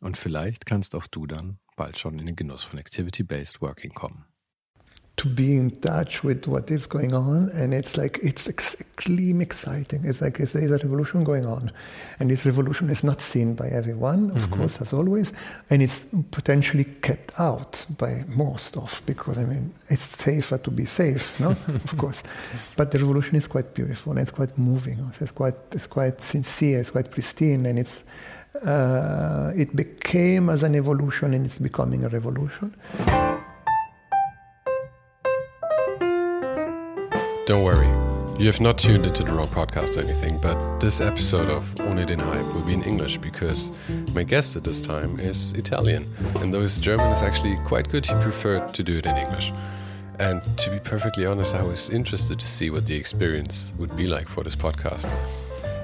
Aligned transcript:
Und 0.00 0.16
vielleicht 0.16 0.66
kannst 0.66 0.94
auch 0.94 1.06
du 1.06 1.26
dann 1.26 1.58
bald 1.76 1.98
schon 1.98 2.18
in 2.18 2.26
den 2.26 2.36
Genuss 2.36 2.64
von 2.64 2.78
Activity-Based 2.78 3.60
Working 3.60 3.92
kommen. 3.92 4.24
to 5.20 5.28
be 5.28 5.54
in 5.54 5.70
touch 5.82 6.24
with 6.24 6.48
what 6.48 6.70
is 6.70 6.86
going 6.86 7.12
on 7.12 7.50
and 7.50 7.74
it's 7.74 7.98
like 7.98 8.18
it's 8.22 8.48
extremely 8.48 9.42
exciting. 9.42 10.02
It's 10.06 10.22
like 10.22 10.38
there's 10.38 10.54
a 10.54 10.78
revolution 10.78 11.24
going 11.24 11.44
on. 11.44 11.70
And 12.18 12.30
this 12.30 12.46
revolution 12.46 12.88
is 12.88 13.04
not 13.04 13.20
seen 13.20 13.54
by 13.54 13.68
everyone 13.68 14.30
of 14.30 14.38
mm-hmm. 14.38 14.54
course 14.54 14.80
as 14.80 14.94
always 14.94 15.34
and 15.68 15.82
it's 15.82 16.06
potentially 16.30 16.84
kept 17.02 17.38
out 17.38 17.84
by 17.98 18.24
most 18.28 18.78
of 18.78 19.02
because 19.04 19.36
i 19.36 19.44
mean 19.44 19.74
it's 19.88 20.04
safer 20.18 20.56
to 20.56 20.70
be 20.70 20.86
safe 20.86 21.38
no? 21.38 21.50
Of 21.68 21.98
course. 21.98 22.22
But 22.76 22.90
the 22.90 22.98
revolution 22.98 23.36
is 23.36 23.46
quite 23.46 23.74
beautiful 23.74 24.12
and 24.12 24.20
it's 24.20 24.30
quite 24.30 24.56
moving. 24.56 24.98
It's 25.20 25.32
quite 25.32 25.56
it's 25.72 25.86
quite 25.86 26.22
sincere 26.22 26.80
it's 26.80 26.90
quite 26.90 27.10
pristine 27.10 27.66
and 27.66 27.78
it's 27.78 28.04
uh, 28.64 29.52
it 29.56 29.74
became 29.76 30.48
as 30.50 30.62
an 30.62 30.74
evolution 30.74 31.34
and 31.34 31.46
it's 31.46 31.58
becoming 31.58 32.04
a 32.04 32.08
revolution 32.08 32.74
Don't 37.50 37.64
worry, 37.64 37.88
you 38.38 38.46
have 38.46 38.60
not 38.60 38.78
tuned 38.78 39.04
into 39.04 39.24
the 39.24 39.32
wrong 39.32 39.48
podcast 39.48 39.96
or 39.96 40.02
anything, 40.02 40.38
but 40.40 40.78
this 40.78 41.00
episode 41.00 41.48
of 41.48 41.64
Ohne 41.80 42.06
den 42.06 42.20
Hype 42.20 42.46
will 42.54 42.62
be 42.62 42.74
in 42.74 42.84
English 42.84 43.18
because 43.18 43.72
my 44.14 44.22
guest 44.22 44.54
at 44.54 44.62
this 44.62 44.80
time 44.80 45.18
is 45.18 45.52
Italian, 45.54 46.06
and 46.36 46.54
though 46.54 46.60
his 46.60 46.78
German 46.78 47.10
is 47.10 47.22
actually 47.22 47.56
quite 47.66 47.88
good, 47.88 48.06
he 48.06 48.14
preferred 48.22 48.72
to 48.74 48.84
do 48.84 48.98
it 48.98 49.06
in 49.06 49.16
English. 49.16 49.52
And 50.20 50.40
to 50.58 50.70
be 50.70 50.78
perfectly 50.78 51.26
honest, 51.26 51.56
I 51.56 51.64
was 51.64 51.90
interested 51.90 52.38
to 52.38 52.46
see 52.46 52.70
what 52.70 52.86
the 52.86 52.94
experience 52.94 53.72
would 53.78 53.96
be 53.96 54.06
like 54.06 54.28
for 54.28 54.44
this 54.44 54.54
podcast. 54.54 55.10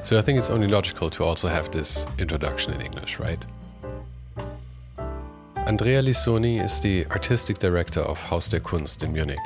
So 0.06 0.16
I 0.16 0.22
think 0.22 0.38
it's 0.38 0.50
only 0.50 0.68
logical 0.68 1.10
to 1.10 1.24
also 1.24 1.48
have 1.48 1.72
this 1.72 2.06
introduction 2.16 2.72
in 2.72 2.80
English, 2.80 3.18
right? 3.18 3.44
Andrea 5.66 6.00
Lissoni 6.00 6.62
is 6.62 6.80
the 6.80 7.04
artistic 7.06 7.58
director 7.58 8.02
of 8.02 8.16
Haus 8.22 8.48
der 8.48 8.60
Kunst 8.60 9.02
in 9.02 9.12
Munich, 9.12 9.44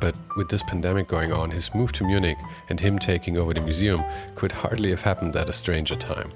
but 0.00 0.14
with 0.36 0.48
this 0.48 0.62
pandemic 0.62 1.08
going 1.08 1.32
on, 1.32 1.50
his 1.50 1.74
move 1.74 1.90
to 1.90 2.04
Munich 2.04 2.38
and 2.68 2.78
him 2.78 3.00
taking 3.00 3.36
over 3.36 3.52
the 3.52 3.60
museum 3.60 4.04
could 4.36 4.52
hardly 4.52 4.90
have 4.90 5.02
happened 5.02 5.34
at 5.34 5.50
a 5.50 5.52
stranger 5.52 5.96
time. 5.96 6.30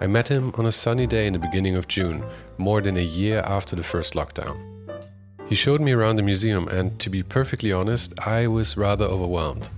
I 0.00 0.06
met 0.06 0.28
him 0.28 0.52
on 0.56 0.66
a 0.66 0.70
sunny 0.70 1.08
day 1.08 1.26
in 1.26 1.32
the 1.32 1.40
beginning 1.40 1.74
of 1.74 1.88
June, 1.88 2.22
more 2.56 2.80
than 2.80 2.98
a 2.98 3.02
year 3.02 3.42
after 3.46 3.74
the 3.74 3.82
first 3.82 4.14
lockdown. 4.14 4.56
He 5.48 5.56
showed 5.56 5.80
me 5.80 5.90
around 5.90 6.16
the 6.16 6.22
museum, 6.22 6.68
and 6.68 7.00
to 7.00 7.10
be 7.10 7.24
perfectly 7.24 7.72
honest, 7.72 8.16
I 8.20 8.46
was 8.46 8.76
rather 8.76 9.06
overwhelmed. 9.06 9.70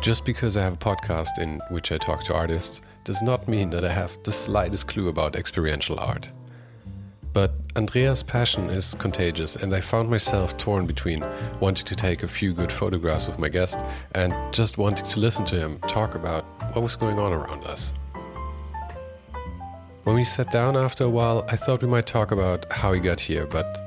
Just 0.00 0.24
because 0.24 0.56
I 0.56 0.62
have 0.62 0.72
a 0.72 0.76
podcast 0.78 1.38
in 1.38 1.60
which 1.68 1.92
I 1.92 1.98
talk 1.98 2.24
to 2.24 2.34
artists 2.34 2.80
does 3.04 3.20
not 3.20 3.46
mean 3.46 3.68
that 3.68 3.84
I 3.84 3.92
have 3.92 4.16
the 4.24 4.32
slightest 4.32 4.88
clue 4.88 5.08
about 5.08 5.36
experiential 5.36 6.00
art. 6.00 6.32
But 7.34 7.52
Andreas' 7.76 8.22
passion 8.22 8.70
is 8.70 8.94
contagious, 8.94 9.56
and 9.56 9.74
I 9.74 9.82
found 9.82 10.08
myself 10.08 10.56
torn 10.56 10.86
between 10.86 11.22
wanting 11.60 11.84
to 11.84 11.94
take 11.94 12.22
a 12.22 12.26
few 12.26 12.54
good 12.54 12.72
photographs 12.72 13.28
of 13.28 13.38
my 13.38 13.50
guest 13.50 13.78
and 14.14 14.32
just 14.54 14.78
wanting 14.78 15.04
to 15.04 15.20
listen 15.20 15.44
to 15.44 15.56
him 15.56 15.78
talk 15.80 16.14
about 16.14 16.44
what 16.74 16.82
was 16.82 16.96
going 16.96 17.18
on 17.18 17.34
around 17.34 17.64
us. 17.64 17.92
When 20.04 20.16
we 20.16 20.24
sat 20.24 20.50
down 20.50 20.78
after 20.78 21.04
a 21.04 21.10
while, 21.10 21.44
I 21.48 21.56
thought 21.56 21.82
we 21.82 21.88
might 21.88 22.06
talk 22.06 22.30
about 22.30 22.72
how 22.72 22.94
he 22.94 23.00
got 23.00 23.20
here, 23.20 23.46
but 23.46 23.78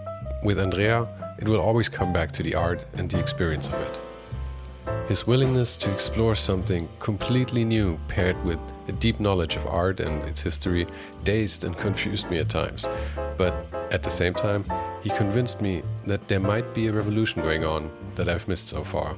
with 0.43 0.59
Andrea, 0.59 1.07
it 1.39 1.49
will 1.49 1.59
always 1.59 1.89
come 1.89 2.13
back 2.13 2.31
to 2.33 2.43
the 2.43 2.53
art 2.53 2.85
and 2.93 3.09
the 3.09 3.19
experience 3.19 3.69
of 3.69 3.81
it. 3.81 3.99
His 5.07 5.27
willingness 5.27 5.77
to 5.77 5.91
explore 5.91 6.35
something 6.35 6.87
completely 6.99 7.65
new 7.65 7.99
paired 8.07 8.41
with 8.43 8.59
a 8.87 8.91
deep 8.91 9.19
knowledge 9.19 9.55
of 9.55 9.65
art 9.67 9.99
and 9.99 10.21
its 10.27 10.41
history 10.41 10.87
dazed 11.23 11.63
and 11.63 11.77
confused 11.85 12.29
me 12.29 12.37
at 12.37 12.49
times. 12.49 12.87
But 13.37 13.53
at 13.91 14.03
the 14.03 14.09
same 14.09 14.33
time, 14.33 14.65
he 15.01 15.09
convinced 15.09 15.61
me 15.61 15.83
that 16.05 16.27
there 16.27 16.39
might 16.39 16.73
be 16.73 16.87
a 16.87 16.93
revolution 16.93 17.41
going 17.41 17.65
on 17.65 17.91
that 18.15 18.29
I've 18.29 18.47
missed 18.47 18.67
so 18.67 18.83
far. 18.83 19.15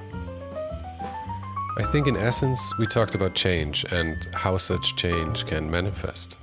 I 1.78 1.84
think, 1.84 2.08
in 2.08 2.16
essence, 2.16 2.62
we 2.80 2.86
talked 2.86 3.16
about 3.16 3.36
change 3.36 3.86
and 3.92 4.16
how 4.34 4.58
such 4.58 4.96
change 4.96 5.46
can 5.46 5.70
manifest. 5.70 6.38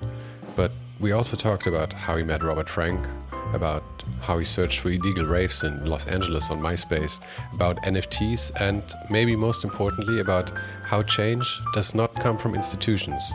But 0.57 0.73
we 1.01 1.13
also 1.13 1.37
talked 1.37 1.67
about 1.67 1.93
how 1.93 2.17
he 2.17 2.23
met 2.23 2.43
Robert 2.43 2.69
Frank, 2.69 3.07
about 3.53 3.83
how 4.21 4.39
he 4.39 4.45
searched 4.45 4.81
for 4.81 4.91
illegal 4.91 5.25
raves 5.25 5.63
in 5.63 5.85
Los 5.85 6.07
Angeles 6.07 6.51
on 6.51 6.61
MySpace, 6.61 7.21
about 7.53 7.83
NFTs, 7.83 8.53
and 8.61 8.83
maybe 9.11 9.37
most 9.37 9.65
importantly, 9.65 10.21
about 10.21 10.53
how 10.85 11.03
change 11.03 11.61
does 11.73 11.95
not 11.95 12.15
come 12.15 12.39
from 12.39 12.55
institutions, 12.55 13.33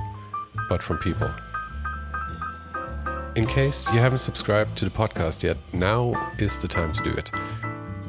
but 0.69 0.81
from 0.81 0.97
people. 0.97 1.29
In 3.35 3.45
case 3.45 3.87
you 3.91 3.99
haven't 3.99 4.19
subscribed 4.19 4.77
to 4.77 4.85
the 4.85 4.91
podcast 4.91 5.43
yet, 5.43 5.57
now 5.71 6.33
is 6.39 6.57
the 6.57 6.67
time 6.67 6.91
to 6.93 7.03
do 7.03 7.11
it. 7.11 7.29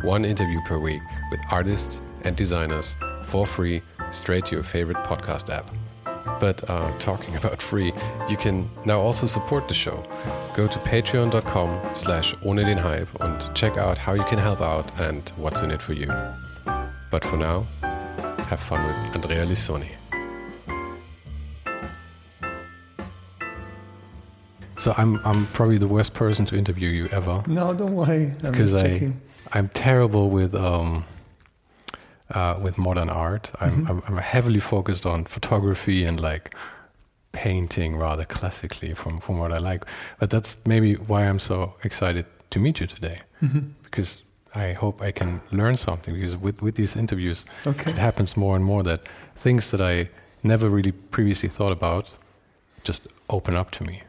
One 0.02 0.24
interview 0.24 0.60
per 0.64 0.78
week 0.78 1.02
with 1.30 1.40
artists 1.50 2.00
and 2.22 2.34
designers 2.34 2.96
for 3.24 3.46
free 3.46 3.82
straight 4.10 4.46
to 4.46 4.54
your 4.54 4.64
favorite 4.64 4.98
podcast 4.98 5.54
app. 5.54 5.68
But 6.40 6.68
uh, 6.68 6.96
talking 6.98 7.34
about 7.36 7.60
free, 7.60 7.92
you 8.28 8.36
can 8.36 8.70
now 8.84 9.00
also 9.00 9.26
support 9.26 9.68
the 9.68 9.74
show. 9.74 10.04
Go 10.54 10.66
to 10.66 10.78
patreon.com 10.80 11.94
slash 11.94 12.34
ohne 12.44 12.64
den 12.64 12.78
Hype 12.78 13.08
and 13.20 13.54
check 13.54 13.76
out 13.76 13.98
how 13.98 14.14
you 14.14 14.24
can 14.24 14.38
help 14.38 14.60
out 14.60 15.00
and 15.00 15.28
what's 15.36 15.62
in 15.62 15.70
it 15.70 15.82
for 15.82 15.94
you. 15.94 16.08
But 17.10 17.24
for 17.24 17.36
now, 17.36 17.66
have 18.48 18.60
fun 18.60 18.86
with 18.86 19.14
Andrea 19.14 19.44
Lissoni. 19.46 19.90
So 24.78 24.94
I'm 24.96 25.20
I'm 25.24 25.46
probably 25.48 25.78
the 25.78 25.88
worst 25.88 26.14
person 26.14 26.46
to 26.46 26.56
interview 26.56 26.88
you 26.88 27.08
ever. 27.12 27.42
No, 27.48 27.74
don't 27.74 27.94
worry. 27.94 28.32
Because 28.40 28.74
I 28.74 29.12
I'm 29.52 29.68
terrible 29.68 30.30
with 30.30 30.54
um, 30.54 31.04
uh, 32.30 32.58
with 32.60 32.78
modern 32.78 33.10
art. 33.10 33.50
I'm, 33.60 33.70
mm-hmm. 33.70 33.90
I'm, 33.90 34.02
I'm 34.06 34.16
heavily 34.16 34.60
focused 34.60 35.06
on 35.06 35.24
photography 35.24 36.04
and 36.04 36.20
like 36.20 36.54
painting 37.32 37.96
rather 37.96 38.24
classically 38.24 38.94
from, 38.94 39.20
from 39.20 39.38
what 39.38 39.52
I 39.52 39.58
like. 39.58 39.84
But 40.18 40.30
that's 40.30 40.56
maybe 40.66 40.94
why 40.94 41.28
I'm 41.28 41.38
so 41.38 41.74
excited 41.84 42.26
to 42.50 42.58
meet 42.58 42.80
you 42.80 42.86
today 42.86 43.20
mm-hmm. 43.42 43.60
because 43.84 44.24
I 44.54 44.72
hope 44.72 45.02
I 45.02 45.12
can 45.12 45.40
learn 45.52 45.76
something 45.76 46.14
because 46.14 46.36
with, 46.36 46.62
with 46.62 46.74
these 46.74 46.96
interviews, 46.96 47.44
okay. 47.66 47.90
it 47.90 47.96
happens 47.96 48.36
more 48.36 48.56
and 48.56 48.64
more 48.64 48.82
that 48.82 49.00
things 49.36 49.70
that 49.70 49.80
I 49.80 50.08
never 50.42 50.68
really 50.68 50.92
previously 50.92 51.48
thought 51.48 51.72
about 51.72 52.10
just 52.84 53.06
open 53.28 53.54
up 53.54 53.70
to 53.72 53.84
me. 53.84 54.02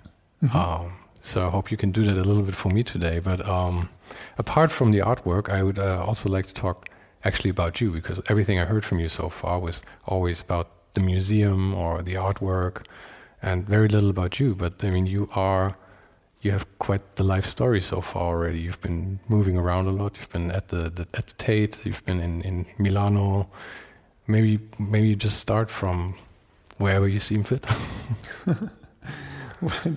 Mm-hmm. 0.44 0.58
Um, 0.58 0.94
so 1.22 1.48
I 1.48 1.50
hope 1.50 1.70
you 1.70 1.78
can 1.78 1.92
do 1.92 2.04
that 2.06 2.18
a 2.18 2.24
little 2.24 2.44
bit 2.44 2.56
for 2.56 2.70
me 2.70 2.84
today. 2.84 3.20
But 3.20 3.46
um, 3.48 3.90
apart 4.38 4.72
from 4.72 4.92
the 4.92 5.00
artwork, 5.00 5.50
I 5.50 5.64
would 5.64 5.78
uh, 5.78 6.04
also 6.06 6.30
like 6.30 6.46
to 6.48 6.54
talk 6.54 6.89
actually 7.24 7.50
about 7.50 7.82
you 7.82 7.92
because 7.92 8.22
everything 8.30 8.60
I 8.60 8.66
heard 8.66 8.86
from 8.86 9.00
you 9.00 9.10
so 9.10 9.30
far 9.30 9.60
was 9.60 9.82
always 10.06 10.42
about 10.42 10.94
the 10.94 11.02
museum 11.02 11.74
or 11.74 12.02
the 12.02 12.16
artwork 12.16 12.86
and 13.42 13.68
very 13.68 13.88
little 13.88 14.10
about 14.10 14.40
you. 14.40 14.56
But 14.56 14.84
I 14.84 14.90
mean, 14.90 15.06
you 15.06 15.30
are, 15.34 15.78
you 16.42 16.52
have 16.52 16.66
quite 16.80 17.16
the 17.16 17.24
life 17.24 17.46
story 17.46 17.82
so 17.82 18.02
far 18.02 18.36
already. 18.36 18.60
You've 18.60 18.82
been 18.82 19.20
moving 19.28 19.58
around 19.58 19.88
a 19.88 19.92
lot. 19.92 20.18
You've 20.18 20.30
been 20.30 20.52
at 20.52 20.70
the, 20.70 20.90
the 20.90 21.08
at 21.14 21.28
the 21.28 21.34
Tate. 21.34 21.86
You've 21.86 22.06
been 22.06 22.20
in, 22.22 22.42
in 22.42 22.66
Milano. 22.78 23.50
Maybe 24.28 24.60
maybe 24.78 25.10
you 25.10 25.16
just 25.16 25.40
start 25.40 25.70
from 25.70 26.16
wherever 26.78 27.08
you 27.08 27.20
seem 27.20 27.44
fit. 27.44 27.66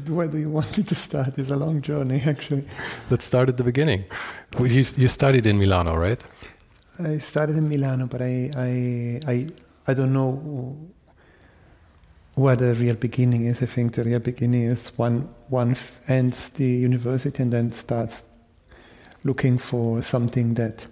Where 0.09 0.27
do 0.27 0.39
you 0.39 0.51
want 0.51 0.77
me 0.77 0.83
to 0.83 0.95
start? 0.95 1.39
It's 1.39 1.51
a 1.51 1.57
long 1.57 1.83
journey, 1.83 2.21
actually. 2.27 2.67
Let's 3.11 3.25
start 3.25 3.49
at 3.49 3.57
the 3.59 3.63
beginning. 3.63 4.05
You, 4.59 4.67
you 4.67 5.07
studied 5.07 5.47
in 5.47 5.57
Milano, 5.57 5.95
right? 5.95 6.21
I 7.07 7.19
started 7.19 7.57
in 7.57 7.69
Milano, 7.69 8.07
but 8.07 8.23
I, 8.23 8.51
I, 8.57 9.21
I, 9.27 9.47
I 9.89 9.95
don't 9.95 10.13
know 10.13 10.77
what 12.35 12.61
the 12.61 12.75
real 12.75 12.95
beginning 12.95 13.47
is. 13.47 13.63
I 13.63 13.67
think 13.67 13.95
the 13.95 14.05
real 14.05 14.19
beginning 14.19 14.65
is 14.65 14.97
one 14.97 15.29
one 15.49 15.77
ends 16.09 16.49
the 16.51 16.67
university 16.67 17.43
and 17.43 17.53
then 17.53 17.73
starts 17.73 18.25
looking 19.25 19.59
for 19.59 20.03
something 20.03 20.55
that 20.55 20.87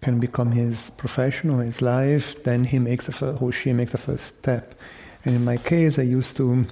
can 0.00 0.18
become 0.18 0.52
his 0.52 0.90
profession 0.90 1.50
or 1.50 1.62
his 1.62 1.82
life. 1.82 2.42
Then 2.44 2.64
he 2.64 2.78
makes 2.78 3.08
a 3.08 3.12
first, 3.12 3.42
or 3.42 3.52
she 3.52 3.72
makes 3.72 3.92
the 3.92 3.98
first 3.98 4.38
step. 4.38 4.74
And 5.24 5.34
in 5.34 5.44
my 5.44 5.56
case, 5.56 5.98
I 5.98 6.02
used 6.02 6.36
to. 6.36 6.66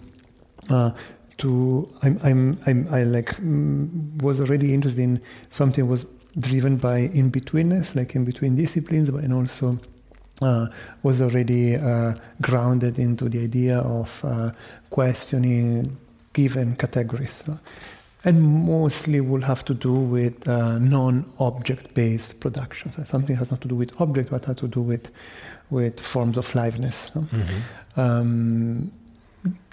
Uh, 0.71 0.93
to 1.39 1.89
I'm, 2.03 2.19
I'm, 2.25 2.61
I'm 2.67 2.89
I 2.91 3.05
like 3.05 3.37
mm, 3.37 4.21
was 4.21 4.41
already 4.41 4.75
interested 4.75 5.01
in 5.01 5.23
something 5.51 5.89
was 5.89 6.05
driven 6.39 6.77
by 6.77 6.99
in 6.99 7.31
betweenness, 7.31 7.95
like 7.95 8.15
in 8.15 8.25
between 8.25 8.57
disciplines, 8.57 9.11
but 9.11 9.25
and 9.25 9.33
also 9.33 9.79
uh, 10.41 10.69
was 11.03 11.21
already 11.21 11.77
uh, 11.77 12.15
grounded 12.41 12.99
into 12.99 13.29
the 13.29 13.43
idea 13.43 13.79
of 13.79 14.21
uh, 14.25 14.51
questioning 14.91 15.97
given 16.33 16.77
categories. 16.77 17.43
and 18.25 18.43
mostly 18.43 19.21
will 19.21 19.43
have 19.43 19.65
to 19.65 19.75
do 19.75 19.93
with 19.93 20.49
uh, 20.49 20.79
non-object 20.79 21.95
based 21.95 22.41
productions. 22.41 22.95
something 23.09 23.37
has 23.37 23.51
not 23.51 23.61
to 23.61 23.69
do 23.69 23.77
with 23.77 24.01
object, 24.01 24.31
but 24.31 24.45
has 24.45 24.57
to 24.57 24.69
do 24.69 24.81
with, 24.81 25.11
with 25.71 26.01
forms 26.01 26.37
of 26.37 26.51
liveness. 26.53 27.11
Mm-hmm. 27.13 28.01
Um, 28.01 28.91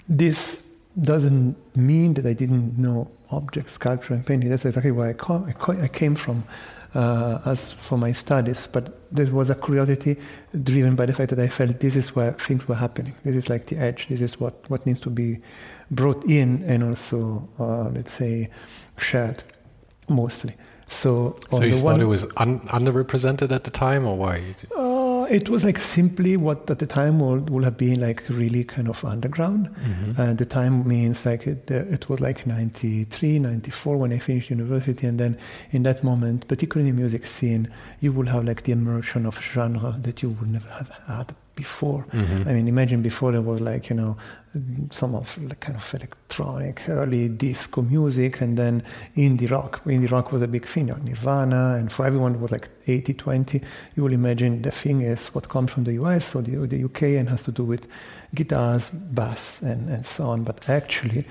this 0.08 0.65
doesn't 1.00 1.76
mean 1.76 2.14
that 2.14 2.26
I 2.26 2.32
didn't 2.32 2.78
know 2.78 3.10
object, 3.30 3.70
sculpture, 3.70 4.14
and 4.14 4.24
painting. 4.24 4.50
That's 4.50 4.64
exactly 4.64 4.92
where 4.92 5.16
I, 5.28 5.82
I 5.82 5.88
came 5.88 6.14
from 6.14 6.44
uh, 6.94 7.38
as 7.44 7.72
for 7.72 7.98
my 7.98 8.12
studies, 8.12 8.66
but 8.66 9.12
there 9.12 9.26
was 9.32 9.50
a 9.50 9.54
curiosity 9.54 10.16
driven 10.62 10.96
by 10.96 11.06
the 11.06 11.12
fact 11.12 11.30
that 11.30 11.40
I 11.40 11.48
felt 11.48 11.78
this 11.80 11.96
is 11.96 12.16
where 12.16 12.32
things 12.32 12.66
were 12.66 12.74
happening. 12.74 13.14
This 13.24 13.36
is 13.36 13.50
like 13.50 13.66
the 13.66 13.76
edge. 13.76 14.08
This 14.08 14.20
is 14.20 14.40
what, 14.40 14.68
what 14.70 14.86
needs 14.86 15.00
to 15.00 15.10
be 15.10 15.40
brought 15.90 16.24
in 16.24 16.62
and 16.64 16.82
also, 16.82 17.46
uh, 17.58 17.90
let's 17.90 18.14
say, 18.14 18.48
shared 18.96 19.42
mostly. 20.08 20.54
So, 20.88 21.36
so 21.50 21.62
you 21.62 21.74
thought 21.74 21.84
one, 21.84 22.00
it 22.00 22.06
was 22.06 22.24
un- 22.36 22.60
underrepresented 22.68 23.50
at 23.50 23.64
the 23.64 23.70
time, 23.70 24.06
or 24.06 24.16
why? 24.16 24.54
Uh, 24.76 25.26
it 25.28 25.48
was 25.48 25.64
like 25.64 25.78
simply 25.78 26.36
what 26.36 26.70
at 26.70 26.78
the 26.78 26.86
time 26.86 27.18
would, 27.18 27.50
would 27.50 27.64
have 27.64 27.76
been 27.76 28.00
like 28.00 28.22
really 28.28 28.62
kind 28.62 28.88
of 28.88 29.04
underground. 29.04 29.68
Mm-hmm. 29.68 30.20
And 30.20 30.38
the 30.38 30.46
time 30.46 30.86
means 30.86 31.26
like 31.26 31.46
it, 31.46 31.70
uh, 31.70 31.92
it 31.92 32.08
was 32.08 32.20
like 32.20 32.46
93, 32.46 33.40
94 33.40 33.96
when 33.96 34.12
I 34.12 34.18
finished 34.18 34.50
university. 34.50 35.08
And 35.08 35.18
then 35.18 35.36
in 35.72 35.82
that 35.82 36.04
moment, 36.04 36.46
particularly 36.46 36.90
in 36.90 36.94
the 36.94 37.02
music 37.02 37.26
scene, 37.26 37.68
you 38.00 38.12
will 38.12 38.26
have 38.26 38.44
like 38.44 38.62
the 38.62 38.72
immersion 38.72 39.26
of 39.26 39.42
genre 39.42 39.96
that 40.02 40.22
you 40.22 40.30
would 40.30 40.50
never 40.50 40.68
have 40.68 40.90
had 41.08 41.34
before. 41.56 42.04
Mm-hmm. 42.12 42.48
I 42.48 42.52
mean, 42.52 42.68
imagine 42.68 43.02
before 43.02 43.32
there 43.32 43.42
was 43.42 43.60
like, 43.60 43.90
you 43.90 43.96
know, 43.96 44.16
some 44.90 45.14
of 45.14 45.36
like 45.42 45.60
kind 45.60 45.76
of 45.76 45.94
electronic 45.94 46.88
early 46.88 47.28
disco 47.28 47.82
music 47.82 48.40
and 48.40 48.56
then 48.56 48.82
indie 49.16 49.50
rock. 49.50 49.82
Indie 49.84 50.10
rock 50.10 50.32
was 50.32 50.42
a 50.42 50.48
big 50.48 50.66
thing, 50.66 50.88
you 50.88 50.94
know, 50.94 51.00
Nirvana, 51.02 51.74
and 51.78 51.90
for 51.90 52.06
everyone 52.06 52.36
it 52.36 52.40
was 52.40 52.52
like 52.52 52.68
80 52.86 53.14
20. 53.14 53.60
You 53.96 54.02
will 54.04 54.12
imagine 54.12 54.62
the 54.62 54.70
thing 54.70 55.02
is 55.02 55.28
what 55.28 55.48
comes 55.48 55.72
from 55.72 55.84
the 55.84 55.94
US 55.94 56.34
or 56.34 56.42
the, 56.42 56.56
or 56.56 56.66
the 56.66 56.84
UK 56.84 57.02
and 57.18 57.28
has 57.28 57.42
to 57.42 57.52
do 57.52 57.64
with 57.64 57.86
guitars, 58.34 58.88
bass, 58.90 59.62
and, 59.62 59.88
and 59.90 60.06
so 60.06 60.28
on. 60.28 60.44
But 60.44 60.68
actually, 60.68 61.26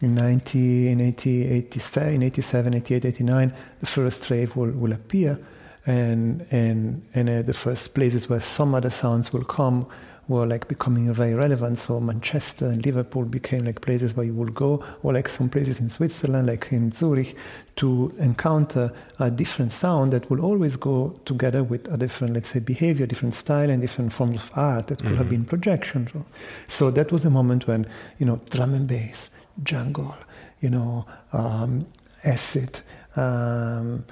in 0.00 0.14
19, 0.14 0.88
in 0.88 1.00
80, 1.00 1.44
87, 1.52 2.22
87, 2.22 2.74
88, 2.74 3.04
89, 3.04 3.52
the 3.80 3.86
first 3.86 4.30
rave 4.30 4.56
will, 4.56 4.70
will 4.70 4.92
appear. 4.92 5.38
And, 5.86 6.44
and, 6.50 7.02
and 7.14 7.28
uh, 7.28 7.42
the 7.42 7.54
first 7.54 7.94
places 7.94 8.28
where 8.28 8.40
some 8.40 8.74
other 8.74 8.90
sounds 8.90 9.32
will 9.32 9.44
come 9.44 9.86
were 10.28 10.46
like 10.46 10.66
becoming 10.66 11.12
very 11.12 11.34
relevant. 11.34 11.78
So 11.78 12.00
Manchester 12.00 12.66
and 12.66 12.84
Liverpool 12.84 13.24
became 13.24 13.64
like 13.64 13.80
places 13.80 14.16
where 14.16 14.26
you 14.26 14.34
would 14.34 14.54
go, 14.54 14.84
or 15.02 15.12
like 15.12 15.28
some 15.28 15.48
places 15.48 15.78
in 15.78 15.88
Switzerland, 15.88 16.48
like 16.48 16.72
in 16.72 16.90
Zurich, 16.90 17.36
to 17.76 18.12
encounter 18.18 18.92
a 19.20 19.30
different 19.30 19.72
sound 19.72 20.12
that 20.12 20.28
will 20.28 20.40
always 20.40 20.76
go 20.76 21.18
together 21.24 21.62
with 21.62 21.86
a 21.92 21.96
different, 21.96 22.34
let's 22.34 22.50
say, 22.50 22.58
behavior, 22.58 23.06
different 23.06 23.34
style, 23.34 23.70
and 23.70 23.80
different 23.80 24.12
forms 24.12 24.36
of 24.36 24.50
art 24.54 24.88
that 24.88 24.98
could 24.98 25.06
mm-hmm. 25.06 25.16
have 25.18 25.30
been 25.30 25.44
projection. 25.44 26.08
So, 26.12 26.26
so 26.66 26.90
that 26.90 27.12
was 27.12 27.24
a 27.24 27.30
moment 27.30 27.68
when 27.68 27.86
you 28.18 28.26
know 28.26 28.40
drum 28.50 28.74
and 28.74 28.88
bass, 28.88 29.30
jungle, 29.62 30.16
you 30.60 30.70
know, 30.70 31.06
um, 31.32 31.86
acid, 32.24 32.80
um, 33.14 34.04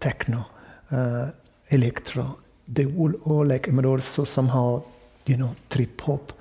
techno, 0.00 0.46
uh, 0.90 1.30
electro, 1.70 2.38
they 2.68 2.86
would 2.86 3.14
all 3.24 3.46
like, 3.46 3.68
but 3.74 3.84
also 3.84 4.24
somehow 4.24 4.82
you 5.26 5.36
know, 5.36 5.54
trip 5.70 6.00
hop 6.00 6.32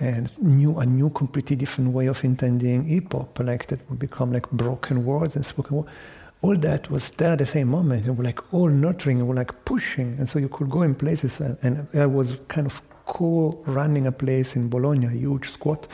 and 0.00 0.30
new 0.38 0.78
a 0.78 0.86
new 0.86 1.10
completely 1.10 1.56
different 1.56 1.92
way 1.92 2.06
of 2.06 2.22
intending 2.22 2.84
hip 2.84 3.12
hop, 3.12 3.38
like 3.40 3.66
that 3.66 3.80
would 3.90 3.98
become 3.98 4.32
like 4.32 4.48
broken 4.50 5.04
words 5.04 5.34
and 5.34 5.44
spoken 5.44 5.78
words. 5.78 5.90
All 6.40 6.56
that 6.56 6.88
was 6.88 7.10
there 7.10 7.32
at 7.32 7.38
the 7.38 7.46
same 7.46 7.68
moment, 7.68 8.06
and 8.06 8.16
we're 8.16 8.24
like 8.24 8.54
all 8.54 8.68
nurturing, 8.68 9.18
and 9.18 9.28
we're 9.28 9.34
like 9.34 9.64
pushing, 9.64 10.14
and 10.18 10.28
so 10.28 10.38
you 10.38 10.48
could 10.48 10.70
go 10.70 10.82
in 10.82 10.94
places. 10.94 11.40
And, 11.40 11.58
and 11.62 11.88
I 11.94 12.06
was 12.06 12.36
kind 12.46 12.66
of 12.66 12.80
co-running 13.06 14.06
a 14.06 14.12
place 14.12 14.54
in 14.54 14.68
Bologna, 14.68 15.06
a 15.06 15.10
huge 15.10 15.50
squat, 15.50 15.88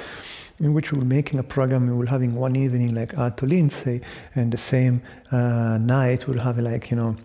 in 0.61 0.75
which 0.75 0.93
we 0.93 0.99
were 0.99 1.06
making 1.06 1.38
a 1.38 1.43
program. 1.43 1.87
We 1.87 1.96
were 1.96 2.05
having 2.06 2.35
one 2.35 2.56
evening 2.56 2.94
like 2.94 3.12
Arto 3.12 3.49
Lindsay, 3.49 4.02
and 4.35 4.52
the 4.52 4.58
same 4.58 5.00
uh, 5.32 5.79
night 5.79 6.29
we'll 6.29 6.41
have 6.41 6.58
like 6.58 6.91
you 6.91 6.96
know 6.99 7.17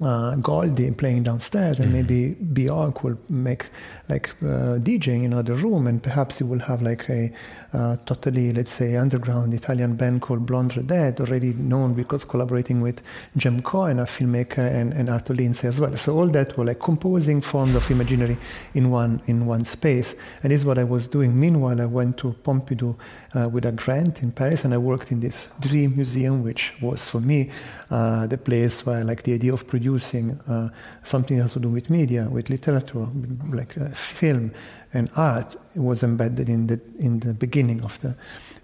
uh, 0.00 0.36
Goldie 0.36 0.90
playing 0.90 1.24
downstairs, 1.24 1.78
and 1.78 1.92
maybe 1.92 2.34
Bjork 2.34 3.04
will 3.04 3.18
make 3.28 3.66
like 4.08 4.30
uh, 4.42 4.78
DJing 4.78 5.24
in 5.24 5.32
another 5.32 5.54
room, 5.54 5.86
and 5.86 6.02
perhaps 6.02 6.40
you 6.40 6.46
will 6.46 6.60
have 6.60 6.82
like 6.82 7.08
a 7.10 7.32
uh, 7.72 7.96
totally, 8.04 8.52
let's 8.52 8.72
say, 8.72 8.96
underground 8.96 9.54
Italian 9.54 9.96
band 9.96 10.20
called 10.20 10.44
Blonde 10.44 10.76
Redhead, 10.76 11.20
already 11.20 11.54
known 11.54 11.94
because 11.94 12.24
collaborating 12.24 12.80
with 12.82 13.02
Jem 13.36 13.62
Cohen, 13.62 13.98
a 13.98 14.04
filmmaker, 14.04 14.58
and, 14.58 14.92
and 14.92 15.08
Arto 15.08 15.34
Lindsay 15.34 15.68
as 15.68 15.80
well. 15.80 15.96
So 15.96 16.16
all 16.16 16.28
that 16.28 16.56
were 16.58 16.66
like 16.66 16.80
composing 16.80 17.40
forms 17.40 17.74
of 17.74 17.90
imaginary 17.90 18.36
in 18.74 18.90
one 18.90 19.20
in 19.26 19.46
one 19.46 19.64
space, 19.64 20.14
and 20.42 20.52
this 20.52 20.60
is 20.60 20.66
what 20.66 20.78
I 20.78 20.84
was 20.84 21.08
doing. 21.08 21.38
Meanwhile, 21.38 21.80
I 21.80 21.86
went 21.86 22.18
to 22.18 22.34
Pompidou 22.44 22.94
uh, 23.34 23.48
with 23.48 23.64
a 23.64 23.72
grant 23.72 24.22
in 24.22 24.32
Paris, 24.32 24.64
and 24.64 24.74
I 24.74 24.78
worked 24.78 25.10
in 25.10 25.20
this 25.20 25.48
dream 25.60 25.96
museum, 25.96 26.42
which 26.44 26.74
was 26.82 27.08
for 27.08 27.20
me 27.20 27.50
uh, 27.90 28.26
the 28.26 28.38
place 28.38 28.84
where 28.84 29.02
like 29.04 29.22
the 29.22 29.34
idea 29.34 29.52
of 29.52 29.66
producing 29.66 30.32
uh, 30.48 30.68
something 31.04 31.38
has 31.38 31.52
to 31.54 31.60
do 31.60 31.68
with 31.68 31.88
media, 31.88 32.28
with 32.30 32.50
literature, 32.50 33.06
like 33.50 33.76
uh, 33.78 33.88
film 33.90 34.52
and 34.94 35.10
art 35.16 35.56
was 35.76 36.02
embedded 36.02 36.48
in 36.48 36.66
the 36.66 36.80
in 36.98 37.20
the 37.20 37.32
beginning 37.32 37.82
of 37.82 37.98
the 38.00 38.14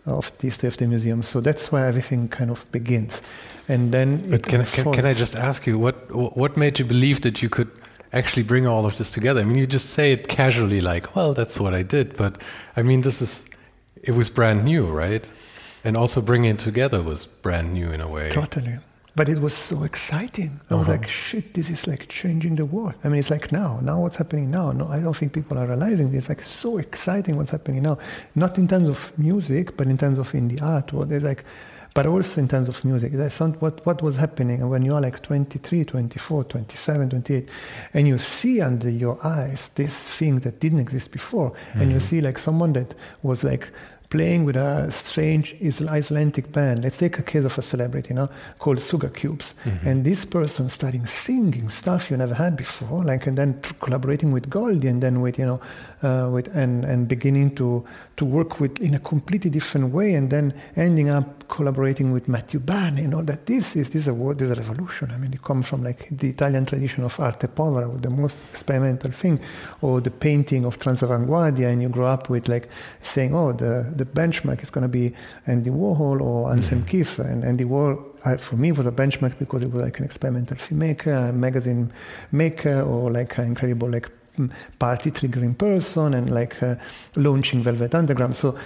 of 0.07 0.37
the 0.39 0.47
history 0.47 0.69
of 0.69 0.77
the 0.77 0.87
museum. 0.87 1.23
So 1.23 1.41
that's 1.41 1.71
where 1.73 1.87
everything 1.87 2.29
kind 2.29 2.51
of 2.51 2.71
begins. 2.73 3.21
And 3.69 3.93
then, 3.93 4.31
but 4.31 4.43
can, 4.45 4.65
can, 4.65 4.93
can 4.93 5.05
I 5.05 5.13
just 5.13 5.37
ask 5.37 5.67
you 5.67 5.79
what 5.79 5.97
what 6.37 6.57
made 6.57 6.79
you 6.79 6.85
believe 6.85 7.21
that 7.21 7.43
you 7.43 7.49
could 7.49 7.71
actually 8.13 8.43
bring 8.43 8.67
all 8.67 8.87
of 8.87 8.97
this 8.97 9.11
together? 9.11 9.41
I 9.41 9.45
mean, 9.45 9.59
you 9.59 9.67
just 9.67 9.91
say 9.91 10.13
it 10.13 10.29
casually, 10.29 10.81
like, 10.81 11.15
"Well, 11.15 11.35
that's 11.35 11.61
what 11.61 11.75
I 11.75 11.83
did," 11.83 12.17
but 12.17 12.41
I 12.77 12.83
mean, 12.83 13.03
this 13.03 13.21
is 13.21 13.49
it 14.03 14.13
was 14.13 14.31
brand 14.31 14.65
new, 14.65 14.87
right? 14.87 15.29
And 15.85 15.97
also 15.97 16.21
bringing 16.21 16.51
it 16.51 16.59
together 16.59 17.03
was 17.03 17.27
brand 17.27 17.73
new 17.75 17.91
in 17.91 18.01
a 18.01 18.09
way. 18.09 18.31
Totally. 18.31 18.79
But 19.19 19.29
it 19.29 19.41
was 19.41 19.53
so 19.53 19.83
exciting. 19.83 20.61
I 20.71 20.75
was 20.75 20.83
uh-huh. 20.83 20.93
like, 20.93 21.09
shit, 21.09 21.53
this 21.55 21.71
is 21.71 21.89
like 21.89 22.07
changing 22.07 22.55
the 22.55 22.65
world. 22.65 22.95
I 23.03 23.09
mean, 23.09 23.19
it's 23.19 23.31
like 23.31 23.51
now, 23.51 23.81
now 23.83 24.03
what's 24.03 24.15
happening 24.15 24.49
now? 24.49 24.71
No, 24.71 24.87
I 24.87 25.01
don't 25.01 25.17
think 25.17 25.33
people 25.33 25.59
are 25.59 25.67
realizing 25.67 26.13
this. 26.13 26.21
It's 26.21 26.29
like 26.29 26.45
so 26.45 26.79
exciting 26.79 27.37
what's 27.37 27.51
happening 27.51 27.83
now. 27.83 27.99
Not 28.37 28.59
in 28.59 28.69
terms 28.69 28.89
of 28.89 29.19
music, 29.19 29.77
but 29.77 29.89
in 29.89 29.99
terms 29.99 30.21
of 30.21 30.33
in 30.37 30.47
the 30.47 30.61
art 30.65 30.93
world. 30.93 31.11
It's 31.11 31.25
like, 31.25 31.45
but 31.95 32.07
also 32.07 32.41
in 32.41 32.47
terms 32.47 32.69
of 32.69 32.85
music. 32.85 33.11
That's 33.11 33.41
not 33.41 33.61
what, 33.61 33.85
what 33.85 34.03
was 34.03 34.19
happening 34.19 34.69
when 34.69 34.85
you 34.85 34.95
are 34.95 35.01
like 35.01 35.21
23, 35.21 35.85
24, 35.85 36.45
27, 36.45 37.11
28, 37.11 37.49
and 37.95 38.07
you 38.07 38.19
see 38.19 38.61
under 38.61 38.89
your 38.89 39.19
eyes 39.27 39.71
this 39.71 39.95
thing 39.97 40.39
that 40.41 40.61
didn't 40.61 40.79
exist 40.79 41.11
before. 41.11 41.51
Mm-hmm. 41.51 41.81
And 41.81 41.91
you 41.91 41.97
mm-hmm. 41.97 42.07
see 42.07 42.21
like 42.21 42.39
someone 42.39 42.73
that 42.75 42.95
was 43.25 43.43
like 43.43 43.69
playing 44.11 44.45
with 44.45 44.57
a 44.57 44.91
strange 44.91 45.55
Icelandic 45.61 46.50
band. 46.53 46.83
Let's 46.83 46.99
take 46.99 47.19
a 47.19 47.23
case 47.23 47.45
of 47.45 47.59
a 47.59 47.62
celebrity, 47.62 48.11
you 48.11 48.15
know, 48.17 48.31
called 48.59 48.81
Sugar 48.81 49.11
Cubes. 49.11 49.55
Mm-hmm. 49.65 49.88
And 49.88 50.05
this 50.05 50.25
person 50.25 50.69
starting 50.69 51.07
singing 51.07 51.69
stuff 51.69 52.11
you 52.11 52.17
never 52.17 52.35
had 52.35 52.57
before, 52.57 53.05
like, 53.05 53.27
and 53.27 53.37
then 53.37 53.61
collaborating 53.81 54.33
with 54.33 54.49
Goldie 54.49 54.88
and 54.88 55.03
then 55.03 55.21
with, 55.21 55.38
you 55.38 55.45
know, 55.45 55.61
with, 56.02 56.55
and, 56.55 56.85
and 56.85 57.09
beginning 57.09 57.55
to, 57.57 57.85
to 58.17 58.25
work 58.25 58.61
with 58.61 58.81
in 58.81 58.95
a 58.95 58.99
completely 58.99 59.50
different 59.50 59.93
way 59.93 60.14
and 60.14 60.31
then 60.31 60.55
ending 60.76 61.09
up 61.09 61.49
collaborating 61.49 62.12
with 62.12 62.28
Matthew 62.28 62.61
Barney 62.61 63.05
and 63.05 63.14
all 63.14 63.23
that. 63.23 63.47
This 63.47 63.76
is, 63.76 63.90
this 63.90 64.07
is 64.07 64.09
a 64.09 64.35
this 64.35 64.50
is 64.50 64.59
a 64.59 64.61
revolution. 64.61 65.11
I 65.11 65.17
mean, 65.17 65.33
it 65.33 65.43
comes 65.43 65.69
from 65.69 65.83
like 65.83 66.09
the 66.11 66.28
Italian 66.28 66.67
tradition 66.67 67.05
of 67.05 67.19
arte 67.19 67.49
povera, 67.49 67.88
the 68.00 68.11
most 68.11 68.37
experimental 68.52 69.11
thing, 69.11 69.40
or 69.81 70.00
the 70.00 70.11
painting 70.11 70.64
of 70.64 70.78
Transavanguardia, 70.78 71.69
and 71.69 71.83
you 71.83 71.88
grow 71.88 72.07
up 72.07 72.28
with 72.28 72.49
like 72.49 72.69
saying, 73.02 73.35
oh, 73.35 73.52
the, 73.52 73.93
the 73.97 74.05
benchmark 74.05 74.62
is 74.62 74.71
going 74.71 74.83
to 74.83 74.88
be 74.88 75.14
Andy 75.47 75.71
Warhol 75.71 76.21
or 76.21 76.50
Anselm 76.52 76.83
mm-hmm. 76.83 76.99
Kiefer. 76.99 77.31
And 77.31 77.45
Andy 77.45 77.64
Warhol, 77.64 78.05
I, 78.25 78.37
for 78.37 78.57
me, 78.57 78.73
was 78.73 78.87
a 78.87 78.93
benchmark 78.93 79.38
because 79.38 79.62
it 79.62 79.73
was 79.73 79.83
like 79.83 79.99
an 79.99 80.05
experimental 80.05 80.57
filmmaker, 80.57 81.31
a 81.31 81.33
magazine 81.33 81.93
maker, 82.33 82.83
or 82.83 83.11
like 83.11 83.38
an 83.38 83.47
incredible 83.47 83.90
like 83.90 84.11
party 84.78 85.11
triggering 85.11 85.57
person, 85.57 86.14
and 86.14 86.30
like 86.30 86.62
uh, 86.62 86.76
launching 87.16 87.62
Velvet 87.62 87.95
Underground. 87.95 88.35
So, 88.35 88.59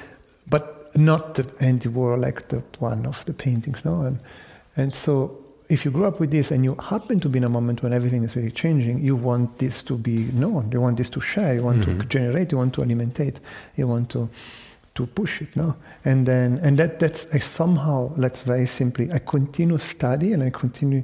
but 0.49 0.97
not 0.97 1.35
the 1.35 1.47
Andy 1.61 1.89
Warhol 1.89 2.21
like 2.21 2.49
the 2.49 2.63
one 2.79 3.07
of 3.07 3.25
the 3.25 3.33
paintings, 3.33 3.85
no. 3.85 4.03
And 4.03 4.19
and 4.77 4.95
so 4.95 5.37
if 5.69 5.85
you 5.85 5.91
grow 5.91 6.09
up 6.09 6.21
with 6.21 6.31
this 6.31 6.51
and 6.51 6.65
you 6.65 6.75
happen 6.75 7.19
to 7.21 7.29
be 7.29 7.39
in 7.39 7.45
a 7.45 7.49
moment 7.49 7.83
when 7.83 7.93
everything 7.93 8.23
is 8.25 8.37
really 8.37 8.51
changing, 8.51 9.03
you 9.03 9.17
want 9.17 9.59
this 9.59 9.83
to 9.83 9.97
be 9.97 10.25
known. 10.33 10.71
You 10.71 10.83
want 10.83 10.99
this 10.99 11.09
to 11.11 11.21
share. 11.21 11.55
You 11.55 11.63
want 11.63 11.81
mm-hmm. 11.81 12.01
to 12.01 12.07
generate. 12.07 12.53
You 12.53 12.59
want 12.59 12.75
to 12.75 12.83
alimentate. 12.83 13.39
You 13.77 13.87
want 13.87 14.11
to 14.11 14.29
to 14.95 15.07
push 15.07 15.41
it. 15.41 15.57
No, 15.57 15.75
and 16.05 16.27
then 16.27 16.59
and 16.63 16.79
that 16.79 16.99
that's 16.99 17.27
I 17.35 17.39
somehow 17.39 18.13
let's 18.17 18.43
very 18.43 18.67
simply 18.67 19.11
I 19.13 19.19
continue 19.19 19.79
study 19.79 20.33
and 20.33 20.43
I 20.43 20.51
continue 20.51 21.03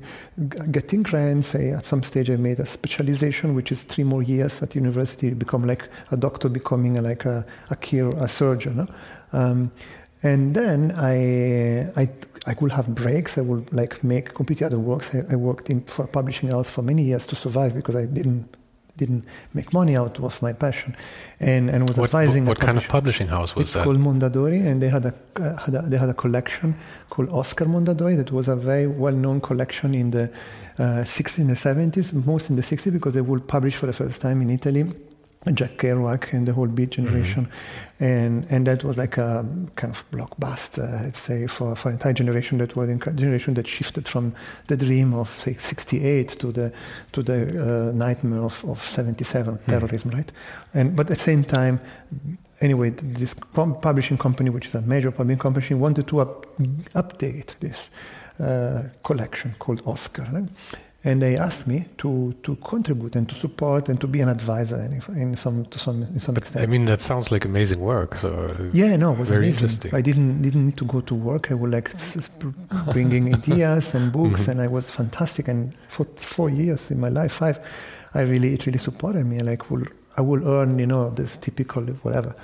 getting 0.71 1.03
grants. 1.03 1.55
I, 1.55 1.69
at 1.69 1.87
some 1.87 2.03
stage 2.03 2.31
I 2.31 2.37
made 2.37 2.61
a 2.61 2.67
specialization, 2.67 3.55
which 3.55 3.73
is 3.73 3.83
three 3.83 4.05
more 4.05 4.23
years 4.23 4.63
at 4.63 4.75
university, 4.75 5.33
become 5.33 5.67
like 5.67 5.89
a 6.11 6.17
doctor, 6.17 6.49
becoming 6.49 7.03
like 7.03 7.25
a 7.25 7.47
a, 7.71 7.77
care, 7.77 8.09
a 8.11 8.29
surgeon. 8.29 8.77
No? 8.77 8.87
Um, 9.33 9.71
and 10.23 10.55
then 10.55 10.93
I, 10.97 11.91
I, 12.01 12.11
I 12.47 12.55
could 12.55 12.73
have 12.73 12.95
breaks. 12.95 13.39
I 13.39 13.43
would 13.43 13.73
like 13.73 14.03
make 14.03 14.35
completely 14.35 14.67
other 14.67 14.79
works. 14.79 15.15
I, 15.15 15.23
I 15.33 15.37
worked 15.37 15.71
in 15.71 15.83
for 15.83 16.07
publishing 16.07 16.51
house 16.51 16.69
for 16.69 16.83
many 16.83 17.05
years 17.05 17.27
to 17.29 17.37
survive 17.37 17.75
because 17.75 17.95
I 17.95 18.07
didn't 18.07 18.57
didn't 18.99 19.25
make 19.55 19.73
money 19.73 19.97
out 19.97 20.19
of 20.19 20.43
my 20.43 20.53
passion, 20.53 20.97
and 21.41 21.71
and 21.71 21.89
was 21.89 21.97
what, 21.97 22.05
advising. 22.11 22.45
What, 22.45 22.61
kind 22.61 22.77
of 22.77 22.87
publishing 22.89 23.29
house 23.29 23.55
was 23.55 23.65
it's 23.65 23.73
that? 23.73 23.79
It's 23.81 23.85
called 23.87 23.99
Mondadori, 23.99 24.61
and 24.69 24.83
they 24.83 24.91
had 24.97 25.05
a, 25.07 25.15
uh, 25.37 25.57
had 25.65 25.75
a, 25.75 25.83
they 25.83 25.99
had 26.05 26.11
a 26.11 26.19
collection 26.25 26.77
called 27.11 27.29
Oscar 27.31 27.67
Mondadori 27.67 28.17
that 28.17 28.31
was 28.33 28.49
a 28.49 28.57
very 28.57 28.87
well 28.87 29.15
known 29.25 29.41
collection 29.41 29.95
in 29.95 30.11
the 30.11 30.25
uh, 30.79 31.05
60s 31.05 31.39
and 31.39 31.51
the 31.51 31.55
70s, 31.55 32.13
most 32.27 32.51
in 32.51 32.57
the 32.57 32.63
60s 32.63 32.93
because 32.93 33.15
they 33.15 33.21
would 33.21 33.49
publish 33.49 33.75
for 33.75 33.87
the 33.87 33.93
first 33.93 34.21
time 34.21 34.43
in 34.43 34.51
Italy 34.51 34.85
Jack 35.55 35.77
Kerouac 35.79 36.33
and 36.33 36.47
the 36.47 36.53
whole 36.53 36.67
Beat 36.67 36.91
generation, 36.91 37.47
mm-hmm. 37.47 38.05
and 38.05 38.47
and 38.51 38.67
that 38.67 38.85
was 38.85 38.97
like 38.97 39.17
a 39.19 39.47
kind 39.77 39.95
of 39.95 40.11
blockbuster, 40.11 41.07
I'd 41.07 41.17
say, 41.17 41.47
for 41.47 41.75
for 41.77 41.89
an 41.89 41.95
entire 41.95 42.13
generation 42.13 42.59
that 42.59 42.77
was 42.77 42.89
a 42.89 42.97
generation 42.97 43.55
that 43.55 43.67
shifted 43.67 44.09
from 44.09 44.35
the 44.67 44.77
dream 44.77 45.15
of 45.15 45.31
say 45.31 45.55
'68 45.55 46.29
to 46.41 46.53
the 46.53 46.73
to 47.13 47.23
the 47.23 47.89
uh, 47.89 47.93
nightmare 47.93 48.43
of, 48.43 48.65
of 48.65 48.83
'77 48.83 49.55
mm-hmm. 49.55 49.71
terrorism, 49.71 50.11
right? 50.11 50.33
And 50.75 50.97
but 50.97 51.11
at 51.11 51.19
the 51.19 51.25
same 51.25 51.45
time, 51.45 51.81
anyway, 52.61 52.91
this 52.91 53.35
publishing 53.55 54.19
company, 54.19 54.51
which 54.51 54.67
is 54.67 54.75
a 54.75 54.83
major 54.83 55.11
publishing 55.11 55.39
company, 55.39 55.75
wanted 55.75 56.09
to 56.09 56.21
up, 56.21 56.47
update 56.95 57.59
this 57.61 57.89
uh, 58.41 58.85
collection 59.03 59.55
called 59.59 59.83
Oscar. 59.87 60.29
Right? 60.33 60.49
And 61.09 61.23
they 61.23 61.37
asked 61.39 61.67
me 61.67 61.87
to, 61.97 62.35
to 62.43 62.55
contribute 62.57 63.17
and 63.17 63.27
to 63.31 63.35
support 63.35 63.89
and 63.89 63.99
to 63.99 64.07
be 64.07 64.21
an 64.21 64.29
advisor 64.29 64.77
in, 64.77 64.93
in 65.17 65.37
some 65.37 65.65
to 65.67 65.79
some 65.79 66.03
in 66.03 66.21
some 66.21 66.37
extent. 66.37 66.63
I 66.63 66.67
mean, 66.67 66.85
that 66.85 67.01
sounds 67.01 67.33
like 67.33 67.47
amazing 67.47 67.81
work. 67.81 68.17
So 68.17 68.31
yeah, 68.75 68.95
no, 68.97 69.13
it 69.13 69.19
was 69.19 69.31
very 69.31 69.47
amazing. 69.47 69.65
interesting. 69.65 69.95
I 69.95 70.03
didn't 70.03 70.43
didn't 70.43 70.67
need 70.67 70.77
to 70.77 70.85
go 70.85 71.01
to 71.01 71.15
work. 71.15 71.51
I 71.51 71.55
would 71.55 71.71
like 71.71 71.91
bringing 72.93 73.35
ideas 73.41 73.95
and 73.95 74.13
books, 74.13 74.43
mm-hmm. 74.43 74.51
and 74.51 74.61
I 74.61 74.69
was 74.69 74.91
fantastic. 74.91 75.49
And 75.49 75.75
for 75.89 76.05
four 76.17 76.51
years 76.51 76.91
in 76.91 77.01
my 77.01 77.09
life, 77.09 77.33
five, 77.33 77.59
I 78.13 78.21
really 78.21 78.53
it 78.53 78.67
really 78.67 78.79
supported 78.79 79.25
me. 79.25 79.39
Like, 79.39 79.71
will 79.71 79.85
I 80.19 80.21
will 80.21 80.47
earn, 80.47 80.79
you 80.79 80.87
know, 80.87 81.09
this 81.11 81.39
typical 81.39 81.85
whatever 82.05 82.35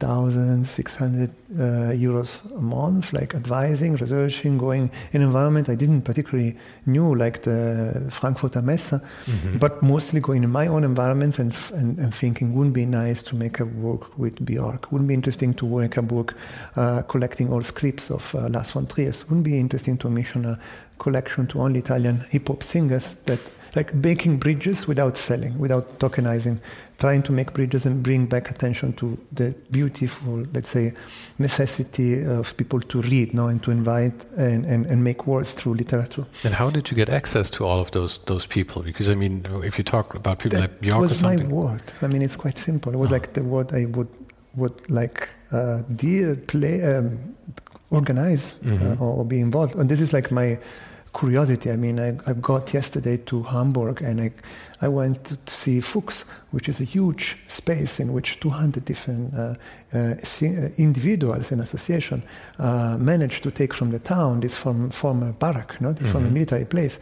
1,600 0.00 1.30
uh, 1.30 1.92
euros 1.94 2.38
a 2.56 2.60
month, 2.60 3.12
like 3.14 3.34
advising, 3.34 3.96
researching, 3.96 4.58
going 4.58 4.90
in 5.12 5.22
environment. 5.22 5.70
I 5.70 5.74
didn't 5.74 6.02
particularly 6.02 6.56
knew, 6.84 7.14
like 7.14 7.42
the 7.42 8.06
Frankfurter 8.10 8.60
Messe, 8.60 8.92
mm-hmm. 8.92 9.56
but 9.58 9.82
mostly 9.82 10.20
going 10.20 10.44
in 10.44 10.50
my 10.50 10.66
own 10.66 10.84
environment 10.84 11.38
and, 11.38 11.56
and, 11.72 11.98
and, 11.98 12.14
thinking, 12.14 12.54
wouldn't 12.54 12.74
be 12.74 12.84
nice 12.84 13.22
to 13.22 13.36
make 13.36 13.58
a 13.58 13.64
work 13.64 14.18
with 14.18 14.36
Björk, 14.44 14.92
wouldn't 14.92 15.08
be 15.08 15.14
interesting 15.14 15.54
to 15.54 15.64
work 15.64 15.96
a 15.96 16.02
book 16.02 16.34
uh, 16.76 17.02
collecting 17.02 17.50
all 17.50 17.62
scripts 17.62 18.10
of 18.10 18.34
uh, 18.34 18.48
Lars 18.50 18.70
von 18.72 18.86
Trier, 18.86 19.12
wouldn't 19.28 19.44
be 19.44 19.58
interesting 19.58 19.96
to 19.98 20.10
mission 20.10 20.44
a 20.44 20.58
collection 20.98 21.46
to 21.46 21.60
only 21.60 21.78
Italian 21.78 22.20
hip-hop 22.30 22.62
singers 22.62 23.14
that 23.26 23.40
like 23.74 23.94
making 23.94 24.38
bridges 24.38 24.88
without 24.88 25.18
selling, 25.18 25.58
without 25.58 25.98
tokenizing, 25.98 26.58
trying 26.98 27.22
to 27.22 27.32
make 27.32 27.52
bridges 27.52 27.84
and 27.86 28.02
bring 28.02 28.26
back 28.26 28.50
attention 28.50 28.92
to 28.94 29.18
the 29.32 29.54
beautiful, 29.70 30.44
let's 30.52 30.70
say, 30.70 30.92
necessity 31.38 32.24
of 32.24 32.56
people 32.56 32.80
to 32.80 33.02
read 33.02 33.34
now 33.34 33.48
and 33.48 33.62
to 33.62 33.70
invite 33.70 34.24
and, 34.36 34.64
and, 34.64 34.86
and 34.86 35.04
make 35.04 35.26
words 35.26 35.52
through 35.52 35.74
literature. 35.74 36.24
And 36.44 36.54
how 36.54 36.70
did 36.70 36.90
you 36.90 36.96
get 36.96 37.08
access 37.08 37.50
to 37.50 37.66
all 37.66 37.80
of 37.80 37.90
those 37.90 38.18
those 38.24 38.46
people? 38.46 38.82
Because 38.82 39.10
I 39.10 39.14
mean, 39.14 39.46
if 39.62 39.78
you 39.78 39.84
talk 39.84 40.14
about 40.14 40.38
people 40.38 40.60
that 40.60 40.70
like 40.70 40.80
Björk 40.80 41.00
was 41.00 41.12
or 41.12 41.14
something, 41.16 41.48
my 41.48 41.54
word. 41.54 41.82
I 42.02 42.06
mean, 42.06 42.22
it's 42.22 42.36
quite 42.36 42.58
simple. 42.58 42.92
It 42.92 42.98
was 42.98 43.10
oh. 43.10 43.12
like 43.12 43.32
the 43.34 43.44
word 43.44 43.74
I 43.74 43.86
would 43.86 44.08
would 44.56 44.88
like 44.88 45.28
uh, 45.52 45.82
deal, 45.94 46.34
play, 46.46 46.82
um, 46.82 47.18
organize 47.90 48.54
mm-hmm. 48.64 49.02
uh, 49.02 49.04
or, 49.04 49.18
or 49.18 49.24
be 49.24 49.38
involved. 49.38 49.74
And 49.74 49.88
this 49.88 50.00
is 50.00 50.12
like 50.12 50.30
my 50.30 50.58
curiosity. 51.16 51.70
I 51.70 51.76
mean, 51.76 51.98
I, 51.98 52.18
I 52.26 52.32
got 52.34 52.72
yesterday 52.74 53.16
to 53.18 53.42
Hamburg 53.42 54.02
and 54.02 54.20
I, 54.20 54.32
I 54.82 54.88
went 54.88 55.24
to, 55.24 55.38
see 55.46 55.80
Fuchs, 55.80 56.24
which 56.50 56.68
is 56.68 56.80
a 56.80 56.84
huge 56.84 57.36
space 57.48 57.98
in 57.98 58.12
which 58.12 58.38
200 58.40 58.84
different 58.84 59.34
uh, 59.34 59.54
uh, 59.94 59.96
uh, 59.96 60.44
individuals 60.76 61.50
and 61.50 61.62
association 61.62 62.22
uh, 62.58 62.96
managed 62.98 63.42
to 63.44 63.50
take 63.50 63.72
from 63.72 63.90
the 63.90 63.98
town 63.98 64.40
this 64.40 64.56
from, 64.56 64.90
former 64.90 65.32
barrack, 65.32 65.80
know, 65.80 65.92
this 65.92 66.02
mm-hmm. 66.02 66.12
former 66.12 66.30
military 66.30 66.64
place. 66.64 66.98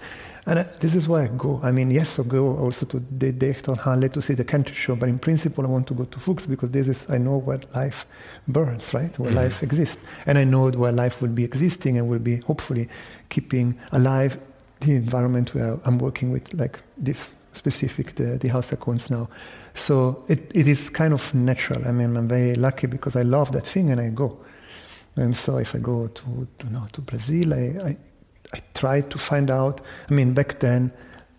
And 0.47 0.59
uh, 0.59 0.65
this 0.81 0.95
is 0.95 1.09
why 1.09 1.25
I 1.25 1.29
go. 1.29 1.59
I 1.63 1.73
mean, 1.73 1.91
yes, 1.91 2.19
I 2.19 2.23
go 2.23 2.57
also 2.59 2.85
to 2.87 3.01
the 3.01 3.33
Deichtorhalle 3.33 4.13
to 4.13 4.21
see 4.21 4.35
the 4.35 4.45
country 4.45 4.75
show, 4.75 4.95
but 4.95 5.09
in 5.09 5.19
principle, 5.19 5.65
I 5.65 5.69
want 5.69 5.87
to 5.89 5.95
go 5.95 6.05
to 6.05 6.21
Fuchs 6.21 6.47
because 6.47 6.71
this 6.71 6.87
is, 6.87 7.09
I 7.11 7.19
know 7.19 7.39
where 7.39 7.61
life 7.75 8.07
burns, 8.47 8.93
right? 8.93 9.19
Where 9.19 9.31
mm-hmm. 9.31 9.39
life 9.39 9.63
exists. 9.63 10.03
And 10.27 10.37
I 10.39 10.45
know 10.45 10.71
where 10.71 10.93
life 10.93 11.23
will 11.23 11.31
be 11.31 11.45
existing 11.45 11.99
and 11.99 12.09
will 12.09 12.19
be 12.19 12.37
hopefully 12.43 12.89
keeping 13.31 13.79
alive 13.93 14.37
the 14.81 14.97
environment 14.97 15.55
where 15.55 15.79
I'm 15.85 15.99
working 15.99 16.31
with, 16.31 16.53
like 16.53 16.79
this 16.99 17.35
specific, 17.55 18.15
the, 18.15 18.39
the 18.39 18.49
house 18.49 18.75
cones 18.81 19.11
now. 19.11 19.29
So 19.75 20.25
it, 20.29 20.51
it 20.55 20.69
is 20.69 20.91
kind 20.91 21.13
of 21.13 21.35
natural. 21.35 21.87
I 21.87 21.93
mean, 21.93 22.17
I'm 22.17 22.29
very 22.29 22.55
lucky 22.55 22.87
because 22.87 23.17
I 23.17 23.23
love 23.23 23.53
that 23.53 23.67
thing 23.67 23.91
and 23.91 24.01
I 24.01 24.11
go. 24.11 24.39
And 25.17 25.37
so 25.37 25.59
if 25.59 25.75
I 25.75 25.79
go 25.79 26.09
to, 26.09 26.49
to, 26.59 26.73
know, 26.73 26.87
to 26.93 27.01
Brazil, 27.01 27.55
I, 27.55 27.89
I 27.89 27.97
I 28.55 28.61
tried 28.73 29.11
to 29.11 29.19
find 29.19 29.51
out. 29.51 29.81
I 30.09 30.15
mean, 30.15 30.33
back 30.33 30.61
then, 30.61 30.93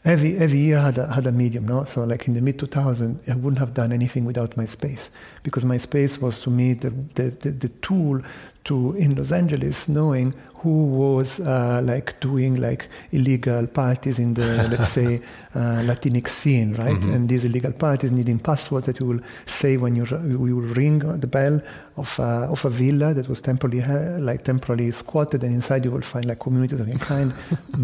every 0.06 0.38
every 0.38 0.60
year 0.60 0.80
had 0.80 0.98
a, 0.98 1.12
had 1.12 1.28
a 1.28 1.32
medium, 1.32 1.68
no? 1.68 1.84
So 1.84 2.04
like 2.04 2.28
in 2.28 2.36
the 2.36 2.42
mid 2.42 2.60
2000s, 2.60 3.30
I 3.30 3.36
wouldn't 3.36 3.60
have 3.60 3.74
done 3.74 3.92
anything 3.92 4.24
without 4.24 4.52
MySpace 4.52 5.10
because 5.44 5.66
MySpace 5.66 6.22
was 6.22 6.40
to 6.42 6.50
me 6.50 6.74
the, 6.74 6.92
the, 7.16 7.32
the, 7.32 7.50
the 7.50 7.70
tool 7.82 8.22
to 8.66 8.94
in 8.94 9.16
Los 9.16 9.32
Angeles 9.32 9.88
knowing 9.88 10.34
who 10.56 10.86
was 10.86 11.40
uh, 11.42 11.80
like 11.84 12.20
doing 12.20 12.56
like 12.56 12.88
illegal 13.12 13.68
parties 13.68 14.18
in 14.18 14.34
the 14.34 14.68
let's 14.72 14.90
say 14.90 15.22
uh, 15.54 15.82
Latinx 15.84 16.30
scene, 16.30 16.74
right? 16.74 16.98
Mm-hmm. 16.98 17.14
And 17.14 17.30
these 17.30 17.46
illegal 17.46 17.72
parties 17.72 18.12
needing 18.12 18.40
passwords 18.40 18.88
that 18.88 19.00
you 19.00 19.06
will 19.06 19.20
say 19.46 19.78
when 19.78 19.96
you 19.96 20.06
we 20.40 20.54
will 20.54 20.74
ring 20.74 21.00
the 21.00 21.28
bell 21.28 21.62
of 21.98 22.18
a, 22.20 22.48
of 22.50 22.66
a 22.66 22.70
villa 22.70 23.14
that 23.14 23.28
was 23.28 23.42
temporarily 23.42 24.22
like 24.22 24.44
temporarily 24.44 24.92
squatted, 24.92 25.44
and 25.44 25.54
inside 25.54 25.86
you 25.86 25.92
will 25.92 26.02
find 26.02 26.26
like 26.26 26.40
communities 26.40 26.80
of 26.80 26.88
any 26.88 26.98
kind, 26.98 27.34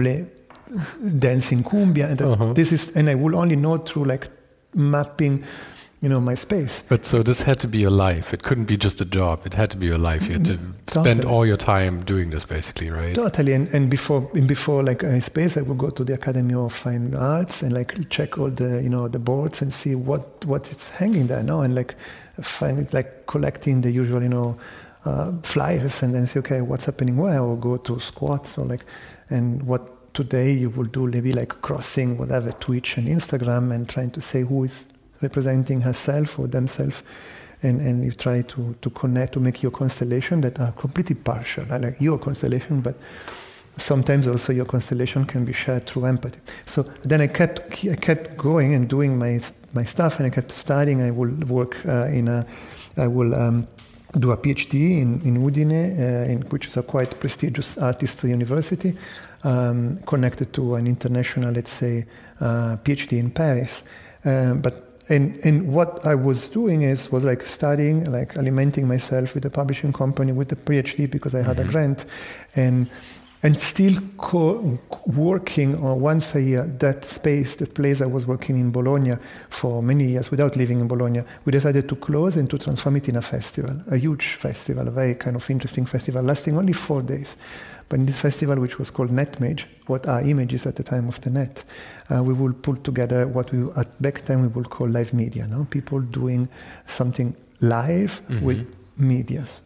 dancing 1.18 1.64
cumbia, 1.64 2.10
and 2.10 2.22
uh-huh. 2.22 2.54
this 2.54 2.72
is 2.72 2.96
and 2.96 3.10
I 3.10 3.16
will 3.16 3.36
only 3.36 3.56
know 3.56 3.78
through 3.78 4.06
like 4.06 4.30
mapping 4.74 5.44
you 6.02 6.10
know 6.10 6.20
my 6.20 6.34
space. 6.34 6.84
But 6.90 7.06
so 7.06 7.22
this 7.22 7.44
had 7.44 7.60
to 7.60 7.68
be 7.68 7.78
your 7.78 7.92
life. 7.92 8.34
It 8.34 8.42
couldn't 8.42 8.66
be 8.66 8.76
just 8.76 9.00
a 9.02 9.06
job. 9.06 9.46
It 9.46 9.54
had 9.54 9.70
to 9.70 9.78
be 9.78 9.86
your 9.86 10.00
life. 10.00 10.24
You 10.24 10.34
had 10.34 10.46
to 10.46 10.58
totally. 10.58 11.04
spend 11.04 11.26
all 11.26 11.46
your 11.46 11.58
time 11.58 12.04
doing 12.04 12.32
this 12.32 12.44
basically 12.44 12.90
right? 12.90 13.14
Totally. 13.14 13.54
And, 13.54 13.68
and 13.70 13.90
before 13.90 14.30
in 14.34 14.48
before 14.48 14.84
like 14.84 15.04
a 15.04 15.22
space 15.22 15.58
i 15.58 15.62
would 15.62 15.78
go 15.78 15.90
to 15.92 16.04
the 16.04 16.14
academy 16.14 16.56
of 16.56 16.74
fine 16.74 17.14
arts 17.14 17.62
and 17.62 17.72
like 17.72 18.10
check 18.10 18.40
all 18.40 18.50
the 18.50 18.82
you 18.82 18.90
know 18.90 19.08
the 19.08 19.20
boards 19.20 19.62
and 19.62 19.72
see 19.74 19.94
what 19.94 20.44
what 20.46 20.72
is 20.72 20.90
hanging 20.90 21.28
there 21.28 21.44
now 21.44 21.62
and 21.62 21.76
like 21.76 21.96
find 22.42 22.80
it 22.80 22.94
like 22.94 23.28
collecting 23.28 23.82
the 23.82 23.92
usual 23.92 24.24
you 24.24 24.30
know 24.30 24.58
uh, 25.06 25.32
flyers 25.44 26.02
and 26.02 26.16
then 26.16 26.26
say 26.26 26.40
okay 26.40 26.62
what's 26.62 26.86
happening? 26.86 27.18
Where 27.18 27.40
or 27.40 27.58
go 27.58 27.78
to 27.78 28.00
squats 28.00 28.58
or 28.58 28.66
like 28.66 28.86
and 29.30 29.62
what 29.64 30.01
today 30.14 30.52
you 30.52 30.70
will 30.70 30.86
do 30.86 31.08
maybe 31.08 31.34
like 31.34 31.62
crossing 31.62 32.18
whatever 32.18 32.52
twitch 32.54 32.98
and 32.98 33.08
instagram 33.08 33.74
and 33.74 33.88
trying 33.88 34.12
to 34.12 34.22
say 34.22 34.42
who 34.42 34.64
is 34.66 34.86
representing 35.22 35.82
herself 35.82 36.38
or 36.40 36.48
themselves 36.48 37.04
and, 37.64 37.80
and 37.82 38.04
you 38.04 38.12
try 38.12 38.42
to, 38.42 38.76
to 38.82 38.90
connect 38.90 39.34
to 39.34 39.40
make 39.40 39.62
your 39.62 39.72
constellation 39.72 40.42
that 40.42 40.60
are 40.60 40.72
completely 40.74 41.16
partial. 41.16 41.66
Like 41.70 42.00
your 42.02 42.18
constellation 42.18 42.82
but 42.82 42.96
sometimes 43.78 44.28
also 44.28 44.52
your 44.54 44.66
constellation 44.66 45.26
can 45.26 45.46
be 45.46 45.54
shared 45.54 45.88
through 45.88 46.06
empathy. 46.06 46.40
So 46.66 46.84
then 47.04 47.22
i 47.22 47.28
kept 47.28 47.86
i 47.86 47.96
kept 47.96 48.38
going 48.38 48.76
and 48.76 48.88
doing 48.88 49.18
my 49.18 49.40
my 49.74 49.86
stuff 49.86 50.20
and 50.20 50.28
i 50.28 50.30
kept 50.30 50.52
studying. 50.52 51.02
I 51.02 51.12
will 51.12 51.32
work 51.48 51.78
uh, 51.86 52.08
in 52.08 52.28
a 52.28 52.46
i 52.98 53.08
will 53.08 53.34
um, 53.34 53.68
do 54.20 54.32
a 54.32 54.38
PhD 54.38 54.98
in, 54.98 55.22
in 55.22 55.38
Udine, 55.42 55.72
uh, 55.72 56.30
in, 56.30 56.42
which 56.50 56.68
is 56.68 56.76
a 56.76 56.84
quite 56.84 57.18
prestigious 57.18 57.78
artist 57.78 58.22
university, 58.26 58.94
um, 59.44 59.98
connected 60.06 60.54
to 60.54 60.76
an 60.76 60.88
international, 60.88 61.52
let's 61.52 61.72
say, 61.72 62.06
uh, 62.40 62.78
PhD 62.84 63.18
in 63.20 63.32
Paris. 63.32 63.84
Um, 64.26 64.62
but 64.62 64.92
and 65.10 65.40
and 65.44 65.74
what 65.74 66.06
I 66.06 66.16
was 66.16 66.48
doing 66.48 66.84
is 66.84 67.12
was 67.12 67.24
like 67.26 67.46
studying, 67.46 68.10
like 68.12 68.36
alimenting 68.36 68.86
myself 68.86 69.36
with 69.36 69.46
a 69.46 69.50
publishing 69.50 69.94
company 69.94 70.32
with 70.32 70.52
a 70.52 70.56
PhD 70.56 71.10
because 71.10 71.36
I 71.36 71.42
had 71.42 71.58
mm-hmm. 71.58 71.70
a 71.70 71.72
grant, 71.72 72.06
and 72.56 72.88
and 73.44 73.60
still 73.60 73.96
co- 74.18 74.80
working 75.08 75.76
on 75.84 76.00
once 76.00 76.36
a 76.36 76.42
year 76.42 76.64
that 76.80 77.04
space, 77.06 77.56
that 77.56 77.74
place 77.74 78.00
I 78.00 78.06
was 78.06 78.28
working 78.28 78.60
in 78.60 78.72
Bologna 78.72 79.16
for 79.50 79.82
many 79.82 80.06
years 80.06 80.30
without 80.30 80.56
living 80.56 80.80
in 80.80 80.88
Bologna. 80.88 81.24
We 81.46 81.52
decided 81.52 81.90
to 81.90 81.96
close 81.96 82.36
and 82.36 82.50
to 82.52 82.60
transform 82.60 82.98
it 82.98 83.10
in 83.10 83.16
a 83.16 83.22
festival, 83.22 83.82
a 83.90 83.98
huge 83.98 84.36
festival, 84.36 84.88
a 84.88 84.92
very 84.92 85.16
kind 85.16 85.36
of 85.36 85.50
interesting 85.50 85.86
festival, 85.86 86.22
lasting 86.22 86.58
only 86.58 86.74
four 86.74 87.02
days. 87.02 87.36
But 87.92 88.00
in 88.00 88.06
this 88.06 88.22
festival, 88.22 88.58
which 88.58 88.80
was 88.80 88.90
called 88.90 89.10
NetMage, 89.10 89.66
what 89.88 90.08
are 90.08 90.22
images 90.22 90.66
at 90.66 90.78
the 90.78 90.84
time 90.84 91.10
of 91.10 91.20
the 91.20 91.30
net, 91.30 91.66
uh, 92.10 92.24
we 92.24 92.34
will 92.34 92.54
pull 92.54 92.78
together 92.78 93.28
what 93.28 93.52
we 93.52 93.70
at 93.76 94.02
back 94.02 94.24
then 94.24 94.42
we 94.44 94.48
would 94.48 94.70
call 94.70 94.88
live 94.88 95.14
media. 95.14 95.46
No, 95.46 95.68
people 95.70 96.00
doing 96.00 96.48
something 96.88 97.36
live 97.60 98.22
mm-hmm. 98.30 98.46
with 98.46 98.66
medias, 98.98 99.60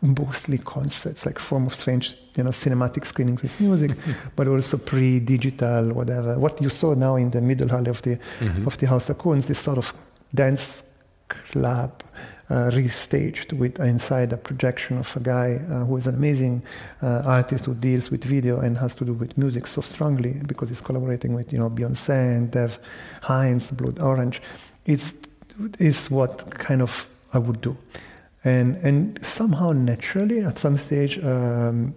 mostly 0.00 0.58
concerts, 0.58 1.26
like 1.26 1.40
form 1.40 1.66
of 1.66 1.74
strange, 1.74 2.16
you 2.36 2.44
know, 2.44 2.50
cinematic 2.50 3.04
screenings 3.04 3.42
with 3.42 3.60
music, 3.60 3.98
but 4.36 4.46
also 4.46 4.76
pre-digital, 4.76 5.92
whatever. 5.92 6.38
What 6.38 6.62
you 6.62 6.68
saw 6.68 6.94
now 6.94 7.16
in 7.16 7.32
the 7.32 7.40
middle 7.40 7.68
hall 7.68 7.88
of 7.88 8.00
the 8.02 8.16
mm-hmm. 8.38 8.64
of 8.64 8.78
the 8.78 8.86
Haus 8.86 9.06
der 9.08 9.14
Kunst, 9.14 9.48
this 9.48 9.58
sort 9.58 9.78
of 9.78 9.92
dance 10.32 10.84
club 11.26 12.00
uh, 12.52 12.70
restaged 12.70 13.54
with 13.54 13.80
inside 13.80 14.30
a 14.30 14.36
projection 14.36 14.98
of 14.98 15.16
a 15.16 15.20
guy 15.20 15.58
uh, 15.70 15.84
who 15.86 15.96
is 15.96 16.06
an 16.06 16.14
amazing 16.14 16.62
uh, 17.00 17.22
artist 17.24 17.64
who 17.64 17.74
deals 17.74 18.10
with 18.10 18.22
video 18.24 18.60
and 18.60 18.76
has 18.76 18.94
to 18.94 19.06
do 19.06 19.14
with 19.14 19.38
music 19.38 19.66
so 19.66 19.80
strongly 19.80 20.34
because 20.46 20.68
he's 20.68 20.82
collaborating 20.82 21.32
with 21.32 21.50
you 21.50 21.58
know 21.58 21.70
Beyonce 21.70 22.36
and 22.36 22.50
Dev 22.50 22.78
Hynes, 23.22 23.74
Blood 23.74 23.98
Orange. 24.00 24.42
It's 24.84 25.14
is 25.78 26.10
what 26.10 26.50
kind 26.50 26.82
of 26.82 27.08
I 27.32 27.38
would 27.38 27.62
do, 27.62 27.74
and 28.44 28.76
and 28.76 29.24
somehow 29.24 29.72
naturally 29.72 30.40
at 30.44 30.58
some 30.58 30.76
stage. 30.76 31.18
Um, 31.24 31.94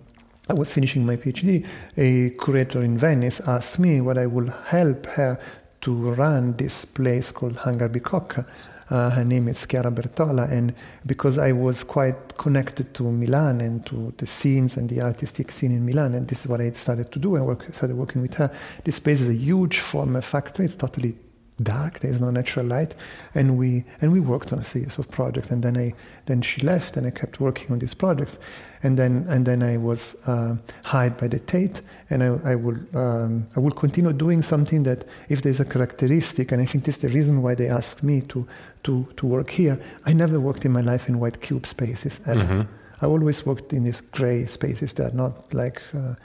I 0.47 0.53
was 0.53 0.71
finishing 0.73 1.05
my 1.05 1.17
PhD. 1.17 1.67
A 1.97 2.29
curator 2.41 2.81
in 2.83 2.97
Venice 2.99 3.41
asked 3.41 3.79
me 3.79 3.99
what 3.99 4.17
I 4.17 4.27
would 4.27 4.53
help 4.67 5.07
her 5.07 5.39
to 5.81 5.91
run 6.13 6.55
this 6.57 6.85
place 6.85 7.31
called 7.31 7.57
Hangar 7.57 7.89
Bicocca, 7.89 8.45
uh, 8.89 9.09
her 9.09 9.23
name 9.23 9.47
is 9.47 9.65
Chiara 9.65 9.91
Bertola, 9.91 10.49
and 10.51 10.73
because 11.05 11.37
I 11.37 11.51
was 11.51 11.83
quite 11.83 12.37
connected 12.37 12.93
to 12.95 13.03
Milan 13.03 13.61
and 13.61 13.85
to 13.87 14.13
the 14.17 14.27
scenes 14.27 14.77
and 14.77 14.89
the 14.89 15.01
artistic 15.01 15.51
scene 15.51 15.71
in 15.71 15.85
Milan, 15.85 16.13
and 16.13 16.27
this 16.27 16.41
is 16.41 16.47
what 16.47 16.61
I 16.61 16.71
started 16.71 17.11
to 17.11 17.19
do. 17.19 17.35
I 17.35 17.41
work, 17.41 17.65
started 17.73 17.97
working 17.97 18.21
with 18.21 18.35
her. 18.35 18.51
This 18.83 18.95
space 18.95 19.21
is 19.21 19.29
a 19.29 19.35
huge 19.35 19.79
former 19.79 20.21
factory. 20.21 20.65
It's 20.65 20.75
totally 20.75 21.15
dark. 21.61 21.99
There 21.99 22.11
is 22.11 22.21
no 22.21 22.29
natural 22.29 22.65
light, 22.65 22.93
and 23.33 23.57
we 23.57 23.85
and 24.01 24.11
we 24.11 24.19
worked 24.19 24.53
on 24.53 24.59
a 24.59 24.63
series 24.63 24.99
of 24.99 25.09
projects. 25.09 25.49
And 25.49 25.63
then 25.63 25.77
I 25.77 25.93
then 26.25 26.41
she 26.41 26.61
left, 26.61 26.95
and 26.97 27.07
I 27.07 27.11
kept 27.11 27.39
working 27.39 27.71
on 27.71 27.79
these 27.79 27.93
projects 27.95 28.37
and 28.83 28.97
then 28.97 29.25
and 29.29 29.45
then 29.45 29.63
I 29.63 29.77
was 29.77 30.15
uh, 30.27 30.55
hired 30.83 31.17
by 31.17 31.27
the 31.27 31.39
Tate, 31.39 31.81
and 32.09 32.23
I, 32.23 32.51
I 32.51 32.55
will 32.55 32.77
um, 32.93 33.47
I 33.55 33.59
will 33.59 33.71
continue 33.71 34.13
doing 34.13 34.41
something 34.41 34.83
that 34.83 35.05
if 35.29 35.41
there's 35.41 35.59
a 35.59 35.65
characteristic, 35.65 36.51
and 36.51 36.61
I 36.61 36.65
think 36.65 36.85
this 36.85 36.95
is 36.97 37.01
the 37.01 37.09
reason 37.09 37.41
why 37.41 37.55
they 37.55 37.69
asked 37.69 38.03
me 38.03 38.21
to 38.21 38.47
to 38.83 39.07
to 39.17 39.25
work 39.27 39.49
here. 39.49 39.79
I 40.05 40.13
never 40.13 40.39
worked 40.39 40.65
in 40.65 40.71
my 40.71 40.81
life 40.81 41.09
in 41.09 41.19
white 41.19 41.41
cube 41.41 41.65
spaces 41.65 42.19
ever. 42.25 42.43
Mm-hmm. 42.43 43.05
I 43.05 43.07
always 43.07 43.45
worked 43.45 43.73
in 43.73 43.83
these 43.83 44.01
gray 44.01 44.45
spaces 44.45 44.93
that 44.93 45.13
are 45.13 45.15
not 45.15 45.53
like 45.53 45.81
uh, 45.93 46.15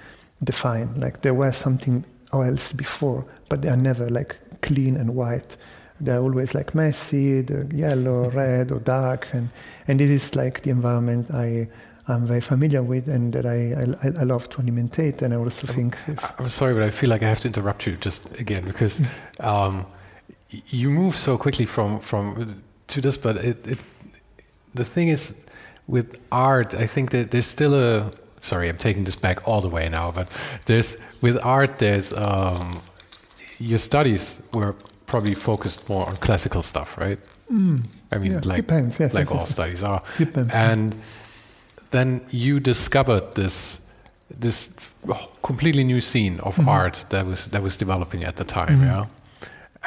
defined, 0.45 1.01
like 1.01 1.21
there 1.21 1.35
was 1.35 1.57
something 1.57 2.05
else 2.33 2.73
before, 2.73 3.25
but 3.49 3.63
they 3.63 3.69
are 3.69 3.77
never 3.77 4.09
like 4.09 4.37
clean 4.61 4.97
and 4.97 5.15
white 5.15 5.57
they're 6.01 6.21
always 6.21 6.55
like 6.55 6.75
messy, 6.75 7.43
the 7.43 7.71
yellow, 7.75 8.31
red, 8.31 8.73
or 8.73 8.81
dark, 8.81 9.29
and 9.33 9.51
and 9.87 10.01
this 10.01 10.11
is 10.11 10.35
like 10.35 10.63
the 10.63 10.71
environment 10.71 11.31
I 11.33 11.69
I'm 12.11 12.27
very 12.27 12.41
familiar 12.41 12.83
with 12.83 13.09
and 13.09 13.33
that 13.33 13.47
I, 13.47 13.73
I, 14.03 14.21
I 14.21 14.25
love 14.25 14.49
to 14.51 14.59
alimentate. 14.59 15.23
And 15.23 15.33
I 15.35 15.37
also 15.37 15.67
think. 15.67 15.97
I'm 16.39 16.49
sorry, 16.49 16.75
but 16.75 16.83
I 16.83 16.91
feel 16.91 17.11
like 17.11 17.23
I 17.23 17.29
have 17.29 17.41
to 17.41 17.49
interrupt 17.49 17.87
you 17.87 17.97
just 17.97 18.41
again 18.41 18.65
because 18.65 19.01
um, 19.41 19.87
you 20.51 20.91
move 20.91 21.17
so 21.17 21.39
quickly 21.39 21.67
from, 21.67 22.01
from 22.01 22.63
to 22.89 23.01
this, 23.01 23.17
but 23.17 23.37
it, 23.37 23.67
it, 23.67 23.79
the 24.75 24.85
thing 24.85 25.09
is 25.09 25.45
with 25.87 26.19
art, 26.31 26.75
I 26.75 26.87
think 26.87 27.11
that 27.11 27.31
there's 27.31 27.47
still 27.47 27.75
a. 27.75 28.11
Sorry, 28.41 28.71
I'm 28.71 28.79
taking 28.79 29.05
this 29.05 29.17
back 29.17 29.47
all 29.47 29.61
the 29.61 29.69
way 29.69 29.89
now, 29.89 30.11
but 30.11 30.27
there's 30.65 30.97
with 31.21 31.39
art, 31.45 31.79
there's 31.79 32.13
um, 32.15 32.81
your 33.59 33.79
studies 33.79 34.43
were 34.55 34.75
probably 35.07 35.35
focused 35.35 35.89
more 35.89 36.07
on 36.07 36.17
classical 36.17 36.63
stuff, 36.63 36.97
right? 36.97 37.19
Mm. 37.53 37.85
I 38.13 38.19
mean, 38.19 38.33
yeah, 38.33 38.41
like 38.45 38.57
depends, 38.57 38.99
yes, 38.99 39.13
like 39.13 39.29
yes, 39.29 39.33
all 39.33 39.41
yes. 39.41 39.51
studies 39.51 39.83
are, 39.83 40.03
depends. 40.19 40.55
and 40.55 40.97
then 41.91 42.21
you 42.31 42.61
discovered 42.61 43.35
this 43.35 43.87
this 44.31 44.77
completely 45.43 45.83
new 45.83 46.01
scene 46.01 46.39
of 46.41 46.57
mm-hmm. 46.57 46.69
art 46.69 47.05
that 47.11 47.27
was 47.27 47.47
that 47.47 47.63
was 47.63 47.77
developing 47.77 48.25
at 48.25 48.37
the 48.37 48.45
time, 48.45 48.81
mm-hmm. 48.81 48.85
yeah. 48.85 49.07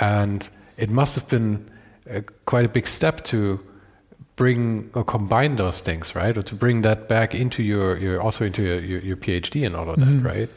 And 0.01 0.49
it 0.77 0.89
must 0.89 1.15
have 1.15 1.29
been 1.29 1.69
a, 2.09 2.21
quite 2.45 2.65
a 2.65 2.69
big 2.69 2.87
step 2.87 3.23
to 3.25 3.59
bring 4.35 4.89
or 4.93 5.03
combine 5.03 5.55
those 5.55 5.81
things, 5.81 6.15
right? 6.15 6.35
Or 6.37 6.41
to 6.41 6.55
bring 6.55 6.81
that 6.81 7.07
back 7.07 7.35
into 7.35 7.61
your, 7.61 7.97
your 7.97 8.21
also 8.21 8.45
into 8.45 8.63
your, 8.63 8.79
your, 8.79 8.99
your 9.01 9.17
PhD 9.17 9.65
and 9.65 9.75
all 9.75 9.89
of 9.89 9.99
that, 9.99 10.07
mm-hmm. 10.07 10.25
right? 10.25 10.49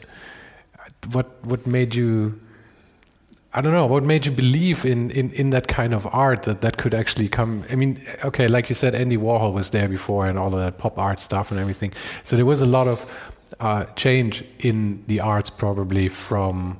What 1.11 1.43
what 1.45 1.67
made 1.67 1.95
you 1.95 2.39
I 3.57 3.61
don't 3.61 3.73
know 3.73 3.87
what 3.87 4.03
made 4.03 4.27
you 4.27 4.31
believe 4.31 4.85
in, 4.85 5.09
in, 5.09 5.31
in 5.31 5.49
that 5.49 5.67
kind 5.67 5.95
of 5.95 6.05
art 6.13 6.43
that 6.43 6.61
that 6.61 6.77
could 6.77 6.93
actually 6.93 7.27
come. 7.27 7.63
I 7.71 7.75
mean, 7.75 7.99
okay, 8.23 8.47
like 8.47 8.69
you 8.69 8.75
said, 8.75 8.93
Andy 8.93 9.17
Warhol 9.17 9.51
was 9.51 9.71
there 9.71 9.89
before 9.89 10.27
and 10.27 10.37
all 10.37 10.53
of 10.53 10.59
that 10.59 10.77
pop 10.77 10.99
art 10.99 11.19
stuff 11.19 11.49
and 11.49 11.59
everything. 11.59 11.91
So 12.23 12.35
there 12.35 12.45
was 12.45 12.61
a 12.61 12.67
lot 12.67 12.87
of 12.87 13.33
uh, 13.59 13.85
change 13.95 14.43
in 14.59 15.03
the 15.07 15.21
arts, 15.21 15.49
probably 15.49 16.07
from. 16.07 16.77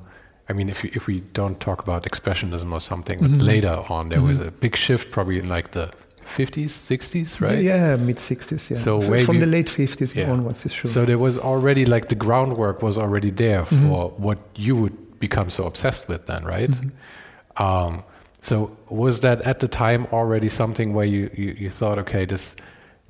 I 0.48 0.52
mean, 0.52 0.68
if 0.68 0.84
you, 0.84 0.90
if 0.94 1.08
we 1.08 1.20
don't 1.32 1.58
talk 1.58 1.82
about 1.82 2.04
expressionism 2.04 2.72
or 2.72 2.80
something, 2.80 3.18
but 3.18 3.32
mm-hmm. 3.32 3.40
later 3.40 3.84
on 3.88 4.08
there 4.08 4.18
mm-hmm. 4.18 4.28
was 4.28 4.40
a 4.40 4.52
big 4.52 4.76
shift, 4.76 5.10
probably 5.10 5.40
in 5.40 5.48
like 5.48 5.72
the 5.72 5.92
50s, 6.24 6.66
60s, 6.66 7.40
right? 7.40 7.60
Yeah, 7.60 7.96
mid 7.96 8.18
60s. 8.18 8.70
Yeah. 8.70 8.76
So 8.76 9.00
from 9.24 9.40
the 9.40 9.46
late 9.46 9.66
50s 9.66 10.14
yeah. 10.14 10.30
onwards, 10.30 10.64
it's 10.64 10.76
true. 10.76 10.88
So 10.88 11.04
there 11.04 11.18
was 11.18 11.38
already 11.38 11.84
like 11.84 12.08
the 12.08 12.14
groundwork 12.14 12.82
was 12.82 12.96
already 12.98 13.30
there 13.30 13.62
mm-hmm. 13.62 13.88
for 13.88 14.10
what 14.10 14.38
you 14.54 14.76
would 14.76 15.07
become 15.18 15.50
so 15.50 15.66
obsessed 15.66 16.08
with 16.08 16.26
then, 16.26 16.44
right? 16.44 16.70
Mm-hmm. 16.70 17.62
Um, 17.62 18.04
so 18.40 18.76
was 18.88 19.20
that 19.20 19.42
at 19.42 19.60
the 19.60 19.68
time 19.68 20.06
already 20.12 20.48
something 20.48 20.94
where 20.94 21.06
you, 21.06 21.30
you, 21.34 21.56
you, 21.58 21.70
thought, 21.70 21.98
okay, 21.98 22.24
this 22.24 22.56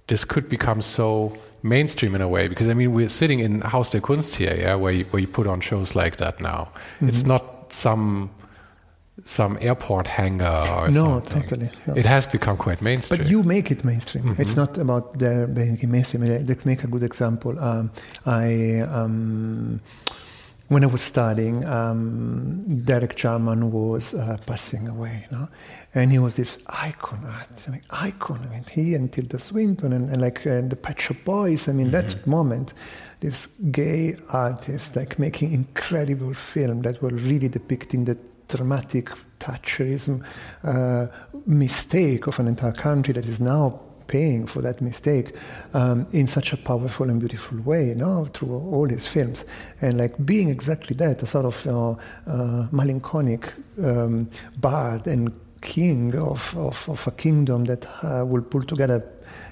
this 0.07 0.25
could 0.25 0.49
become 0.49 0.81
so 0.81 1.37
mainstream 1.63 2.15
in 2.15 2.23
a 2.23 2.29
way? 2.29 2.49
Because 2.49 2.69
I 2.69 2.75
mean, 2.75 2.93
we're 2.93 3.11
sitting 3.11 3.41
in 3.41 3.61
Haus 3.61 3.91
der 3.91 4.01
Kunst 4.01 4.37
here, 4.37 4.57
yeah, 4.57 4.75
where 4.75 4.93
you, 4.93 5.05
where 5.07 5.21
you 5.21 5.29
put 5.29 5.47
on 5.47 5.61
shows 5.61 5.95
like 5.95 6.17
that 6.17 6.41
now. 6.41 6.71
Mm-hmm. 6.97 7.09
It's 7.09 7.25
not 7.25 7.73
some 7.73 8.31
some 9.25 9.59
airport 9.61 10.07
hangar 10.07 10.65
or 10.71 10.91
no, 10.91 11.23
something. 11.25 11.43
totally. 11.43 11.71
No. 11.87 11.95
It 11.95 12.07
has 12.07 12.27
become 12.27 12.57
quite 12.57 12.81
mainstream. 12.81 13.21
But 13.21 13.29
you 13.29 13.43
make 13.43 13.71
it 13.71 13.85
mainstream. 13.85 14.25
Mm-hmm. 14.25 14.43
It's 14.43 14.57
not 14.57 14.79
about 14.79 15.19
the 15.19 15.49
making 15.49 15.91
mainstream. 15.91 16.25
Let's 16.25 16.65
make 16.65 16.85
a 16.85 16.87
good 16.87 17.03
example. 17.03 17.59
Um, 17.59 17.91
I. 18.25 18.81
Um, 18.81 19.81
when 20.69 20.85
I 20.85 20.87
was 20.87 21.01
studying, 21.01 21.65
um, 21.65 22.81
Derek 22.85 23.17
Jarman 23.17 23.73
was 23.73 24.15
uh, 24.15 24.37
passing 24.47 24.87
away, 24.87 25.27
know? 25.33 25.49
and 25.95 26.13
he 26.13 26.19
was 26.19 26.37
this 26.37 26.63
icon, 26.67 27.25
I 27.25 27.71
mean, 27.71 27.81
icon. 27.91 28.41
I 28.47 28.53
mean, 28.53 28.65
he 28.71 28.95
and 28.95 29.11
Tilda 29.11 29.39
Swinton 29.39 29.93
and, 29.93 30.11
and 30.11 30.21
like 30.21 30.47
uh, 30.47 30.61
the 30.61 30.77
Pet 30.77 31.01
Shop 31.01 31.17
Boys. 31.25 31.69
I 31.69 31.73
mean, 31.73 31.91
mm-hmm. 31.91 32.09
that 32.09 32.27
moment, 32.27 32.75
this 33.21 33.47
gay 33.71 34.17
artist 34.29 34.95
like 34.95 35.19
making 35.19 35.53
incredible 35.53 36.35
film 36.35 36.83
that 36.83 37.03
were 37.03 37.11
really 37.11 37.49
depicting 37.49 38.05
the 38.05 38.19
dramatic 38.49 39.11
Thatcherism 39.41 40.25
uh, 40.65 41.07
mistake 41.47 42.27
of 42.27 42.39
an 42.39 42.47
entire 42.47 42.73
country 42.73 43.15
that 43.15 43.27
is 43.27 43.41
now 43.41 43.81
paying 44.09 44.47
for 44.47 44.61
that 44.63 44.81
mistake 44.81 45.35
um, 45.75 46.07
in 46.13 46.27
such 46.27 46.53
a 46.53 46.57
powerful 46.57 47.09
and 47.09 47.21
beautiful 47.21 47.59
way, 47.61 47.89
you 47.89 47.95
know, 47.95 48.25
through 48.35 48.53
all 48.53 48.89
his 48.89 49.07
films. 49.07 49.45
And 49.81 49.99
like 49.99 50.15
being 50.27 50.49
exactly 50.49 50.97
that, 50.97 51.23
a 51.23 51.27
sort 51.27 51.47
of 51.47 51.67
uh, 51.67 51.95
uh, 52.27 52.67
melancholic 52.73 53.53
um, 53.83 54.29
bard 54.59 55.07
and 55.07 55.33
king 55.61 56.15
of, 56.17 56.57
of, 56.57 56.89
of, 56.89 57.07
a 57.07 57.11
kingdom 57.11 57.65
that 57.65 57.87
uh, 58.03 58.25
will 58.25 58.43
pull 58.43 58.63
together 58.63 59.05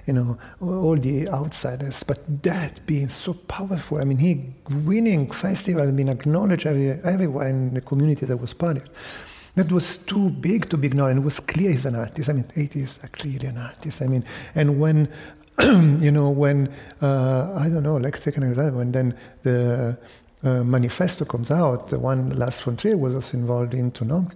you 0.07 0.13
know, 0.13 0.39
all 0.61 0.97
the 0.97 1.29
outsiders, 1.31 2.05
but 2.05 2.21
that 2.45 2.85
being 2.87 3.09
so 3.09 3.35
powerful. 3.35 3.99
I 4.01 4.05
mean, 4.05 4.19
he 4.19 4.55
winning 4.85 5.31
festival, 5.33 5.91
being 5.91 6.09
acknowledged 6.09 6.65
every, 6.65 6.91
everywhere 6.91 7.49
in 7.49 7.75
the 7.75 7.81
community 7.81 8.25
that 8.25 8.37
was 8.37 8.53
part 8.53 8.77
of. 8.77 8.85
That 9.57 9.73
was 9.73 9.97
too 9.97 10.31
big 10.31 10.69
to 10.71 10.77
be 10.77 10.87
ignored 10.87 11.13
and 11.13 11.21
it 11.21 11.25
was 11.25 11.41
clear 11.41 11.71
he's 11.71 11.87
an 11.87 11.97
artist. 11.97 12.29
I 12.29 12.35
mean, 12.35 12.45
it 12.55 12.77
is 12.77 12.99
clearly 13.13 13.49
an 13.49 13.59
artist. 13.59 14.03
I 14.03 14.07
mean, 14.07 14.23
and 14.55 14.79
when, 14.79 15.09
you 15.59 16.11
know, 16.11 16.31
when, 16.31 16.69
uh, 17.03 17.55
I 17.59 17.69
don't 17.69 17.83
know, 17.83 17.97
like 17.97 18.21
take 18.23 18.37
an 18.37 18.43
example, 18.45 18.81
and 18.81 18.95
then 18.95 19.19
the 19.43 19.99
uh, 20.45 20.63
manifesto 20.63 21.25
comes 21.25 21.51
out, 21.51 21.89
the 21.89 21.99
one 21.99 22.37
Lars 22.37 22.61
von 22.61 22.77
Trier 22.77 22.97
was 22.97 23.15
also 23.15 23.37
involved 23.37 23.73
into, 23.73 24.05
know, 24.05 24.29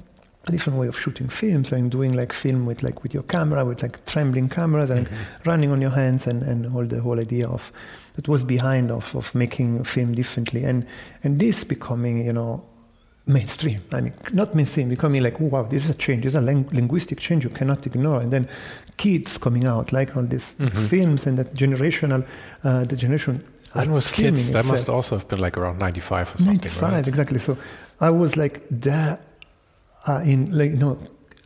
A 0.48 0.52
different 0.52 0.78
way 0.78 0.88
of 0.88 0.98
shooting 0.98 1.28
films 1.28 1.70
and 1.70 1.90
doing 1.90 2.14
like 2.14 2.32
film 2.32 2.64
with 2.64 2.82
like 2.82 3.02
with 3.02 3.12
your 3.12 3.24
camera, 3.24 3.62
with 3.62 3.82
like 3.82 4.02
trembling 4.06 4.48
cameras 4.48 4.88
and 4.88 5.06
mm-hmm. 5.06 5.48
running 5.50 5.70
on 5.70 5.82
your 5.82 5.90
hands 5.90 6.26
and, 6.26 6.42
and 6.42 6.74
all 6.74 6.86
the 6.86 7.02
whole 7.02 7.20
idea 7.20 7.46
of 7.46 7.70
that 8.14 8.26
was 8.26 8.42
behind 8.42 8.90
of, 8.90 9.14
of 9.14 9.34
making 9.34 9.84
film 9.84 10.14
differently 10.14 10.64
and 10.64 10.86
and 11.22 11.38
this 11.38 11.62
becoming, 11.62 12.24
you 12.24 12.32
know, 12.32 12.64
mainstream. 13.30 13.80
I 13.92 14.00
mean, 14.00 14.12
not 14.32 14.54
mainstream, 14.54 14.88
becoming 14.88 15.22
like, 15.22 15.38
wow, 15.40 15.62
this 15.62 15.84
is 15.84 15.90
a 15.90 15.94
change. 15.94 16.24
This 16.24 16.32
is 16.32 16.34
a 16.36 16.40
ling- 16.40 16.68
linguistic 16.72 17.18
change 17.18 17.44
you 17.44 17.50
cannot 17.50 17.86
ignore. 17.86 18.20
And 18.20 18.32
then 18.32 18.48
kids 18.96 19.38
coming 19.38 19.66
out, 19.66 19.92
like 19.92 20.16
all 20.16 20.24
these 20.24 20.54
mm-hmm. 20.54 20.86
films 20.86 21.26
and 21.26 21.38
that 21.38 21.54
generational, 21.54 22.26
uh, 22.64 22.84
the 22.84 22.96
generation. 22.96 23.42
That 23.74 23.88
was 23.88 24.10
kids. 24.10 24.50
That 24.52 24.66
must 24.66 24.88
also 24.88 25.16
have 25.18 25.28
been 25.28 25.38
like 25.38 25.56
around 25.56 25.78
95 25.78 26.34
or 26.34 26.38
something. 26.38 26.46
95, 26.46 26.82
right? 26.82 27.06
exactly. 27.06 27.38
So 27.38 27.56
I 28.00 28.10
was 28.10 28.36
like 28.36 28.68
that 28.70 29.22
uh, 30.08 30.22
in, 30.24 30.56
like, 30.56 30.72
you 30.72 30.76
know, 30.76 30.98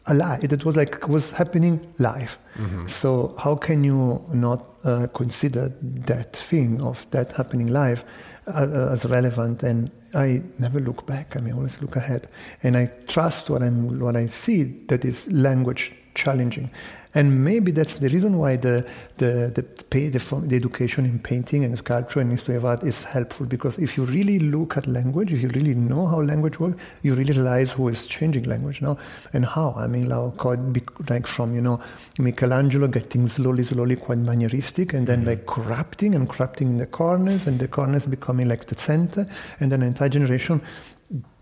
alive. 0.06 0.42
It 0.44 0.64
was 0.64 0.76
like, 0.76 1.06
was 1.08 1.32
happening 1.32 1.80
live. 1.98 2.38
Mm-hmm. 2.56 2.86
So 2.88 3.34
how 3.38 3.56
can 3.56 3.84
you 3.84 4.22
not 4.32 4.64
uh, 4.84 5.06
consider 5.14 5.72
that 5.82 6.36
thing 6.36 6.80
of 6.80 7.06
that 7.10 7.32
happening 7.32 7.66
live? 7.66 8.04
As 8.46 9.04
relevant, 9.06 9.62
and 9.62 9.90
I 10.14 10.42
never 10.58 10.80
look 10.80 11.06
back. 11.06 11.36
I 11.36 11.40
mean, 11.40 11.54
I 11.54 11.56
always 11.56 11.80
look 11.80 11.96
ahead, 11.96 12.28
and 12.62 12.76
I 12.76 12.86
trust 13.06 13.50
what 13.50 13.62
I'm 13.62 13.98
what 13.98 14.16
I 14.16 14.26
see 14.26 14.64
that 14.88 15.04
is 15.04 15.30
language 15.32 15.92
challenging, 16.14 16.70
and 17.14 17.44
maybe 17.44 17.70
that's 17.70 17.98
the 17.98 18.08
reason 18.08 18.38
why 18.38 18.56
the 18.56 18.86
the 19.18 19.52
the, 19.54 19.62
pay, 19.90 20.08
the, 20.08 20.18
the 20.18 20.56
education 20.56 21.04
in 21.04 21.18
painting 21.20 21.64
and 21.64 21.78
sculpture 21.78 22.20
and 22.20 22.30
history 22.30 22.56
of 22.56 22.64
art 22.64 22.82
is 22.82 23.04
helpful 23.04 23.46
because 23.46 23.78
if 23.78 23.96
you 23.96 24.04
really 24.04 24.40
look 24.40 24.76
at 24.76 24.86
language, 24.88 25.32
if 25.32 25.40
you 25.40 25.48
really 25.50 25.74
know 25.74 26.06
how 26.06 26.20
language 26.20 26.58
works, 26.58 26.76
you 27.02 27.14
really 27.14 27.32
realize 27.32 27.72
who 27.72 27.88
is 27.88 28.06
changing 28.06 28.44
language 28.44 28.80
now 28.80 28.98
and 29.32 29.44
how. 29.44 29.74
I 29.76 29.86
mean, 29.86 30.08
like 30.08 31.26
from 31.26 31.54
you 31.54 31.60
know 31.60 31.80
Michelangelo 32.18 32.88
getting 32.88 33.28
slowly, 33.28 33.62
slowly 33.62 33.96
quite 33.96 34.18
manieristic, 34.18 34.92
and 34.92 35.06
then 35.06 35.20
mm-hmm. 35.20 35.28
like 35.28 35.46
corrupting 35.46 36.14
and 36.14 36.28
corrupting 36.28 36.68
in 36.68 36.78
the 36.78 36.86
corners, 36.86 37.46
and 37.46 37.58
the 37.58 37.68
corners 37.68 38.06
becoming 38.06 38.48
like 38.48 38.66
the 38.66 38.74
center, 38.74 39.28
and 39.60 39.70
then 39.70 39.82
an 39.82 39.88
entire 39.88 40.08
generation 40.08 40.60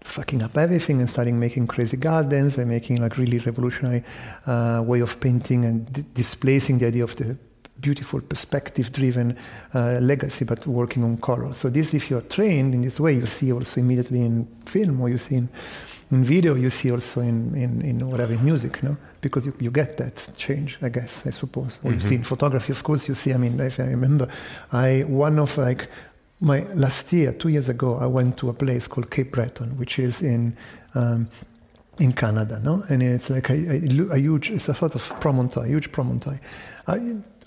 fucking 0.05 0.43
up 0.43 0.57
everything 0.57 1.01
and 1.01 1.09
starting 1.09 1.39
making 1.39 1.67
crazy 1.67 1.97
gardens 1.97 2.59
and 2.59 2.69
making 2.69 3.01
like 3.01 3.17
really 3.17 3.39
revolutionary 3.39 4.03
uh, 4.47 4.83
way 4.85 5.01
of 5.01 5.21
painting 5.21 5.65
and 5.65 5.93
d- 5.93 6.05
displacing 6.15 6.79
the 6.79 6.87
idea 6.87 7.05
of 7.05 7.17
the 7.17 7.37
beautiful 7.81 8.21
perspective 8.21 8.93
driven 8.93 9.37
uh, 9.75 9.99
legacy 10.01 10.45
but 10.45 10.67
working 10.67 11.03
on 11.05 11.17
color. 11.17 11.53
So 11.53 11.69
this 11.69 11.95
if 11.95 12.11
you're 12.11 12.21
trained 12.23 12.75
in 12.75 12.83
this 12.83 13.01
way 13.01 13.15
you 13.15 13.27
see 13.27 13.53
also 13.53 13.81
immediately 13.81 14.21
in 14.21 14.47
film 14.67 15.01
or 15.01 15.09
you 15.09 15.19
see 15.19 15.37
in, 15.37 15.49
in 16.11 16.25
video 16.25 16.55
you 16.55 16.71
see 16.71 16.93
also 16.93 17.21
in, 17.21 17.55
in, 17.55 17.83
in 17.83 18.09
whatever 18.09 18.37
music 18.39 18.83
no? 18.83 18.97
Because 19.21 19.47
you, 19.47 19.55
you 19.61 19.71
get 19.71 19.97
that 19.97 20.31
change 20.37 20.79
i 20.83 20.89
guess 20.89 21.27
i 21.27 21.31
suppose. 21.31 21.73
Or 21.83 21.91
mm-hmm. 21.91 21.95
you 21.95 22.01
see 22.01 22.15
in 22.17 22.25
photography 22.25 22.73
of 22.73 22.83
course 22.83 23.09
you 23.09 23.15
see 23.15 23.33
i 23.33 23.37
mean 23.37 23.59
if 23.61 23.81
i 23.81 23.85
remember 23.85 24.29
i 24.73 25.01
one 25.03 25.39
of 25.39 25.59
like 25.59 25.89
my 26.43 26.61
last 26.75 27.13
year, 27.13 27.33
two 27.33 27.49
years 27.49 27.69
ago, 27.69 27.97
I 27.97 28.07
went 28.07 28.37
to 28.39 28.49
a 28.49 28.53
place 28.53 28.87
called 28.89 29.11
Cape 29.11 29.31
Breton, 29.31 29.79
which 29.79 29.99
is 29.99 30.23
in 30.23 30.57
um, 30.95 31.29
in 31.99 32.13
Canada, 32.13 32.61
no, 32.63 32.83
and 32.89 33.03
it's 33.03 33.31
like 33.31 33.51
a, 33.51 33.55
a, 33.55 34.13
a, 34.13 34.19
huge, 34.19 34.51
it's 34.51 34.69
a 34.69 34.75
sort 34.75 34.95
of 34.95 35.21
promontory, 35.21 35.69
huge 35.69 35.93
promontory. 35.93 36.39
I, 36.87 36.97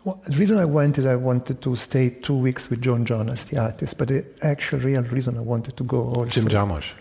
well, 0.05 0.21
the 0.27 0.37
reason 0.37 0.57
I 0.57 0.65
went 0.65 0.99
is 0.99 1.05
I 1.05 1.15
wanted 1.15 1.61
to 1.63 1.75
stay 1.75 2.11
two 2.11 2.37
weeks 2.37 2.69
with 2.69 2.81
Joan 2.81 3.05
Jonas, 3.05 3.43
the 3.45 3.59
artist, 3.59 3.97
but 3.97 4.07
the 4.07 4.23
actual 4.43 4.79
real 4.79 5.01
reason 5.03 5.37
I 5.37 5.41
wanted 5.41 5.75
to 5.77 5.83
go 5.83 6.03
also. 6.03 6.25
Jim 6.27 6.47
Jarmusch. 6.47 6.93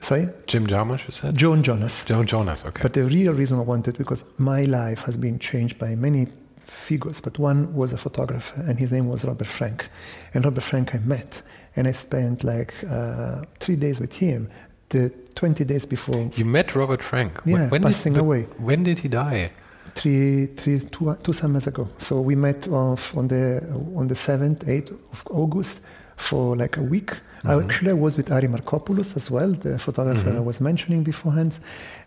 Sorry? 0.00 0.28
Jim 0.46 0.66
Jarmusch, 0.66 1.06
you 1.06 1.12
said? 1.12 1.36
Joan 1.36 1.62
Jonas. 1.62 2.04
John 2.04 2.26
Jonas, 2.26 2.64
okay. 2.64 2.82
But 2.82 2.92
the 2.92 3.04
real 3.04 3.32
reason 3.32 3.58
I 3.58 3.62
wanted, 3.62 3.96
because 3.98 4.24
my 4.38 4.64
life 4.64 5.02
has 5.02 5.16
been 5.16 5.38
changed 5.38 5.78
by 5.78 5.94
many 5.94 6.28
figures, 6.70 7.20
but 7.20 7.38
one 7.38 7.74
was 7.74 7.92
a 7.92 7.98
photographer, 7.98 8.60
and 8.62 8.78
his 8.78 8.90
name 8.92 9.08
was 9.08 9.24
Robert 9.24 9.48
Frank. 9.48 9.88
And 10.34 10.44
Robert 10.44 10.62
Frank 10.62 10.94
I 10.94 10.98
met, 10.98 11.42
and 11.76 11.86
I 11.86 11.92
spent 11.92 12.44
like 12.44 12.72
uh, 12.88 13.42
three 13.58 13.76
days 13.76 14.00
with 14.00 14.14
him. 14.14 14.48
The 14.90 15.12
20 15.34 15.64
days 15.64 15.86
before. 15.86 16.30
You 16.34 16.44
met 16.44 16.74
Robert 16.74 17.00
Frank? 17.00 17.40
Yeah, 17.46 17.68
when 17.68 17.82
passing 17.82 18.14
did, 18.14 18.20
away. 18.20 18.42
When 18.58 18.82
did 18.82 18.98
he 18.98 19.08
die? 19.08 19.52
Three, 19.94 20.46
three, 20.46 20.80
two, 20.80 21.16
two 21.22 21.32
summers 21.32 21.66
ago. 21.68 21.88
So 21.98 22.20
we 22.20 22.34
met 22.34 22.68
off 22.68 23.16
on 23.16 23.28
the 23.28 23.60
on 23.96 24.08
the 24.08 24.14
7th, 24.14 24.64
8th 24.64 24.90
of 25.12 25.24
August 25.30 25.80
for 26.16 26.56
like 26.56 26.76
a 26.76 26.82
week. 26.82 27.10
Mm-hmm. 27.10 27.50
I 27.50 27.62
actually 27.64 27.92
was 27.94 28.16
with 28.16 28.30
Ari 28.30 28.48
Marcopoulos 28.48 29.16
as 29.16 29.30
well, 29.30 29.52
the 29.52 29.78
photographer 29.78 30.28
mm-hmm. 30.28 30.38
I 30.38 30.40
was 30.40 30.60
mentioning 30.60 31.02
beforehand, 31.04 31.58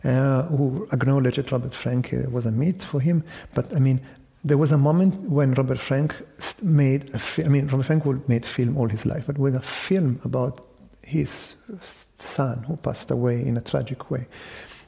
uh, 0.03 0.43
who 0.43 0.87
acknowledged 0.91 1.37
that 1.37 1.51
Robert 1.51 1.73
Frank 1.73 2.13
uh, 2.13 2.29
was 2.29 2.45
a 2.45 2.51
meet 2.51 2.83
for 2.83 2.99
him. 2.99 3.23
But 3.55 3.75
I 3.75 3.79
mean, 3.79 3.99
there 4.43 4.57
was 4.57 4.71
a 4.71 4.77
moment 4.77 5.29
when 5.29 5.53
Robert 5.53 5.79
Frank 5.79 6.15
made 6.61 7.13
a 7.13 7.19
fi- 7.19 7.45
I 7.45 7.47
mean, 7.47 7.67
Robert 7.67 7.85
Frank 7.85 8.05
would 8.05 8.27
made 8.27 8.45
film 8.45 8.77
all 8.77 8.89
his 8.89 9.05
life, 9.05 9.25
but 9.25 9.37
with 9.37 9.55
a 9.55 9.61
film 9.61 10.19
about 10.23 10.65
his 11.01 11.55
son 12.17 12.63
who 12.63 12.75
passed 12.77 13.09
away 13.11 13.45
in 13.45 13.57
a 13.57 13.61
tragic 13.61 14.11
way. 14.11 14.27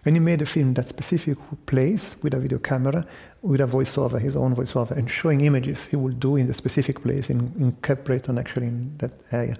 And 0.04 0.16
he 0.16 0.20
made 0.20 0.42
a 0.42 0.46
film 0.46 0.76
that 0.76 0.88
specific 0.90 1.38
place 1.66 2.16
with 2.22 2.34
a 2.34 2.40
video 2.40 2.60
camera, 2.60 3.08
with 3.42 3.60
a 3.62 3.66
voiceover, 3.66 4.22
his 4.22 4.36
own 4.36 4.56
voiceover, 4.56 4.92
and 4.92 5.10
showing 5.10 5.42
images 5.42 5.86
he 5.86 5.96
would 5.96 6.20
do 6.20 6.36
in 6.36 6.48
the 6.48 6.54
specific 6.54 7.02
place 7.02 7.30
in, 7.30 7.52
in 7.60 7.72
Cape 7.82 8.04
Breton, 8.04 8.38
actually 8.38 8.68
in 8.68 8.98
that 8.98 9.12
area. 9.32 9.56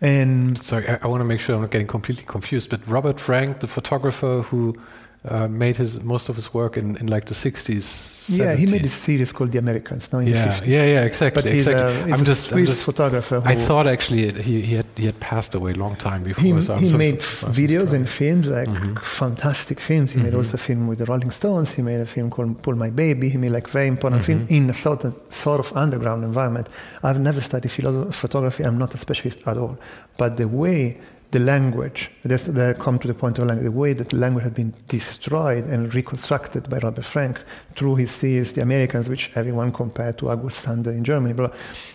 And 0.00 0.56
sorry, 0.58 0.88
I, 0.88 1.00
I 1.02 1.06
want 1.06 1.20
to 1.20 1.24
make 1.24 1.40
sure 1.40 1.54
I'm 1.54 1.62
not 1.62 1.70
getting 1.70 1.86
completely 1.86 2.24
confused. 2.24 2.70
But 2.70 2.86
Robert 2.86 3.20
Frank, 3.20 3.60
the 3.60 3.68
photographer 3.68 4.42
who 4.42 4.76
uh, 5.28 5.48
made 5.48 5.76
his 5.76 6.02
most 6.02 6.28
of 6.28 6.36
his 6.36 6.52
work 6.52 6.76
in, 6.76 6.96
in 6.96 7.06
like 7.06 7.26
the 7.26 7.34
60s. 7.34 8.14
70s. 8.24 8.38
Yeah, 8.38 8.54
he 8.54 8.66
made 8.66 8.84
a 8.84 8.88
series 8.88 9.32
called 9.32 9.52
The 9.52 9.58
Americans. 9.58 10.10
No, 10.12 10.20
yeah, 10.20 10.58
yeah, 10.64 10.84
yeah, 10.84 11.04
exactly. 11.04 11.42
But 11.42 11.52
he's, 11.52 11.66
exactly. 11.66 12.02
A, 12.02 12.06
he's 12.06 12.18
I'm 12.18 12.24
just, 12.24 12.48
Swiss 12.48 12.60
I'm 12.60 12.66
just, 12.66 12.84
photographer. 12.84 13.42
I 13.44 13.54
thought 13.54 13.86
actually 13.86 14.32
he, 14.42 14.62
he 14.62 14.74
had 14.76 14.86
he 14.96 15.04
had 15.04 15.20
passed 15.20 15.54
away 15.54 15.72
a 15.72 15.74
long 15.74 15.96
time 15.96 16.24
before. 16.24 16.42
He, 16.42 16.60
so 16.62 16.74
he 16.76 16.86
so, 16.86 16.96
made 16.96 17.22
so, 17.22 17.48
videos 17.48 17.92
and 17.92 18.08
films, 18.08 18.46
like 18.46 18.68
mm-hmm. 18.68 18.96
fantastic 18.96 19.80
films. 19.80 20.12
He 20.12 20.16
mm-hmm. 20.16 20.26
made 20.26 20.34
also 20.34 20.54
a 20.54 20.58
film 20.58 20.88
with 20.88 20.98
the 20.98 21.04
Rolling 21.04 21.30
Stones. 21.30 21.72
He 21.72 21.82
made 21.82 22.00
a 22.00 22.06
film 22.06 22.30
called 22.30 22.62
Pull 22.62 22.76
My 22.76 22.88
Daisy. 22.88 23.28
He 23.28 23.36
made 23.36 23.52
like 23.52 23.68
very 23.68 23.88
important 23.88 24.22
mm-hmm. 24.22 24.46
film 24.46 24.62
in 24.62 24.70
a 24.70 24.74
sort 24.74 25.04
of, 25.04 25.14
sort 25.28 25.60
of 25.60 25.72
underground 25.76 26.24
environment. 26.24 26.68
I've 27.02 27.20
never 27.20 27.42
studied 27.42 27.70
photography. 27.70 28.64
I'm 28.64 28.78
not 28.78 28.94
a 28.94 28.98
specialist 28.98 29.46
at 29.46 29.58
all. 29.58 29.78
But 30.16 30.38
the 30.38 30.48
way 30.48 30.98
the 31.30 31.40
language, 31.40 32.10
they 32.22 32.74
come 32.74 32.98
to 33.00 33.08
the 33.08 33.14
point 33.14 33.38
of 33.38 33.46
language, 33.46 33.64
the 33.64 33.72
way 33.72 33.92
that 33.92 34.10
the 34.10 34.16
language 34.16 34.44
had 34.44 34.54
been 34.54 34.72
destroyed 34.86 35.64
and 35.64 35.92
reconstructed 35.92 36.70
by 36.70 36.78
Robert 36.78 37.04
Frank 37.04 37.42
through 37.74 37.96
his 37.96 38.12
series, 38.12 38.52
The 38.52 38.62
Americans, 38.62 39.08
which 39.08 39.32
everyone 39.34 39.72
compared 39.72 40.16
to 40.18 40.30
August 40.30 40.58
Sander 40.58 40.92
in 40.92 41.02
Germany. 41.02 41.34
But, 41.34 41.52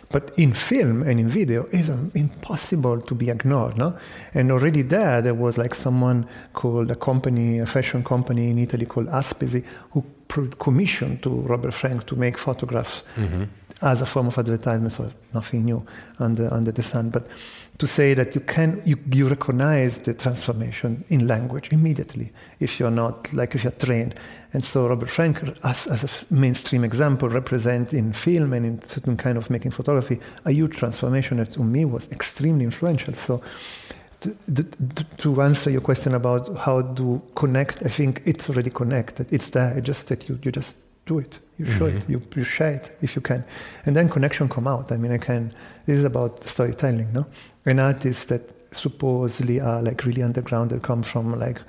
but 0.09 0.37
in 0.37 0.53
film 0.53 1.03
and 1.03 1.19
in 1.19 1.29
video, 1.29 1.67
it's 1.71 1.87
impossible 2.15 2.99
to 2.99 3.15
be 3.15 3.29
ignored. 3.29 3.77
No? 3.77 3.97
And 4.33 4.51
already 4.51 4.81
there, 4.81 5.21
there 5.21 5.35
was 5.35 5.57
like 5.57 5.73
someone 5.73 6.27
called 6.51 6.91
a 6.91 6.95
company, 6.95 7.59
a 7.59 7.65
fashion 7.65 8.03
company 8.03 8.49
in 8.49 8.59
Italy 8.59 8.85
called 8.85 9.07
Aspesi, 9.07 9.63
who 9.91 10.03
commissioned 10.59 11.23
to 11.23 11.29
Robert 11.29 11.73
Frank 11.73 12.05
to 12.07 12.15
make 12.15 12.37
photographs 12.37 13.03
mm-hmm. 13.15 13.45
As 13.81 14.01
a 14.01 14.05
form 14.05 14.27
of 14.27 14.37
advertisement, 14.37 14.93
so 14.93 15.11
nothing 15.33 15.65
new 15.65 15.85
under, 16.19 16.53
under 16.53 16.71
the 16.71 16.83
sun. 16.83 17.09
But 17.09 17.27
to 17.77 17.87
say 17.87 18.13
that 18.13 18.35
you 18.35 18.41
can 18.41 18.81
you, 18.85 18.97
you 19.11 19.27
recognize 19.27 19.99
the 19.99 20.13
transformation 20.13 21.03
in 21.07 21.27
language 21.27 21.71
immediately 21.71 22.31
if 22.59 22.79
you're 22.79 22.91
not 22.91 23.31
like 23.33 23.55
if 23.55 23.63
you're 23.63 23.71
trained. 23.71 24.15
And 24.51 24.63
so 24.65 24.87
robert 24.87 25.09
frank 25.09 25.41
as, 25.63 25.87
as 25.87 26.03
a 26.03 26.33
mainstream 26.33 26.83
example 26.83 27.29
represent 27.29 27.93
in 27.93 28.11
film 28.11 28.51
and 28.53 28.65
in 28.65 28.85
certain 28.85 29.15
kind 29.15 29.37
of 29.37 29.49
making 29.49 29.71
photography 29.71 30.19
a 30.45 30.51
huge 30.51 30.75
transformation 30.75 31.37
that 31.37 31.53
to 31.53 31.63
me 31.63 31.85
was 31.85 32.11
extremely 32.11 32.65
influential. 32.65 33.13
So 33.13 33.41
to, 34.21 34.35
to, 34.53 35.03
to 35.19 35.41
answer 35.41 35.69
your 35.69 35.79
question 35.79 36.13
about 36.13 36.53
how 36.57 36.81
to 36.81 37.21
connect 37.35 37.81
i 37.85 37.87
think 37.87 38.21
it's 38.25 38.49
already 38.49 38.69
connected. 38.69 39.31
It's 39.31 39.51
there 39.51 39.79
just 39.79 40.09
that 40.09 40.27
you, 40.27 40.37
you 40.43 40.51
just 40.51 40.75
do 41.05 41.19
it 41.19 41.39
you 41.59 41.65
show 41.65 41.87
mm-hmm. 41.87 41.97
it 41.97 42.09
you, 42.09 42.21
you 42.35 42.43
share 42.43 42.73
it 42.73 42.97
if 43.01 43.15
you 43.15 43.21
can. 43.21 43.43
And 43.85 43.95
then 43.95 44.09
connection 44.09 44.47
come 44.49 44.67
out. 44.67 44.91
I 44.91 44.97
mean 44.97 45.11
i 45.11 45.17
can 45.17 45.53
this 45.85 45.97
is 45.99 46.05
about 46.05 46.43
storytelling 46.43 47.11
no? 47.13 47.27
And 47.65 47.79
artists 47.79 48.25
that 48.25 48.41
supposedly 48.75 49.59
are 49.59 49.81
like 49.81 50.05
really 50.05 50.23
underground 50.23 50.71
that 50.71 50.81
come 50.81 51.03
from 51.03 51.37
like 51.39 51.61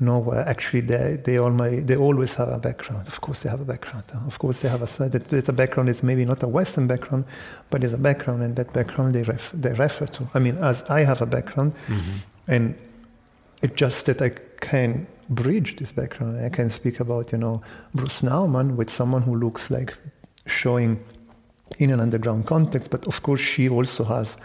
nowhere. 0.00 0.46
Actually 0.46 0.82
they 0.82 1.18
they 1.24 1.38
all 1.38 1.50
my, 1.50 1.70
they 1.80 1.96
always 1.96 2.34
have 2.34 2.48
a 2.48 2.58
background. 2.58 3.08
Of 3.08 3.20
course 3.20 3.40
they 3.42 3.50
have 3.50 3.60
a 3.60 3.64
background 3.64 4.04
of 4.26 4.38
course 4.38 4.60
they 4.60 4.68
have 4.68 4.82
a 4.82 4.86
side 4.86 5.12
that, 5.12 5.28
that 5.30 5.48
a 5.48 5.52
background 5.52 5.88
is 5.88 6.02
maybe 6.02 6.24
not 6.24 6.42
a 6.42 6.48
western 6.48 6.86
background 6.86 7.24
but 7.70 7.82
it's 7.82 7.94
a 7.94 7.98
background 7.98 8.42
and 8.42 8.56
that 8.56 8.72
background 8.72 9.14
they 9.14 9.22
ref, 9.22 9.50
they 9.52 9.72
refer 9.72 10.06
to. 10.06 10.28
I 10.34 10.38
mean 10.38 10.58
as 10.58 10.82
i 10.82 11.00
have 11.04 11.22
a 11.22 11.26
background 11.26 11.72
mm-hmm. 11.86 12.18
and 12.46 12.74
it's 13.62 13.74
just 13.74 14.06
that 14.06 14.20
i 14.22 14.30
can 14.60 15.06
bridge 15.28 15.76
this 15.76 15.92
background. 15.92 16.44
I 16.44 16.48
can 16.48 16.70
speak 16.70 17.00
about, 17.00 17.32
you 17.32 17.38
know, 17.38 17.62
Bruce 17.94 18.22
Nauman 18.22 18.76
with 18.76 18.90
someone 18.90 19.22
who 19.22 19.34
looks 19.36 19.70
like 19.70 19.96
showing 20.46 21.02
in 21.78 21.90
an 21.90 22.00
underground 22.00 22.46
context, 22.46 22.90
but 22.90 23.06
of 23.06 23.22
course 23.22 23.40
she 23.40 23.68
also 23.68 24.04
has 24.04 24.36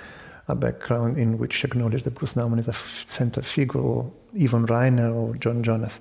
a 0.47 0.55
background 0.55 1.17
in 1.17 1.37
which 1.37 1.53
she 1.53 1.67
acknowledges 1.67 2.03
that 2.03 2.15
Bruce 2.15 2.33
Nauman 2.33 2.59
is 2.59 2.67
a 2.67 2.71
f- 2.71 3.05
central 3.07 3.45
figure, 3.45 3.79
or 3.79 4.11
Yvonne 4.33 4.65
Rainer 4.65 5.13
or 5.13 5.35
Joan 5.35 5.63
Jonas. 5.63 5.99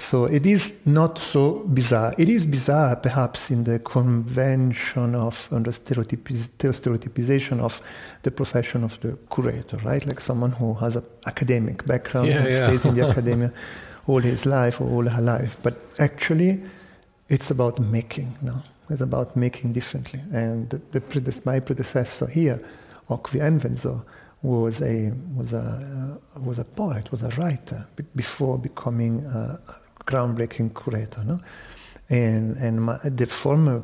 So 0.00 0.26
it 0.26 0.46
is 0.46 0.86
not 0.86 1.18
so 1.18 1.64
bizarre. 1.66 2.14
It 2.18 2.28
is 2.28 2.46
bizarre, 2.46 2.94
perhaps, 2.96 3.50
in 3.50 3.64
the 3.64 3.80
convention 3.80 5.16
of 5.16 5.48
and 5.50 5.64
the 5.64 5.72
stereotypization 5.72 7.60
of 7.60 7.80
the 8.22 8.30
profession 8.30 8.84
of 8.84 8.98
the 9.00 9.18
curator, 9.32 9.76
right? 9.78 10.04
Like 10.06 10.20
someone 10.20 10.52
who 10.52 10.74
has 10.74 10.94
an 10.94 11.04
academic 11.26 11.84
background 11.84 12.28
yeah, 12.28 12.38
and 12.38 12.48
yeah. 12.48 12.66
stays 12.68 12.84
in 12.84 12.94
the 12.94 13.08
academia 13.08 13.52
all 14.08 14.20
his 14.20 14.46
life 14.46 14.80
or 14.80 14.88
all 14.88 15.04
her 15.04 15.22
life. 15.22 15.56
But 15.62 15.76
actually, 15.98 16.60
it's 17.28 17.50
about 17.50 17.78
making. 17.78 18.36
No, 18.42 18.62
it's 18.90 19.02
about 19.02 19.36
making 19.36 19.74
differently. 19.74 20.20
And 20.32 20.70
the, 20.70 20.78
the 21.00 21.42
my 21.44 21.60
predecessor 21.60 22.26
here, 22.26 22.60
Okwui 23.08 23.40
Enwezor, 23.40 24.02
was 24.42 24.80
a 24.82 25.12
was 25.36 25.52
a 25.52 26.18
uh, 26.36 26.40
was 26.40 26.58
a 26.58 26.64
poet, 26.64 27.12
was 27.12 27.22
a 27.22 27.28
writer 27.40 27.86
b- 27.96 28.04
before 28.16 28.58
becoming 28.58 29.24
a 29.26 29.60
groundbreaking 30.04 30.74
curator. 30.82 31.22
No? 31.24 31.40
And, 32.10 32.56
and 32.56 32.82
my, 32.84 32.98
the 33.04 33.26
former 33.26 33.82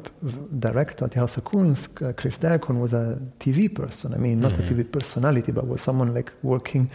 director 0.59 1.05
at 1.05 1.11
the 1.11 1.21
House 1.21 1.37
of 1.37 1.45
Kunst, 1.45 2.03
uh, 2.03 2.15
Chris 2.15 2.39
Dercon, 2.39 2.81
was 2.81 2.95
a 2.95 3.19
TV 3.39 3.73
person. 3.73 4.15
I 4.15 4.17
mean, 4.17 4.41
not 4.41 4.53
mm-hmm. 4.53 4.79
a 4.79 4.83
TV 4.83 4.91
personality, 4.91 5.53
but 5.53 5.67
was 5.67 5.83
someone 5.83 6.15
like 6.15 6.33
working 6.43 6.91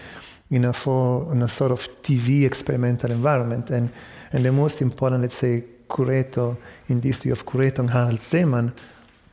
in 0.52 0.66
a, 0.66 0.74
for, 0.74 1.32
in 1.32 1.42
a 1.42 1.48
sort 1.48 1.72
of 1.72 1.88
TV 2.02 2.46
experimental 2.46 3.12
environment. 3.12 3.70
And, 3.70 3.92
and 4.32 4.46
the 4.46 4.52
most 4.52 4.82
important, 4.82 5.22
let's 5.22 5.36
say, 5.36 5.64
curator 5.94 6.56
in 6.88 7.02
the 7.02 7.08
history 7.08 7.32
of 7.32 7.46
curator, 7.46 7.86
Harald 7.88 8.20
Szeemann, 8.20 8.74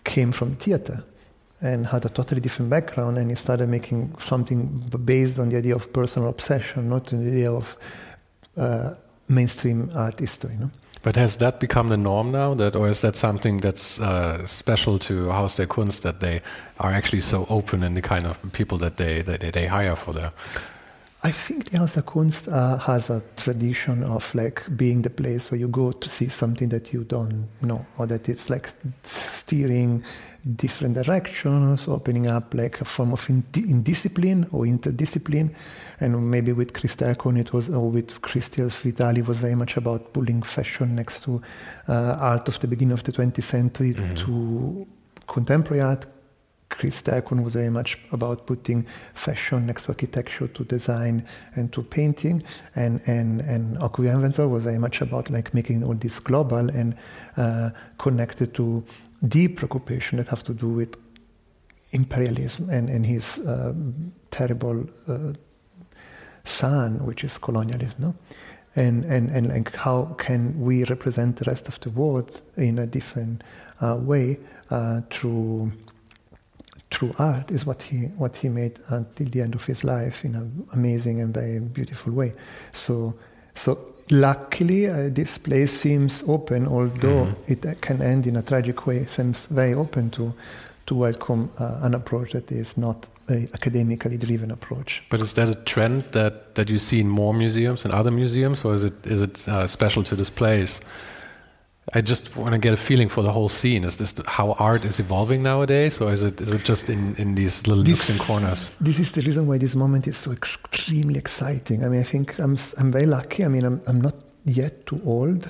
came 0.05 0.33
from 0.33 0.57
theater 0.57 1.05
and 1.61 1.87
had 1.87 2.05
a 2.05 2.09
totally 2.09 2.41
different 2.41 2.71
background. 2.71 3.19
And 3.19 3.31
he 3.31 3.37
started 3.37 3.69
making 3.69 4.15
something 4.19 4.83
based 5.05 5.39
on 5.39 5.49
the 5.49 5.57
idea 5.57 5.75
of 5.75 5.93
personal 5.93 6.29
obsession, 6.29 6.89
not 6.89 7.07
the 7.07 7.17
idea 7.17 7.53
of 7.53 7.77
uh, 8.57 8.95
mainstream 9.29 9.91
art 9.95 10.21
history. 10.21 10.57
No? 10.59 10.71
But 11.03 11.17
has 11.17 11.37
that 11.37 11.61
become 11.61 11.89
the 11.89 11.97
norm 11.97 12.33
now? 12.33 12.55
That, 12.55 12.75
or 12.75 12.89
is 12.89 13.01
that 13.03 13.17
something 13.17 13.59
that's 13.59 14.01
uh, 14.01 14.45
special 14.47 14.99
to 15.01 15.31
Haus 15.31 15.55
der 15.55 15.67
Kunst 15.67 16.03
that 16.03 16.21
they 16.21 16.43
are 16.81 16.91
actually 16.91 17.21
so 17.21 17.47
open 17.49 17.83
in 17.83 17.95
the 17.95 18.03
kind 18.03 18.27
of 18.27 18.41
people 18.53 18.77
that 18.79 18.97
they 18.97 19.23
that 19.23 19.41
they 19.53 19.67
hire 19.67 19.95
for 19.95 20.13
their? 20.13 20.33
I 21.27 21.33
think 21.33 21.71
the 21.71 21.79
der 21.79 22.03
Kunst 22.03 22.47
uh, 22.47 22.77
has 22.79 23.11
a 23.11 23.21
tradition 23.37 24.05
of 24.05 24.33
like 24.33 24.63
being 24.77 25.03
the 25.03 25.11
place 25.11 25.51
where 25.51 25.59
you 25.59 25.67
go 25.67 25.91
to 25.91 26.09
see 26.09 26.29
something 26.29 26.69
that 26.69 26.93
you 26.93 27.03
don't 27.03 27.49
know, 27.63 27.85
or 27.99 28.07
that 28.07 28.29
it's 28.29 28.49
like 28.49 28.71
steering 29.03 30.05
different 30.55 30.95
directions, 30.95 31.89
opening 31.89 32.29
up 32.29 32.55
like 32.55 32.81
a 32.81 32.85
form 32.85 33.13
of 33.13 33.29
indiscipline 33.29 34.47
or 34.53 34.67
interdiscipline. 34.67 35.53
And 35.99 36.31
maybe 36.31 36.53
with 36.53 36.73
Chris 36.75 36.95
Dercon, 36.95 37.41
it 37.41 37.53
was, 37.53 37.71
or 37.71 37.91
with 37.91 38.23
Cristian 38.23 38.71
Vitali, 38.71 39.23
was 39.23 39.39
very 39.39 39.57
much 39.57 39.77
about 39.77 40.13
pulling 40.13 40.43
fashion 40.43 40.95
next 40.95 41.25
to 41.25 41.43
uh, 41.89 42.19
art 42.21 42.47
of 42.47 42.61
the 42.61 42.69
beginning 42.69 42.93
of 42.93 43.03
the 43.03 43.11
20th 43.11 43.43
century 43.43 43.95
mm-hmm. 43.95 44.15
to 44.15 44.87
contemporary 45.27 45.83
art. 45.83 46.07
Chris 46.69 47.01
Dercon 47.01 47.45
was 47.45 47.55
very 47.55 47.71
much 47.71 47.99
about 48.13 48.47
putting 48.47 48.87
fashion 49.15 49.67
next 49.67 49.85
to 49.85 49.89
architecture, 49.91 50.49
to 50.49 50.65
design, 50.65 51.25
and 51.55 51.73
to 51.73 51.83
painting. 51.83 52.43
And 52.75 53.01
and 53.07 53.41
and 53.41 53.77
Enwezor 53.79 54.49
was 54.51 54.65
very 54.65 54.79
much 54.79 55.01
about 55.01 55.31
like 55.31 55.55
making 55.55 55.85
all 55.85 55.95
this 55.95 56.19
global 56.19 56.69
and 56.69 56.97
uh, 57.37 57.71
connected 57.99 58.55
to 58.55 58.85
deep 59.29 59.57
preoccupation 59.57 60.19
that 60.19 60.29
have 60.29 60.43
to 60.45 60.55
do 60.55 60.69
with 60.69 60.97
imperialism 61.93 62.69
and, 62.71 62.89
and 62.89 63.07
his 63.07 63.39
uh, 63.47 63.73
terrible 64.31 64.87
uh, 65.09 65.33
son, 66.45 67.05
which 67.07 67.25
is 67.25 67.39
colonialism. 67.39 67.95
No? 67.99 68.15
And, 68.75 69.05
and, 69.05 69.31
and 69.31 69.49
like 69.49 69.75
how 69.75 70.15
can 70.19 70.61
we 70.61 70.85
represent 70.85 71.37
the 71.37 71.45
rest 71.45 71.67
of 71.69 71.81
the 71.81 71.91
world 71.91 72.43
in 72.57 72.79
a 72.79 72.87
different 72.87 73.43
uh, 73.81 73.99
way 74.01 74.39
uh, 74.71 75.01
through 75.11 75.73
through 76.97 77.15
art 77.19 77.51
is 77.51 77.67
what 77.67 77.83
he 77.83 78.07
what 78.17 78.37
he 78.37 78.49
made 78.49 78.79
until 78.89 79.27
the 79.29 79.43
end 79.43 79.55
of 79.55 79.65
his 79.67 79.85
life 79.85 80.25
in 80.25 80.35
an 80.35 80.67
amazing 80.73 81.21
and 81.21 81.35
very 81.35 81.59
beautiful 81.61 82.13
way. 82.13 82.33
So 82.73 83.15
so 83.55 83.79
luckily, 84.11 84.87
uh, 84.87 85.09
this 85.11 85.39
place 85.39 85.73
seems 85.73 86.23
open, 86.27 86.67
although 86.67 87.27
mm-hmm. 87.27 87.53
it 87.53 87.81
can 87.81 88.03
end 88.03 88.27
in 88.27 88.37
a 88.37 88.43
tragic 88.43 88.87
way. 88.87 89.07
Seems 89.07 89.47
very 89.47 89.75
open 89.75 90.11
to 90.11 90.33
to 90.87 90.95
welcome 90.95 91.51
uh, 91.59 91.81
an 91.83 91.95
approach 91.95 92.33
that 92.33 92.51
is 92.51 92.77
not 92.77 93.07
a 93.29 93.49
academically 93.53 94.17
driven 94.17 94.51
approach. 94.51 95.03
But 95.11 95.21
is 95.21 95.35
that 95.35 95.49
a 95.49 95.55
trend 95.55 96.05
that, 96.13 96.55
that 96.55 96.71
you 96.71 96.79
see 96.79 97.01
in 97.01 97.09
more 97.09 97.35
museums 97.35 97.85
and 97.85 97.93
other 97.93 98.13
museums, 98.13 98.65
or 98.65 98.75
is 98.75 98.85
it 98.85 99.07
is 99.07 99.21
it 99.21 99.49
uh, 99.49 99.67
special 99.67 100.03
to 100.05 100.17
this 100.17 100.31
place? 100.31 100.81
I 101.95 102.01
just 102.01 102.37
want 102.37 102.53
to 102.53 102.59
get 102.59 102.73
a 102.73 102.77
feeling 102.77 103.09
for 103.09 103.23
the 103.23 103.31
whole 103.31 103.49
scene. 103.49 103.85
Is 103.85 103.97
this 103.97 104.13
how 104.27 104.53
art 104.59 104.85
is 104.85 104.99
evolving 104.99 105.43
nowadays, 105.43 106.01
or 106.01 106.13
is 106.13 106.25
it 106.25 106.41
is 106.41 106.51
it 106.51 106.65
just 106.65 106.89
in, 106.89 107.15
in 107.17 107.37
these 107.37 107.67
little 107.67 107.85
this, 107.85 107.99
nooks 107.99 108.11
and 108.11 108.21
corners? 108.21 108.71
This 108.81 108.99
is 108.99 109.13
the 109.13 109.23
reason 109.23 109.47
why 109.47 109.59
this 109.59 109.75
moment 109.75 110.09
is 110.09 110.17
so 110.17 110.33
extremely 110.33 111.19
exciting. 111.19 111.85
I 111.85 111.89
mean, 111.89 112.01
I 112.01 112.05
think 112.05 112.39
I'm 112.39 112.59
I'm 112.79 112.91
very 112.91 113.07
lucky. 113.07 113.45
I 113.45 113.49
mean, 113.49 113.65
I'm 113.65 113.81
I'm 113.87 114.01
not 114.01 114.17
yet 114.45 114.87
too 114.87 115.01
old, 115.05 115.49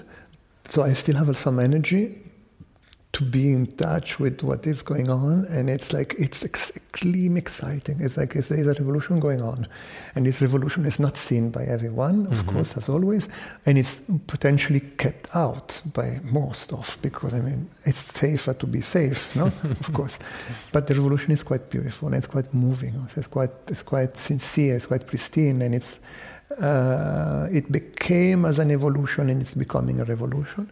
so 0.68 0.82
I 0.82 0.92
still 0.92 1.16
have 1.16 1.36
some 1.38 1.58
energy 1.58 2.25
to 3.16 3.24
be 3.24 3.50
in 3.50 3.66
touch 3.78 4.18
with 4.18 4.42
what 4.42 4.66
is 4.66 4.82
going 4.82 5.08
on 5.08 5.46
and 5.46 5.70
it's 5.70 5.94
like 5.94 6.14
it's 6.18 6.44
extremely 6.44 7.38
exciting. 7.38 7.96
It's 7.98 8.18
like 8.18 8.34
there's 8.34 8.50
a 8.50 8.62
revolution 8.62 9.20
going 9.20 9.40
on. 9.40 9.66
And 10.14 10.26
this 10.26 10.42
revolution 10.42 10.84
is 10.84 10.98
not 11.00 11.16
seen 11.16 11.48
by 11.48 11.64
everyone 11.64 12.26
of 12.26 12.32
mm-hmm. 12.34 12.50
course 12.50 12.76
as 12.76 12.90
always 12.90 13.26
and 13.64 13.78
it's 13.78 14.02
potentially 14.26 14.80
kept 14.98 15.34
out 15.34 15.80
by 15.94 16.18
most 16.24 16.74
of 16.74 16.98
because 17.00 17.32
i 17.32 17.40
mean 17.40 17.70
it's 17.84 18.02
safer 18.14 18.52
to 18.52 18.66
be 18.66 18.82
safe 18.82 19.34
no? 19.34 19.46
Of 19.84 19.92
course. 19.94 20.18
But 20.72 20.86
the 20.86 20.94
revolution 20.94 21.32
is 21.32 21.42
quite 21.42 21.70
beautiful 21.70 22.08
and 22.08 22.16
it's 22.16 22.26
quite 22.26 22.52
moving. 22.52 22.94
It's 23.16 23.26
quite 23.26 23.54
it's 23.68 23.82
quite 23.82 24.18
sincere 24.18 24.76
it's 24.76 24.86
quite 24.92 25.06
pristine 25.06 25.62
and 25.62 25.74
it's 25.74 26.00
uh, 26.60 27.48
it 27.50 27.72
became 27.72 28.44
as 28.44 28.58
an 28.58 28.70
evolution 28.70 29.30
and 29.30 29.40
it's 29.40 29.54
becoming 29.54 30.00
a 30.00 30.04
revolution 30.04 30.70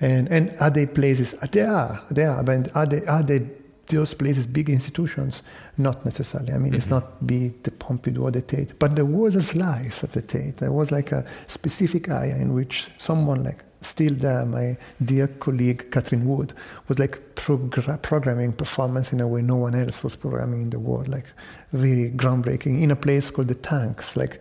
and, 0.00 0.28
and 0.28 0.54
are 0.60 0.70
they 0.70 0.86
places? 0.86 1.32
They 1.52 1.62
are, 1.62 2.02
they 2.10 2.24
are, 2.24 2.42
but 2.42 2.74
are 2.74 2.86
they, 2.86 3.04
are 3.06 3.22
they 3.22 3.46
those 3.88 4.14
places 4.14 4.46
big 4.46 4.70
institutions? 4.70 5.42
Not 5.76 6.04
necessarily. 6.04 6.52
I 6.52 6.58
mean, 6.58 6.68
mm-hmm. 6.68 6.76
it's 6.76 6.86
not 6.86 7.26
be 7.26 7.48
the 7.62 7.70
Pompidou 7.70 8.22
or 8.22 8.30
the 8.30 8.42
Tate, 8.42 8.78
but 8.78 8.94
there 8.94 9.04
was 9.04 9.34
a 9.34 9.42
slice 9.42 10.04
at 10.04 10.12
the 10.12 10.22
Tate. 10.22 10.58
There 10.58 10.72
was 10.72 10.90
like 10.90 11.12
a 11.12 11.24
specific 11.48 12.08
area 12.08 12.36
in 12.36 12.54
which 12.54 12.88
someone 12.98 13.44
like 13.44 13.64
still 13.82 14.14
there, 14.14 14.44
my 14.44 14.76
dear 15.04 15.26
colleague 15.26 15.90
Catherine 15.90 16.26
Wood 16.26 16.52
was 16.88 16.98
like 16.98 17.34
progr- 17.34 18.02
programming 18.02 18.52
performance 18.52 19.12
in 19.12 19.20
a 19.20 19.28
way 19.28 19.42
no 19.42 19.56
one 19.56 19.74
else 19.74 20.04
was 20.04 20.16
programming 20.16 20.62
in 20.62 20.70
the 20.70 20.78
world, 20.78 21.08
like 21.08 21.26
really 21.72 22.10
groundbreaking 22.10 22.82
in 22.82 22.90
a 22.90 22.96
place 22.96 23.30
called 23.30 23.48
the 23.48 23.54
Tanks, 23.54 24.16
like 24.16 24.40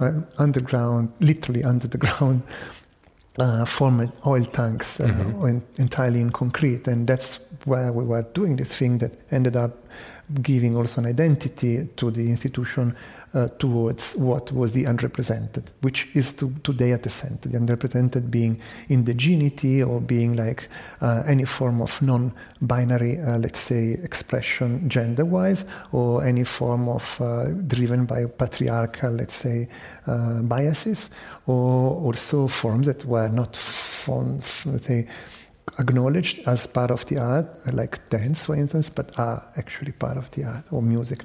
uh, 0.00 0.12
underground, 0.38 1.12
literally 1.20 1.64
under 1.72 1.86
the 1.86 1.98
ground 1.98 2.42
uh, 3.38 3.64
formed 3.64 4.12
oil 4.26 4.44
tanks 4.44 5.00
uh, 5.00 5.06
mm-hmm. 5.06 5.46
in, 5.46 5.62
entirely 5.76 6.20
in 6.20 6.30
concrete. 6.30 6.86
And 6.86 7.06
that's 7.06 7.40
where 7.64 7.92
we 7.92 8.04
were 8.04 8.22
doing 8.22 8.56
this 8.56 8.74
thing 8.74 8.98
that 8.98 9.12
ended 9.30 9.56
up 9.56 9.76
giving 10.42 10.76
also 10.76 11.00
an 11.00 11.06
identity 11.06 11.88
to 11.96 12.10
the 12.10 12.28
institution 12.28 12.94
uh, 13.34 13.48
towards 13.58 14.14
what 14.16 14.52
was 14.52 14.72
the 14.72 14.84
unrepresented, 14.84 15.70
which 15.80 16.08
is 16.14 16.32
to, 16.32 16.50
today 16.64 16.92
at 16.92 17.02
the 17.02 17.10
center. 17.10 17.48
The 17.48 17.56
unrepresented 17.58 18.30
being 18.30 18.60
indigeneity 18.88 19.86
or 19.86 20.00
being 20.00 20.34
like 20.34 20.68
uh, 21.00 21.22
any 21.26 21.44
form 21.44 21.80
of 21.80 22.00
non 22.00 22.32
binary, 22.60 23.20
uh, 23.20 23.38
let's 23.38 23.60
say, 23.60 23.92
expression 24.02 24.88
gender 24.88 25.24
wise, 25.24 25.64
or 25.92 26.24
any 26.24 26.44
form 26.44 26.88
of 26.88 27.20
uh, 27.20 27.50
driven 27.66 28.06
by 28.06 28.24
patriarchal, 28.26 29.10
let's 29.10 29.36
say, 29.36 29.68
uh, 30.06 30.40
biases, 30.42 31.10
or 31.46 31.92
also 31.92 32.48
forms 32.48 32.86
that 32.86 33.04
were 33.04 33.28
not, 33.28 33.54
forms, 33.56 34.64
let's 34.66 34.86
say, 34.86 35.06
acknowledged 35.78 36.40
as 36.46 36.66
part 36.66 36.90
of 36.90 37.04
the 37.06 37.18
art, 37.18 37.46
like 37.72 38.08
dance, 38.08 38.46
for 38.46 38.56
instance, 38.56 38.90
but 38.90 39.16
are 39.18 39.42
actually 39.56 39.92
part 39.92 40.16
of 40.16 40.30
the 40.32 40.44
art 40.44 40.64
or 40.70 40.82
music. 40.82 41.22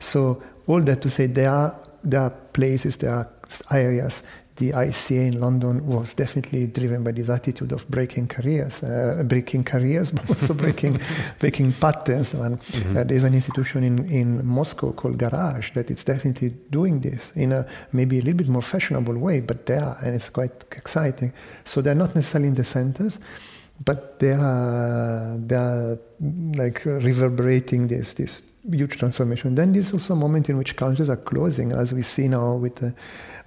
So 0.00 0.42
all 0.66 0.80
that 0.82 1.02
to 1.02 1.10
say 1.10 1.26
there 1.26 1.50
are 1.50 1.76
there 2.02 2.20
are 2.20 2.30
places, 2.30 2.96
there 2.96 3.14
are 3.14 3.28
areas 3.70 4.22
the 4.56 4.70
ICA 4.70 5.32
in 5.32 5.40
London 5.40 5.84
was 5.86 6.14
definitely 6.14 6.68
driven 6.68 7.02
by 7.02 7.10
this 7.10 7.28
attitude 7.28 7.72
of 7.72 7.88
breaking 7.88 8.28
careers, 8.28 8.82
uh, 8.84 9.24
breaking 9.26 9.64
careers, 9.64 10.10
but 10.12 10.28
also 10.30 10.54
breaking 10.54 11.00
breaking 11.40 11.72
patterns. 11.72 12.34
And 12.34 12.60
mm-hmm. 12.60 12.96
uh, 12.96 13.04
there's 13.04 13.24
an 13.24 13.34
institution 13.34 13.82
in, 13.82 14.08
in 14.08 14.46
Moscow 14.46 14.92
called 14.92 15.18
Garage 15.18 15.72
that 15.72 15.90
it's 15.90 16.04
definitely 16.04 16.50
doing 16.70 17.00
this 17.00 17.32
in 17.34 17.52
a 17.52 17.66
maybe 17.92 18.18
a 18.18 18.22
little 18.22 18.38
bit 18.38 18.48
more 18.48 18.62
fashionable 18.62 19.18
way, 19.18 19.40
but 19.40 19.66
they 19.66 19.76
are, 19.76 19.96
and 20.04 20.14
it's 20.14 20.30
quite 20.30 20.52
exciting. 20.72 21.32
So 21.64 21.80
they're 21.80 21.94
not 21.96 22.14
necessarily 22.14 22.48
in 22.48 22.54
the 22.54 22.64
centers, 22.64 23.18
but 23.84 24.20
they 24.20 24.32
are 24.32 25.36
they 25.36 25.56
are 25.56 25.98
like 26.54 26.84
reverberating 26.84 27.88
this 27.88 28.14
this 28.14 28.40
huge 28.70 28.96
transformation. 28.96 29.54
Then 29.54 29.72
there's 29.72 29.92
also 29.92 30.14
a 30.14 30.16
moment 30.16 30.48
in 30.48 30.58
which 30.58 30.76
countries 30.76 31.08
are 31.08 31.16
closing, 31.16 31.72
as 31.72 31.92
we 31.92 32.02
see 32.02 32.28
now 32.28 32.54
with 32.54 32.76
the 32.76 32.94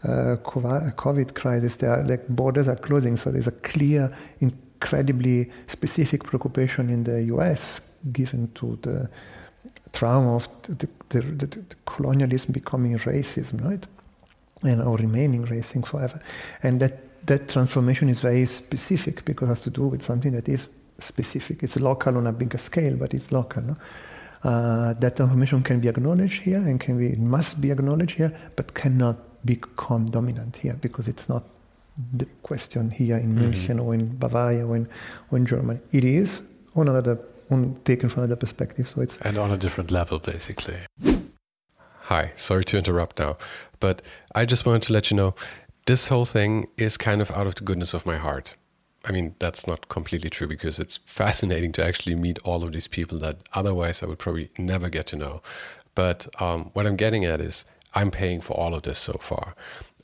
uh, 0.03 0.37
COVID 0.37 1.33
crisis. 1.33 1.77
There 1.77 1.91
are, 1.91 2.03
like 2.03 2.27
borders 2.27 2.67
are 2.67 2.75
closing, 2.75 3.17
so 3.17 3.31
there's 3.31 3.47
a 3.47 3.51
clear, 3.51 4.15
incredibly 4.39 5.51
specific 5.67 6.23
preoccupation 6.23 6.89
in 6.89 7.03
the 7.03 7.23
U.S. 7.23 7.81
given 8.11 8.51
to 8.53 8.77
the 8.81 9.09
trauma 9.93 10.35
of 10.35 10.47
the, 10.63 10.87
the, 11.09 11.21
the, 11.21 11.45
the 11.47 11.75
colonialism 11.85 12.51
becoming 12.51 12.97
racism, 12.99 13.63
right, 13.63 13.85
and 14.63 14.81
or 14.81 14.97
remaining 14.97 15.43
racing 15.45 15.83
forever, 15.83 16.21
and 16.63 16.79
that 16.79 17.25
that 17.25 17.49
transformation 17.49 18.07
is 18.07 18.21
very 18.21 18.45
specific 18.45 19.25
because 19.25 19.49
it 19.49 19.51
has 19.51 19.61
to 19.61 19.69
do 19.69 19.87
with 19.87 20.01
something 20.01 20.31
that 20.31 20.47
is 20.47 20.69
specific. 20.99 21.61
It's 21.61 21.77
local 21.77 22.15
on 22.17 22.25
a 22.25 22.31
bigger 22.31 22.57
scale, 22.57 22.95
but 22.95 23.13
it's 23.13 23.31
local. 23.33 23.63
No? 23.63 23.77
Uh, 24.43 24.93
that 24.93 25.19
information 25.19 25.63
can 25.63 25.79
be 25.79 25.87
acknowledged 25.87 26.43
here 26.43 26.57
and 26.57 26.79
can 26.79 26.97
be 26.97 27.15
must 27.15 27.59
be 27.59 27.71
acknowledged 27.71 28.15
here, 28.17 28.31
but 28.55 28.73
cannot 28.73 29.17
become 29.45 30.05
dominant 30.05 30.57
here 30.57 30.77
because 30.81 31.07
it's 31.07 31.27
not 31.27 31.43
the 32.13 32.25
question 32.43 32.91
here 32.91 33.17
in 33.17 33.35
mm-hmm. 33.35 33.51
München 33.51 33.83
or 33.83 33.93
in 33.93 34.15
Bavaria 34.17 34.65
or 34.65 34.75
in, 34.75 34.87
or 35.31 35.37
in 35.37 35.45
Germany. 35.45 35.79
It 35.91 36.03
is 36.03 36.41
on 36.75 36.87
another 36.87 37.19
on 37.49 37.75
taken 37.85 38.09
from 38.09 38.23
another 38.23 38.35
perspective. 38.35 38.89
So 38.93 39.01
it's 39.01 39.17
and 39.17 39.37
on 39.37 39.51
a 39.51 39.57
different 39.57 39.91
level, 39.91 40.19
basically. 40.19 40.77
Hi, 42.01 42.31
sorry 42.35 42.63
to 42.65 42.77
interrupt 42.77 43.19
now, 43.19 43.37
but 43.79 44.01
I 44.33 44.45
just 44.45 44.65
wanted 44.65 44.83
to 44.83 44.93
let 44.93 45.11
you 45.11 45.17
know 45.17 45.35
this 45.87 46.09
whole 46.09 46.25
thing 46.25 46.67
is 46.77 46.97
kind 46.97 47.21
of 47.21 47.31
out 47.31 47.47
of 47.47 47.55
the 47.55 47.63
goodness 47.63 47.93
of 47.93 48.05
my 48.05 48.17
heart. 48.17 48.55
I 49.05 49.11
mean, 49.11 49.35
that's 49.39 49.67
not 49.67 49.87
completely 49.89 50.29
true 50.29 50.47
because 50.47 50.79
it's 50.79 50.97
fascinating 51.05 51.71
to 51.73 51.85
actually 51.85 52.15
meet 52.15 52.39
all 52.43 52.63
of 52.63 52.73
these 52.73 52.87
people 52.87 53.17
that 53.19 53.37
otherwise 53.53 54.03
I 54.03 54.07
would 54.07 54.19
probably 54.19 54.49
never 54.57 54.89
get 54.89 55.07
to 55.07 55.15
know. 55.15 55.41
But 55.95 56.27
um, 56.41 56.69
what 56.73 56.85
I'm 56.85 56.95
getting 56.95 57.25
at 57.25 57.41
is 57.41 57.65
I'm 57.93 58.11
paying 58.11 58.41
for 58.41 58.53
all 58.53 58.75
of 58.75 58.83
this 58.83 58.99
so 58.99 59.13
far. 59.13 59.55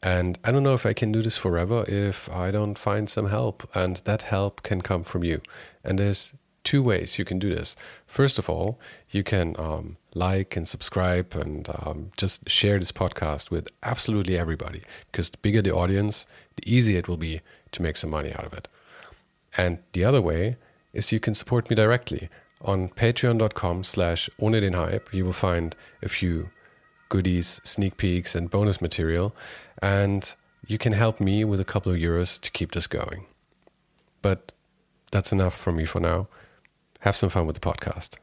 And 0.02 0.38
I 0.44 0.52
don't 0.52 0.64
know 0.64 0.74
if 0.74 0.86
I 0.86 0.94
can 0.94 1.12
do 1.12 1.22
this 1.22 1.38
forever 1.38 1.86
if 1.88 2.30
I 2.30 2.52
don't 2.52 2.78
find 2.78 3.10
some 3.10 3.30
help. 3.30 3.70
And 3.76 3.98
that 4.06 4.24
help 4.24 4.64
can 4.64 4.82
come 4.82 5.04
from 5.04 5.24
you. 5.24 5.42
And 5.84 6.00
there's 6.00 6.34
two 6.64 6.82
ways 6.82 7.20
you 7.20 7.26
can 7.26 7.40
do 7.40 7.54
this. 7.54 7.76
First 8.08 8.40
of 8.40 8.50
all, 8.50 8.80
you 9.10 9.24
can 9.24 9.56
um, 9.60 9.98
like 10.14 10.56
and 10.56 10.68
subscribe 10.68 11.36
and 11.36 11.70
um, 11.70 12.12
just 12.18 12.50
share 12.50 12.80
this 12.80 12.92
podcast 12.92 13.52
with 13.52 13.70
absolutely 13.84 14.38
everybody 14.38 14.82
because 15.12 15.30
the 15.30 15.38
bigger 15.38 15.62
the 15.62 15.74
audience, 15.74 16.26
the 16.56 16.74
easier 16.74 17.00
it 17.00 17.08
will 17.08 17.18
be 17.18 17.42
to 17.72 17.82
make 17.82 17.98
some 17.98 18.10
money 18.10 18.32
out 18.34 18.46
of 18.46 18.54
it. 18.54 18.68
And 19.58 19.80
the 19.94 20.04
other 20.04 20.22
way 20.22 20.58
is 20.94 21.12
you 21.12 21.20
can 21.20 21.34
support 21.34 21.70
me 21.70 21.76
directly 21.76 22.30
on 22.62 22.90
patreon.com 22.90 23.84
slash 23.84 24.30
ohne 24.40 24.60
den 24.62 24.74
hype. 24.74 25.14
You 25.14 25.26
will 25.26 25.34
find 25.34 25.76
a 26.02 26.10
few 26.10 26.50
goodies, 27.10 27.62
sneak 27.64 27.98
peeks, 27.98 28.36
and 28.36 28.50
bonus 28.50 28.82
material. 28.82 29.36
And 29.82 30.34
you 30.66 30.78
can 30.78 30.94
help 30.94 31.20
me 31.20 31.44
with 31.44 31.60
a 31.60 31.66
couple 31.66 31.92
of 31.92 31.98
euros 31.98 32.40
to 32.42 32.52
keep 32.52 32.72
this 32.72 32.88
going. 32.88 33.26
But 34.22 34.52
that's 35.12 35.32
enough 35.32 35.56
from 35.56 35.76
me 35.76 35.86
for 35.86 36.00
now. 36.00 36.28
Have 37.02 37.16
some 37.16 37.30
fun 37.30 37.46
with 37.46 37.60
the 37.60 37.62
podcast. 37.62 38.18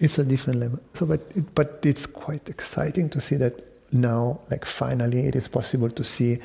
It's 0.00 0.18
a 0.18 0.24
different 0.24 0.60
level. 0.60 0.80
So, 0.94 1.06
but 1.06 1.20
it, 1.34 1.54
but 1.54 1.80
it's 1.82 2.06
quite 2.06 2.48
exciting 2.48 3.08
to 3.10 3.20
see 3.20 3.36
that 3.36 3.62
now, 3.92 4.40
like 4.50 4.64
finally, 4.64 5.26
it 5.26 5.36
is 5.36 5.48
possible 5.48 5.90
to 5.90 6.04
see 6.04 6.38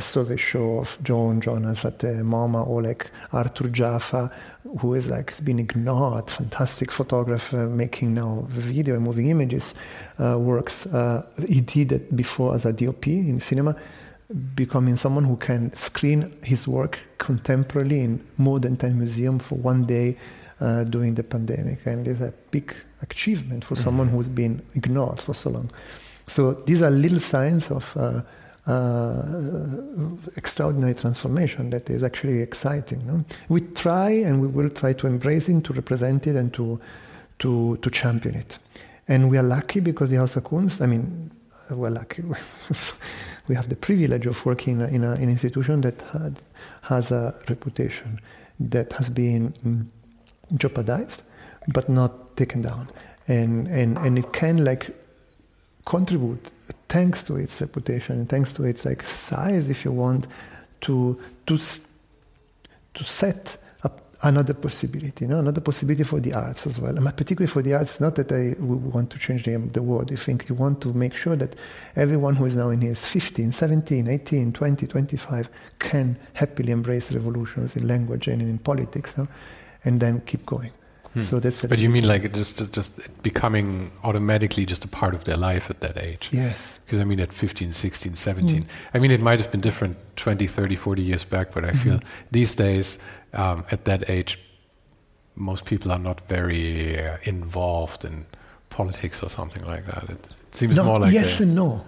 survey 0.00 0.36
show 0.36 0.78
of 0.78 0.98
Joan 1.02 1.40
Jonas 1.40 1.84
at 1.84 2.00
the 2.00 2.08
MoMA 2.08 2.66
or 2.66 2.82
like 2.82 3.10
Arthur 3.32 3.64
Jafa, 3.64 4.30
who 4.80 4.94
is 4.94 5.06
like 5.06 5.42
been 5.44 5.58
ignored, 5.58 6.30
fantastic 6.30 6.92
photographer 6.92 7.66
making 7.66 8.14
now 8.14 8.46
video 8.50 8.94
and 8.94 9.04
moving 9.04 9.28
images 9.28 9.74
uh, 10.18 10.38
works. 10.38 10.86
Uh, 10.86 11.24
he 11.48 11.60
did 11.60 11.92
it 11.92 12.14
before 12.14 12.54
as 12.54 12.66
a 12.66 12.72
DOP 12.72 13.06
in 13.06 13.40
cinema, 13.40 13.74
becoming 14.54 14.96
someone 14.96 15.24
who 15.24 15.36
can 15.36 15.72
screen 15.72 16.32
his 16.42 16.68
work 16.68 16.98
contemporarily 17.18 18.02
in 18.04 18.26
more 18.36 18.60
than 18.60 18.76
10 18.76 18.98
museums 18.98 19.42
for 19.42 19.54
one 19.56 19.86
day 19.86 20.16
uh, 20.60 20.84
during 20.84 21.14
the 21.14 21.22
pandemic. 21.22 21.86
And 21.86 22.06
it's 22.06 22.20
a 22.20 22.34
big 22.50 22.74
achievement 23.02 23.64
for 23.64 23.74
mm-hmm. 23.74 23.84
someone 23.84 24.08
who's 24.08 24.28
been 24.28 24.62
ignored 24.74 25.20
for 25.20 25.34
so 25.34 25.50
long. 25.50 25.70
So 26.26 26.52
these 26.52 26.82
are 26.82 26.90
little 26.90 27.20
signs 27.20 27.70
of 27.70 27.96
uh, 27.96 28.00
uh, 28.00 28.22
extraordinary 30.36 30.94
transformation 30.94 31.70
that 31.70 31.88
is 31.88 32.02
actually 32.02 32.40
exciting. 32.40 33.06
No? 33.06 33.24
We 33.48 33.60
try 33.60 34.10
and 34.10 34.40
we 34.40 34.48
will 34.48 34.70
try 34.70 34.92
to 34.94 35.06
embrace 35.06 35.48
it, 35.48 35.64
to 35.64 35.72
represent 35.72 36.26
it, 36.26 36.34
and 36.36 36.52
to, 36.54 36.80
to, 37.40 37.76
to 37.76 37.90
champion 37.90 38.34
it. 38.34 38.58
And 39.08 39.30
we 39.30 39.38
are 39.38 39.42
lucky 39.42 39.80
because 39.80 40.10
the 40.10 40.16
House 40.16 40.34
of 40.36 40.44
Kunst, 40.44 40.80
I 40.82 40.86
mean, 40.86 41.30
we're 41.70 41.90
lucky. 41.90 42.22
we 43.48 43.54
have 43.54 43.68
the 43.68 43.76
privilege 43.76 44.26
of 44.26 44.44
working 44.44 44.80
in, 44.80 45.04
a, 45.04 45.14
in 45.14 45.22
an 45.22 45.30
institution 45.30 45.80
that 45.82 46.02
had, 46.12 46.36
has 46.82 47.12
a 47.12 47.34
reputation 47.48 48.20
that 48.58 48.92
has 48.94 49.08
been 49.08 49.52
mm, 49.64 49.86
jeopardized 50.56 51.22
but 51.68 51.88
not 51.88 52.36
taken 52.36 52.62
down. 52.62 52.88
And, 53.28 53.66
and, 53.68 53.96
and 53.98 54.18
it 54.18 54.32
can 54.32 54.64
like 54.64 54.90
contribute 55.86 56.50
thanks 56.88 57.22
to 57.22 57.36
its 57.36 57.60
reputation, 57.60 58.16
and 58.16 58.28
thanks 58.28 58.52
to 58.52 58.64
its 58.64 58.84
like 58.84 59.02
size, 59.02 59.70
if 59.70 59.84
you 59.84 59.92
want, 59.92 60.26
to 60.82 61.18
to 61.46 61.58
to 62.94 63.04
set 63.04 63.56
up 63.84 64.02
another 64.22 64.54
possibility, 64.54 65.24
you 65.24 65.30
know, 65.30 65.38
another 65.38 65.60
possibility 65.60 66.02
for 66.02 66.20
the 66.20 66.32
arts 66.34 66.66
as 66.66 66.78
well. 66.78 66.96
And 66.96 67.04
particularly 67.16 67.46
for 67.46 67.62
the 67.62 67.74
arts, 67.74 68.00
not 68.00 68.16
that 68.16 68.32
I 68.32 68.60
want 68.60 69.10
to 69.10 69.18
change 69.18 69.44
the, 69.44 69.56
the 69.58 69.82
world. 69.82 70.10
I 70.12 70.16
think 70.16 70.48
you 70.48 70.54
want 70.54 70.80
to 70.82 70.92
make 70.92 71.14
sure 71.14 71.36
that 71.36 71.54
everyone 71.94 72.34
who 72.34 72.46
is 72.46 72.56
now 72.56 72.70
in 72.70 72.80
his 72.80 73.04
15, 73.04 73.52
17, 73.52 74.08
18, 74.08 74.52
20, 74.52 74.86
25 74.86 75.50
can 75.78 76.18
happily 76.34 76.72
embrace 76.72 77.12
revolutions 77.12 77.76
in 77.76 77.86
language 77.86 78.26
and 78.26 78.42
in 78.42 78.58
politics, 78.58 79.14
and 79.84 80.00
then 80.00 80.20
keep 80.22 80.44
going. 80.46 80.72
Hmm. 81.16 81.22
So 81.22 81.40
that's. 81.40 81.62
But 81.62 81.78
you 81.78 81.88
mean 81.88 82.06
like 82.06 82.30
just 82.34 82.72
just 82.72 83.22
becoming 83.22 83.90
automatically 84.04 84.66
just 84.66 84.84
a 84.84 84.88
part 84.88 85.14
of 85.14 85.24
their 85.24 85.38
life 85.38 85.70
at 85.70 85.80
that 85.80 85.96
age? 85.98 86.28
Yes. 86.30 86.78
Because 86.84 87.00
I 87.00 87.04
mean 87.04 87.20
at 87.20 87.32
15, 87.32 87.72
16, 87.72 88.14
17. 88.14 88.62
Hmm. 88.62 88.68
I 88.92 88.98
mean 88.98 89.10
it 89.10 89.22
might 89.22 89.40
have 89.40 89.50
been 89.50 89.62
different 89.62 89.96
20, 90.16 90.46
30, 90.46 90.76
40 90.76 91.02
years 91.02 91.24
back, 91.24 91.52
but 91.52 91.64
I 91.64 91.68
mm-hmm. 91.68 91.78
feel 91.78 92.00
these 92.30 92.54
days 92.54 92.98
um, 93.32 93.64
at 93.70 93.86
that 93.86 94.10
age, 94.10 94.38
most 95.36 95.64
people 95.64 95.90
are 95.90 95.98
not 95.98 96.20
very 96.28 96.98
uh, 97.00 97.16
involved 97.22 98.04
in 98.04 98.26
politics 98.68 99.22
or 99.22 99.30
something 99.30 99.64
like 99.64 99.86
that. 99.86 100.10
It, 100.10 100.28
seems 100.50 100.76
no, 100.76 100.84
more 100.84 100.98
like 100.98 101.14
yes 101.14 101.40
and 101.40 101.54
no. 101.54 101.82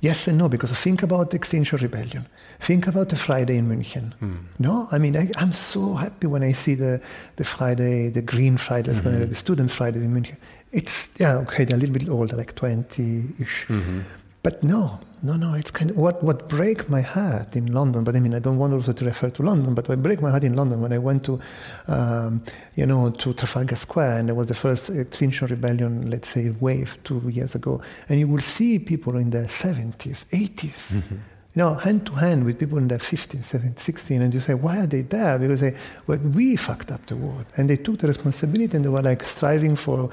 Yes 0.00 0.26
and 0.26 0.38
no, 0.38 0.48
because 0.48 0.72
think 0.72 1.04
about 1.04 1.30
the 1.30 1.36
Extinction 1.36 1.78
Rebellion. 1.78 2.26
Think 2.62 2.86
about 2.86 3.08
the 3.08 3.16
Friday 3.16 3.56
in 3.56 3.68
München. 3.68 4.12
Hmm. 4.20 4.36
No, 4.60 4.86
I 4.92 4.98
mean, 4.98 5.16
I, 5.16 5.28
am 5.40 5.50
so 5.50 5.94
happy 5.94 6.28
when 6.28 6.44
I 6.44 6.52
see 6.52 6.76
the, 6.76 7.00
the 7.34 7.44
Friday, 7.44 8.08
the 8.08 8.22
Green 8.22 8.56
Friday, 8.56 8.92
mm-hmm. 8.92 9.30
the 9.30 9.34
Student 9.34 9.72
Friday 9.72 9.98
in 9.98 10.14
München. 10.14 10.36
It's, 10.70 11.08
yeah, 11.18 11.38
okay, 11.38 11.64
they're 11.64 11.76
a 11.76 11.80
little 11.80 11.98
bit 11.98 12.08
older, 12.08 12.36
like 12.36 12.54
20 12.54 13.24
ish. 13.40 13.66
Mm-hmm. 13.66 14.02
But 14.44 14.62
no, 14.62 15.00
no, 15.24 15.36
no, 15.36 15.54
it's 15.54 15.72
kind 15.72 15.90
of 15.90 15.96
what, 15.96 16.22
what 16.22 16.48
break 16.48 16.88
my 16.88 17.00
heart 17.00 17.56
in 17.56 17.72
London. 17.72 18.04
But 18.04 18.14
I 18.14 18.20
mean, 18.20 18.32
I 18.32 18.38
don't 18.38 18.58
want 18.58 18.72
also 18.74 18.92
to 18.92 19.04
refer 19.04 19.30
to 19.30 19.42
London, 19.42 19.74
but 19.74 19.88
what 19.88 20.00
break 20.00 20.22
my 20.22 20.30
heart 20.30 20.44
in 20.44 20.54
London 20.54 20.80
when 20.80 20.92
I 20.92 20.98
went 20.98 21.24
to, 21.24 21.40
um, 21.88 22.44
you 22.76 22.86
know, 22.86 23.10
to 23.10 23.34
Trafalgar 23.34 23.74
Square, 23.74 24.18
and 24.18 24.28
there 24.28 24.36
was 24.36 24.46
the 24.46 24.54
first 24.54 24.88
Extinction 24.88 25.48
Rebellion, 25.48 26.08
let's 26.10 26.28
say, 26.28 26.50
wave 26.60 26.96
two 27.02 27.28
years 27.28 27.56
ago, 27.56 27.82
and 28.08 28.20
you 28.20 28.28
will 28.28 28.40
see 28.40 28.78
people 28.78 29.16
in 29.16 29.30
their 29.30 29.46
70s, 29.46 30.26
80s. 30.26 30.92
Mm-hmm 30.92 31.16
you 31.54 31.62
know, 31.62 31.74
hand 31.74 32.06
to 32.06 32.12
hand 32.12 32.44
with 32.44 32.58
people 32.58 32.78
in 32.78 32.88
their 32.88 32.98
15, 32.98 33.42
17, 33.42 33.76
16, 33.76 34.22
and 34.22 34.32
you 34.32 34.40
say, 34.40 34.54
why 34.54 34.78
are 34.78 34.86
they 34.86 35.02
there? 35.02 35.38
Because 35.38 35.60
they, 35.60 35.76
well, 36.06 36.18
we 36.18 36.56
fucked 36.56 36.90
up 36.90 37.04
the 37.06 37.16
world. 37.16 37.44
And 37.56 37.68
they 37.68 37.76
took 37.76 37.98
the 37.98 38.06
responsibility 38.06 38.74
and 38.74 38.84
they 38.84 38.88
were 38.88 39.02
like 39.02 39.22
striving 39.24 39.76
for 39.76 40.08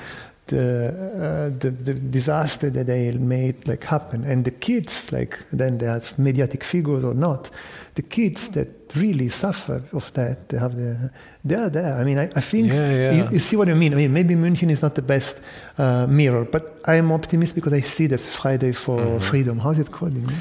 the, 0.47 0.89
uh, 0.89 1.59
the, 1.59 1.69
the, 1.69 1.93
disaster 1.93 2.69
that 2.71 2.87
they 2.87 3.11
made 3.11 3.67
like 3.67 3.83
happen. 3.85 4.25
And 4.25 4.43
the 4.43 4.51
kids, 4.51 5.13
like 5.13 5.39
then 5.53 5.77
they 5.77 5.87
are 5.87 6.01
mediatic 6.17 6.65
figures 6.65 7.05
or 7.05 7.13
not, 7.13 7.49
the 7.95 8.01
kids 8.01 8.49
that 8.49 8.67
really 8.95 9.29
suffer 9.29 9.81
of 9.93 10.11
that, 10.13 10.49
they 10.49 10.57
have 10.57 10.75
the, 10.75 11.09
they 11.45 11.55
are 11.55 11.69
there. 11.69 11.93
I 11.93 12.03
mean, 12.03 12.17
I, 12.17 12.23
I 12.35 12.41
think 12.41 12.67
yeah, 12.67 12.91
yeah. 12.91 13.11
You, 13.11 13.31
you, 13.31 13.39
see 13.39 13.55
what 13.55 13.69
I 13.69 13.75
mean. 13.75 13.93
I 13.93 13.95
mean, 13.95 14.11
maybe 14.11 14.33
München 14.35 14.69
is 14.71 14.81
not 14.81 14.95
the 14.95 15.01
best 15.01 15.41
uh, 15.77 16.05
mirror, 16.07 16.43
but 16.43 16.81
I 16.85 16.95
am 16.95 17.11
optimistic 17.11 17.55
because 17.55 17.73
I 17.73 17.81
see 17.81 18.07
this 18.07 18.35
Friday 18.35 18.73
for 18.73 18.99
mm-hmm. 18.99 19.19
Freedom. 19.19 19.59
How's 19.59 19.79
it 19.79 19.91
called? 19.91 20.15
You 20.15 20.21
know 20.21 20.33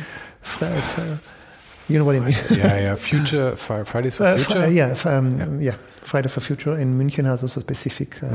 what 2.04 2.16
I 2.16 2.20
mean? 2.20 2.34
yeah, 2.50 2.80
yeah. 2.80 2.94
Future 2.96 3.56
Fri- 3.64 3.84
Fridays 3.84 4.16
for 4.16 4.24
Uh, 4.24 4.36
Future. 4.38 4.68
Yeah, 4.68 4.94
um, 5.04 5.60
yeah, 5.60 5.76
Friday 6.02 6.28
for 6.28 6.40
Future 6.40 6.76
in 6.78 6.98
München 6.98 7.24
has 7.24 7.42
also 7.42 7.60
a 7.60 7.62
specific 7.62 8.22
uh, 8.22 8.28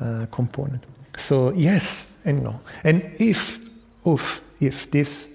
uh, 0.00 0.26
component. 0.30 0.84
So 1.16 1.52
yes 1.52 2.08
and 2.24 2.42
no. 2.42 2.60
And 2.84 3.02
if, 3.18 3.58
if, 4.04 4.40
if 4.60 4.90
this, 4.90 5.28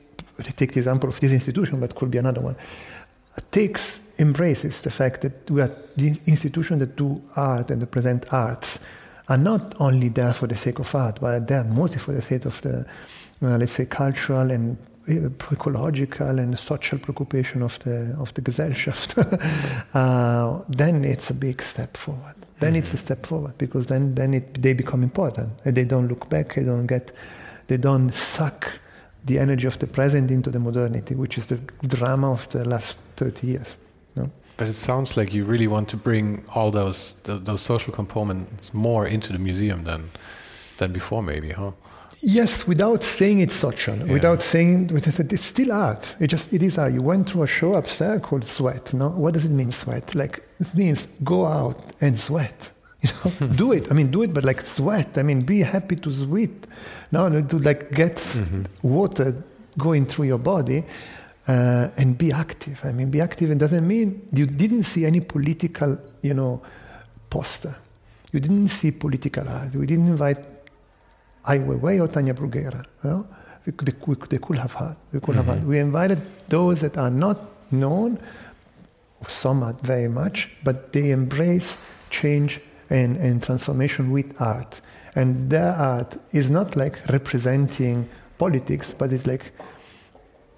take 0.58 0.74
the 0.74 0.80
example 0.80 1.10
of 1.10 1.20
this 1.20 1.32
institution, 1.32 1.80
but 1.80 1.96
could 1.96 2.12
be 2.12 2.18
another 2.18 2.42
one, 2.42 2.56
takes, 3.52 4.02
embraces 4.20 4.82
the 4.82 4.90
fact 4.92 5.22
that 5.22 5.50
we 5.52 5.62
are 5.62 5.72
the 5.98 6.08
institution 6.26 6.80
that 6.80 6.96
do 6.96 7.22
art 7.36 7.70
and 7.72 7.82
that 7.82 7.92
present 7.92 8.26
arts 8.34 8.80
are 9.28 9.38
not 9.38 9.76
only 9.80 10.10
there 10.10 10.34
for 10.34 10.48
the 10.48 10.56
sake 10.56 10.80
of 10.80 10.94
art, 10.96 11.20
but 11.22 11.34
are 11.34 11.40
there 11.40 11.64
mostly 11.64 12.00
for 12.00 12.14
the 12.14 12.22
sake 12.22 12.46
of 12.46 12.62
the, 12.62 12.86
uh, 13.42 13.58
let's 13.58 13.72
say, 13.74 13.86
cultural 13.86 14.52
and 14.52 14.78
ecological 15.08 16.40
and 16.40 16.58
social 16.58 17.00
preoccupation 17.00 17.62
of 17.62 17.80
the 17.80 18.16
of 18.20 18.34
the 18.34 18.42
Gesellschaft, 18.42 19.18
uh, 19.94 20.62
then 20.70 21.06
it's 21.06 21.30
a 21.30 21.34
big 21.34 21.62
step 21.62 21.98
forward. 21.98 22.36
Then 22.60 22.76
it's 22.76 22.94
a 22.94 22.98
step 22.98 23.26
forward 23.26 23.58
because 23.58 23.88
then 23.88 24.16
then 24.16 24.34
it, 24.34 24.62
they 24.62 24.74
become 24.74 25.04
important. 25.04 25.50
And 25.66 25.76
they 25.76 25.86
don't 25.86 26.08
look 26.08 26.30
back. 26.30 26.56
They 26.56 26.64
don't 26.64 26.88
get. 26.88 27.12
They 27.68 27.78
don't 27.78 28.14
suck 28.14 28.72
the 29.26 29.40
energy 29.40 29.68
of 29.68 29.80
the 29.80 29.88
present 29.88 30.30
into 30.30 30.52
the 30.52 30.60
modernity, 30.60 31.16
which 31.16 31.38
is 31.38 31.48
the 31.48 31.60
drama 31.88 32.32
of 32.32 32.48
the 32.50 32.64
last 32.66 32.98
thirty 33.16 33.48
years. 33.48 33.78
No? 34.16 34.30
But 34.58 34.70
it 34.70 34.76
sounds 34.76 35.18
like 35.18 35.34
you 35.34 35.46
really 35.46 35.68
want 35.68 35.90
to 35.90 35.98
bring 35.98 36.44
all 36.54 36.72
those 36.72 37.14
th- 37.24 37.44
those 37.44 37.62
social 37.62 37.94
components 37.94 38.74
more 38.74 39.08
into 39.08 39.34
the 39.34 39.40
museum 39.40 39.84
than 39.84 40.10
than 40.78 40.92
before, 40.94 41.24
maybe, 41.24 41.52
huh? 41.52 41.72
Yes, 42.22 42.66
without 42.68 43.04
saying 43.04 43.40
it's 43.40 43.56
social, 43.56 43.96
Yeah. 43.98 44.14
without 44.14 44.42
saying 44.42 44.90
it's 44.96 45.44
still 45.46 45.72
art. 45.72 46.16
It 46.20 46.28
just 46.28 46.54
it 46.54 46.64
is 46.64 46.78
art. 46.78 46.94
You 46.94 47.02
went 47.02 47.30
through 47.30 47.44
a 47.44 47.48
show 47.48 47.76
upstairs 47.76 48.22
called 48.22 48.46
Sweat. 48.46 48.94
No, 48.94 49.10
what 49.10 49.34
does 49.34 49.46
it 49.46 49.52
mean 49.52 49.72
sweat? 49.72 50.16
Like 50.16 50.42
it 50.60 50.74
means 50.76 51.08
go 51.24 51.46
out 51.46 51.78
and 52.02 52.18
sweat. 52.20 52.72
You 53.06 53.12
know, 53.42 53.48
do 53.54 53.72
it. 53.74 53.92
I 53.92 53.94
mean, 53.94 54.10
do 54.10 54.24
it, 54.24 54.34
but 54.34 54.44
like 54.46 54.66
sweat. 54.66 55.18
I 55.18 55.24
mean, 55.24 55.42
be 55.44 55.60
happy 55.62 55.96
to 55.98 56.12
sweat. 56.12 56.50
No, 57.12 57.28
no, 57.28 57.42
to 57.44 57.60
like 57.60 57.92
get 57.92 58.18
water 58.82 59.36
going 59.78 60.08
through 60.08 60.26
your 60.26 60.40
body 60.40 60.84
uh, 61.48 61.90
and 61.98 62.18
be 62.18 62.32
active. 62.32 62.80
I 62.84 62.92
mean, 62.94 63.12
be 63.12 63.22
active. 63.22 63.52
And 63.52 63.60
doesn't 63.60 63.88
mean 63.88 64.28
you 64.34 64.48
didn't 64.48 64.84
see 64.84 65.06
any 65.06 65.20
political, 65.22 66.00
you 66.24 66.34
know, 66.34 66.62
poster. 67.30 67.76
You 68.32 68.40
didn't 68.40 68.70
see 68.70 68.90
political 68.92 69.48
art. 69.48 69.76
We 69.76 69.86
didn't 69.86 70.08
invite 70.08 70.40
Weiwei 71.48 72.02
or 72.02 72.08
Tania 72.08 72.34
Bruguera. 72.34 72.84
Know? 73.04 73.28
we, 73.66 73.74
they, 73.84 73.92
could- 73.92 74.30
they 74.30 74.38
could 74.38 74.58
have 74.58 74.74
had. 74.74 74.96
We 75.14 75.20
could 75.20 75.36
have 75.36 75.46
had. 75.46 75.66
We 75.68 75.80
invited 75.80 76.22
those 76.50 76.82
that 76.82 76.98
are 76.98 77.10
not 77.10 77.38
known, 77.72 78.20
some 79.28 79.64
are 79.64 79.74
very 79.82 80.08
much, 80.08 80.50
but 80.64 80.94
they 80.94 81.12
embrace 81.12 81.78
change 82.10 82.62
and, 82.90 83.18
and 83.18 83.42
transformation 83.42 84.12
with 84.12 84.40
art. 84.40 84.82
And 85.16 85.50
their 85.50 85.74
art 85.74 86.18
is 86.34 86.50
not 86.50 86.76
like 86.76 87.00
representing 87.10 88.08
politics, 88.38 88.94
but 88.94 89.12
it's 89.12 89.26
like 89.26 89.52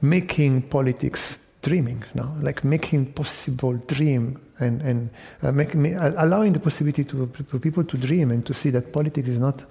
making 0.02 0.62
politics 0.62 1.40
dreaming 1.64 2.04
no 2.14 2.32
like 2.42 2.64
making 2.64 3.12
possible 3.14 3.74
dream 3.88 4.40
and 4.60 4.82
and 4.82 5.10
uh, 5.42 5.52
making 5.52 5.82
me, 5.82 5.94
allowing 5.94 6.54
the 6.54 6.60
possibility 6.60 7.04
to, 7.04 7.28
for 7.48 7.60
people 7.60 7.84
to 7.84 7.98
dream 7.98 8.32
and 8.32 8.46
to 8.46 8.54
see 8.54 8.70
that 8.70 8.94
politics 8.94 9.28
is 9.28 9.40
not 9.40 9.66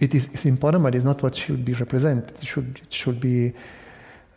it 0.00 0.14
is 0.14 0.26
it's 0.26 0.46
important 0.46 0.82
but 0.82 0.94
it's 0.94 1.04
not 1.04 1.22
what 1.22 1.34
should 1.34 1.64
be 1.64 1.72
represented. 1.74 2.36
It 2.40 2.46
should 2.46 2.80
it 2.82 2.92
should 2.92 3.20
be 3.20 3.52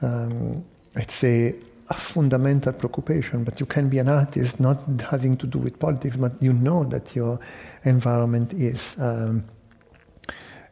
um, 0.01 0.63
let's 0.95 1.13
say 1.13 1.55
a 1.89 1.93
fundamental 1.93 2.73
preoccupation. 2.73 3.43
But 3.43 3.59
you 3.59 3.65
can 3.65 3.89
be 3.89 3.99
an 3.99 4.09
artist 4.09 4.59
not 4.59 4.77
having 5.09 5.35
to 5.37 5.47
do 5.47 5.59
with 5.59 5.79
politics 5.79 6.17
but 6.17 6.33
you 6.41 6.53
know 6.53 6.83
that 6.85 7.15
your 7.15 7.39
environment 7.83 8.53
is 8.53 8.99
um, 8.99 9.43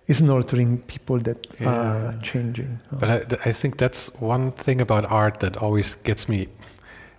is 0.08 0.22
nurturing 0.22 0.80
people 0.80 1.20
that 1.20 1.46
are 1.62 2.16
changing. 2.24 2.80
But 2.92 3.10
I, 3.10 3.50
I 3.50 3.52
think 3.52 3.78
that's 3.78 4.14
one 4.20 4.52
thing 4.52 4.82
about 4.82 5.06
art 5.06 5.40
that 5.42 5.58
always 5.58 5.96
gets 5.96 6.28
me 6.28 6.48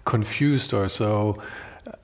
confused 0.05 0.75
or 0.75 0.89
so 0.89 1.41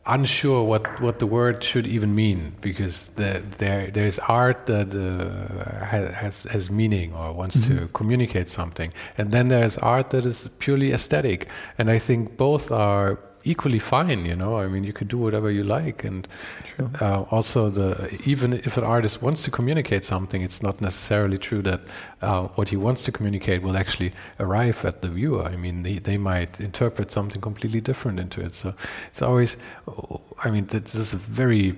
unsure 0.07 0.65
what, 0.65 1.01
what 1.01 1.19
the 1.19 1.27
word 1.27 1.63
should 1.63 1.87
even 1.87 2.15
mean 2.15 2.55
because 2.61 3.09
the, 3.17 3.43
there 3.59 3.89
there's 3.89 4.19
art 4.21 4.67
that 4.67 4.95
uh, 4.95 5.85
has 5.85 6.45
has 6.45 6.71
meaning 6.71 7.15
or 7.15 7.33
wants 7.33 7.67
to 7.67 7.89
communicate 7.89 8.49
something. 8.49 8.93
And 9.19 9.33
then 9.33 9.49
there's 9.49 9.77
art 9.79 10.11
that 10.11 10.27
is 10.27 10.49
purely 10.59 10.93
aesthetic. 10.93 11.49
And 11.79 11.91
I 11.91 11.99
think 11.99 12.37
both 12.37 12.71
are 12.71 13.19
equally 13.47 13.79
fine 13.79 14.25
you 14.27 14.37
know? 14.37 14.59
I 14.59 14.67
mean 14.67 14.85
you 14.85 14.93
could 14.93 15.09
do 15.09 15.19
whatever 15.19 15.51
you 15.51 15.65
like 15.65 16.05
and 16.05 16.29
uh, 17.01 17.23
also 17.31 17.71
the 17.71 18.19
even 18.25 18.53
if 18.53 18.77
an 18.77 18.85
artist 18.85 19.23
wants 19.23 19.43
to 19.45 19.51
communicate 19.51 20.05
something 20.05 20.43
it's 20.43 20.63
not 20.63 20.81
necessarily 20.81 21.39
true 21.39 21.63
that 21.63 21.81
uh, 22.23 22.49
what 22.57 22.69
he 22.69 22.77
wants 22.77 23.03
to 23.05 23.13
communicate 23.13 23.63
will 23.63 23.77
actually 23.77 24.13
arrive 24.41 24.85
at 24.85 25.03
the 25.03 25.09
viewer. 25.09 25.45
I 25.45 25.57
mean 25.57 25.83
they, 25.83 25.99
they 25.99 26.19
might 26.19 26.61
interpret 26.61 27.11
something 27.11 27.41
completely 27.41 27.81
different 27.81 28.21
into 28.21 28.41
it. 28.41 28.53
So 28.53 28.75
it's 29.09 29.23
always 29.23 29.57
I 30.45 30.51
mean 30.51 30.67
this 30.67 30.95
is 30.95 31.13
a 31.13 31.17
very 31.17 31.77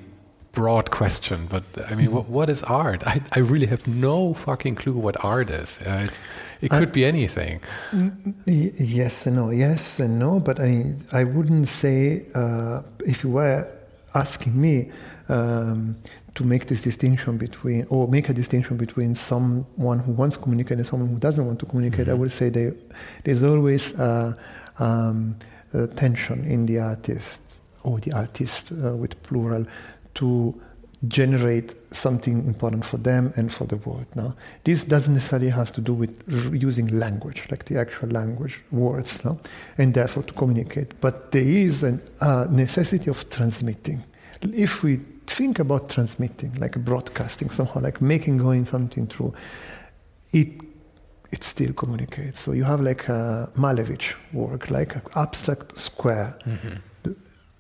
broad 0.58 0.86
question 0.90 1.46
but 1.54 1.62
I 1.90 1.94
mean 1.94 2.10
what, 2.14 2.26
what 2.28 2.48
is 2.54 2.62
art? 2.64 3.00
I, 3.06 3.16
I 3.38 3.40
really 3.52 3.66
have 3.74 3.84
no 3.86 4.34
fucking 4.34 4.74
clue 4.80 4.94
what 5.06 5.16
art 5.24 5.48
is. 5.50 5.70
Uh, 5.86 6.06
it, 6.06 6.10
it 6.64 6.70
could 6.78 6.92
be 6.92 7.04
anything. 7.04 7.60
Y- 8.46 8.72
Yes 8.78 9.26
and 9.26 9.36
no, 9.36 9.46
yes 9.64 10.00
and 10.04 10.18
no, 10.18 10.32
but 10.48 10.56
I 10.70 10.72
I 11.20 11.22
wouldn't 11.34 11.68
say 11.82 11.98
uh, 12.42 12.82
if 13.12 13.16
you 13.24 13.30
were 13.40 13.60
asking 14.14 14.54
me 14.66 14.74
um, 15.28 15.78
to 16.34 16.42
make 16.52 16.64
this 16.66 16.82
distinction 16.82 17.32
between 17.46 17.86
or 17.94 18.08
make 18.08 18.26
a 18.28 18.34
distinction 18.42 18.76
between 18.76 19.14
someone 19.14 19.98
who 20.04 20.12
wants 20.20 20.36
to 20.36 20.42
communicate 20.42 20.78
and 20.78 20.86
someone 20.86 21.08
who 21.14 21.18
doesn't 21.26 21.46
want 21.48 21.58
to 21.60 21.66
communicate, 21.66 22.08
I 22.08 22.14
would 22.20 22.32
say 22.32 22.46
they, 22.50 22.72
there's 23.24 23.42
always 23.42 23.84
uh, 23.98 24.34
um, 24.78 25.36
a 25.72 25.86
tension 25.86 26.38
in 26.54 26.66
the 26.66 26.78
artist 26.80 27.40
or 27.84 28.00
the 28.00 28.12
artist 28.12 28.62
uh, 28.72 28.96
with 29.02 29.12
plural 29.22 29.64
to 30.18 30.54
generate 31.06 31.74
something 31.94 32.44
important 32.44 32.84
for 32.84 32.96
them 32.96 33.32
and 33.36 33.52
for 33.52 33.64
the 33.66 33.76
world. 33.76 34.06
Now, 34.16 34.34
this 34.64 34.82
doesn't 34.82 35.14
necessarily 35.14 35.50
have 35.50 35.72
to 35.74 35.80
do 35.80 35.94
with 35.94 36.12
using 36.28 36.88
language, 36.98 37.42
like 37.50 37.66
the 37.66 37.78
actual 37.78 38.08
language, 38.08 38.60
words, 38.72 39.24
no? 39.24 39.38
and 39.78 39.94
therefore 39.94 40.24
to 40.24 40.32
communicate. 40.34 41.00
But 41.00 41.30
there 41.30 41.42
is 41.42 41.84
a 41.84 42.00
uh, 42.20 42.46
necessity 42.50 43.10
of 43.10 43.30
transmitting. 43.30 44.02
If 44.42 44.82
we 44.82 45.00
think 45.26 45.60
about 45.60 45.88
transmitting, 45.88 46.54
like 46.54 46.76
broadcasting 46.84 47.50
somehow, 47.50 47.80
like 47.80 48.00
making 48.00 48.38
going 48.38 48.64
something 48.66 49.06
through, 49.06 49.34
it 50.32 50.48
it 51.30 51.44
still 51.44 51.74
communicates. 51.74 52.40
So 52.40 52.52
you 52.52 52.64
have 52.64 52.80
like 52.80 53.06
a 53.08 53.50
Malevich 53.54 54.14
work, 54.32 54.70
like 54.70 54.96
an 54.96 55.02
abstract 55.14 55.76
square. 55.76 56.38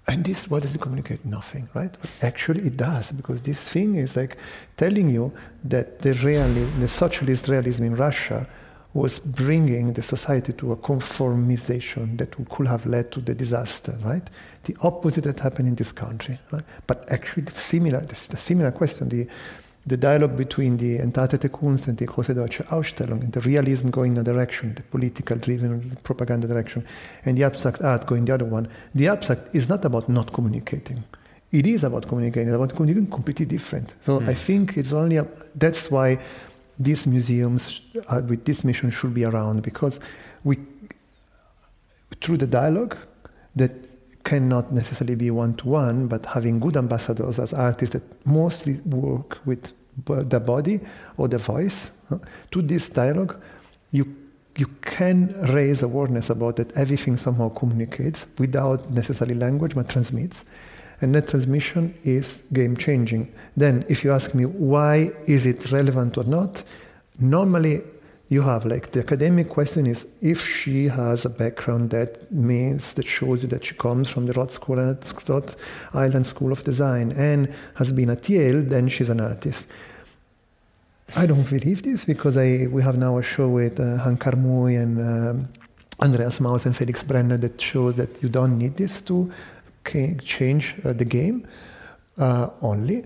And 0.08 0.24
this, 0.24 0.48
what 0.48 0.62
does 0.62 0.74
it 0.74 0.80
communicate? 0.80 1.24
Nothing, 1.26 1.68
right? 1.74 1.94
But 2.00 2.10
actually, 2.22 2.62
it 2.66 2.78
does 2.78 3.12
because 3.12 3.42
this 3.42 3.68
thing 3.68 3.96
is 3.96 4.16
like 4.16 4.38
telling 4.78 5.10
you 5.10 5.32
that 5.64 5.98
the 5.98 6.14
realism, 6.14 6.80
the 6.80 6.88
socialist 6.88 7.46
realism 7.48 7.84
in 7.84 7.94
Russia, 7.94 8.48
was 8.94 9.18
bringing 9.18 9.92
the 9.92 10.02
society 10.02 10.54
to 10.54 10.72
a 10.72 10.76
conformization 10.76 12.16
that 12.16 12.34
could 12.48 12.66
have 12.66 12.86
led 12.86 13.12
to 13.12 13.20
the 13.20 13.34
disaster, 13.34 13.98
right? 14.02 14.28
The 14.64 14.76
opposite 14.80 15.24
that 15.24 15.40
happened 15.40 15.68
in 15.68 15.74
this 15.74 15.92
country, 15.92 16.38
right? 16.52 16.64
But 16.86 17.04
actually, 17.12 17.46
similar, 17.52 18.00
the 18.00 18.36
similar 18.38 18.70
question, 18.70 19.10
the 19.10 19.28
the 19.88 19.96
dialogue 19.96 20.36
between 20.36 20.76
the 20.76 20.98
Entartete 20.98 21.50
Kunst 21.50 21.88
and 21.88 21.96
the 21.96 22.06
Große 22.06 22.34
Deutsche 22.34 22.62
Ausstellung, 22.68 23.22
and 23.22 23.32
the 23.32 23.40
realism 23.40 23.90
going 23.90 24.12
in 24.12 24.18
a 24.18 24.22
direction, 24.22 24.74
the 24.74 24.82
political 24.82 25.36
driven 25.36 25.96
propaganda 26.02 26.46
direction, 26.46 26.84
and 27.24 27.38
the 27.38 27.44
abstract 27.44 27.82
art 27.82 28.06
going 28.06 28.26
the 28.26 28.34
other 28.34 28.44
one. 28.44 28.68
The 28.94 29.08
abstract 29.08 29.54
is 29.54 29.68
not 29.68 29.84
about 29.84 30.08
not 30.08 30.32
communicating. 30.32 31.02
It 31.50 31.66
is 31.66 31.84
about 31.84 32.06
communicating, 32.06 32.48
it's 32.48 32.56
about 32.56 32.74
communicating 32.76 33.10
completely 33.10 33.46
different. 33.46 33.90
So 34.02 34.20
I 34.20 34.34
think 34.34 34.76
it's 34.76 34.92
only, 34.92 35.16
a, 35.16 35.26
that's 35.54 35.90
why 35.90 36.18
these 36.78 37.06
museums 37.06 37.80
uh, 38.08 38.20
with 38.28 38.44
this 38.44 38.64
mission 38.64 38.90
should 38.90 39.14
be 39.14 39.24
around, 39.24 39.62
because 39.62 39.98
we, 40.44 40.58
through 42.20 42.36
the 42.36 42.46
dialogue 42.46 42.96
that 43.56 43.72
cannot 44.24 44.70
necessarily 44.72 45.14
be 45.14 45.30
one 45.30 45.54
to 45.54 45.68
one, 45.68 46.06
but 46.06 46.26
having 46.26 46.60
good 46.60 46.76
ambassadors 46.76 47.38
as 47.38 47.54
artists 47.54 47.94
that 47.94 48.26
mostly 48.26 48.74
work 48.84 49.38
with 49.46 49.72
the 50.06 50.40
body 50.40 50.80
or 51.16 51.28
the 51.28 51.38
voice 51.38 51.90
to 52.50 52.62
this 52.62 52.88
dialogue, 52.90 53.36
you 53.92 54.14
you 54.58 54.66
can 54.82 55.32
raise 55.52 55.82
awareness 55.84 56.30
about 56.30 56.56
that 56.56 56.76
everything 56.76 57.16
somehow 57.16 57.48
communicates 57.48 58.26
without 58.38 58.90
necessarily 58.90 59.36
language, 59.36 59.74
but 59.76 59.88
transmits. 59.88 60.46
And 61.00 61.14
that 61.14 61.28
transmission 61.28 61.94
is 62.02 62.44
game 62.52 62.76
changing. 62.76 63.32
Then, 63.56 63.84
if 63.88 64.02
you 64.02 64.10
ask 64.10 64.34
me 64.34 64.46
why 64.46 65.10
is 65.28 65.46
it 65.46 65.70
relevant 65.70 66.18
or 66.18 66.24
not, 66.24 66.64
normally 67.20 67.82
you 68.28 68.42
have 68.42 68.66
like 68.66 68.90
the 68.90 69.00
academic 69.00 69.48
question 69.48 69.86
is 69.86 70.06
if 70.20 70.44
she 70.44 70.88
has 70.88 71.24
a 71.24 71.30
background 71.30 71.90
that 71.90 72.30
means 72.30 72.92
that 72.94 73.06
shows 73.06 73.42
you 73.42 73.48
that 73.48 73.64
she 73.64 73.74
comes 73.74 74.08
from 74.08 74.26
the 74.26 74.32
Rhode 74.34 74.50
School 74.50 74.76
Rhode 74.76 75.54
Island 75.94 76.26
School 76.26 76.52
of 76.52 76.64
Design 76.64 77.12
and 77.12 77.54
has 77.76 77.92
been 77.92 78.10
at 78.10 78.28
Yale, 78.28 78.62
then 78.62 78.88
she's 78.88 79.08
an 79.08 79.20
artist. 79.20 79.66
I 81.16 81.26
don't 81.26 81.48
believe 81.48 81.82
this 81.82 82.04
because 82.04 82.36
I 82.36 82.66
we 82.70 82.82
have 82.82 82.96
now 82.98 83.18
a 83.18 83.22
show 83.22 83.48
with 83.48 83.80
uh, 83.80 83.96
Han 83.98 84.16
Carmuy 84.18 84.80
and 84.80 84.98
um, 84.98 85.48
Andreas 86.00 86.38
Maus 86.38 86.66
and 86.66 86.76
Felix 86.76 87.02
Brenner 87.02 87.36
that 87.38 87.60
shows 87.60 87.96
that 87.96 88.22
you 88.22 88.28
don't 88.28 88.58
need 88.58 88.76
this 88.76 89.00
to 89.02 89.32
change 90.24 90.74
uh, 90.84 90.92
the 90.92 91.04
game 91.04 91.46
uh, 92.18 92.50
only. 92.62 93.04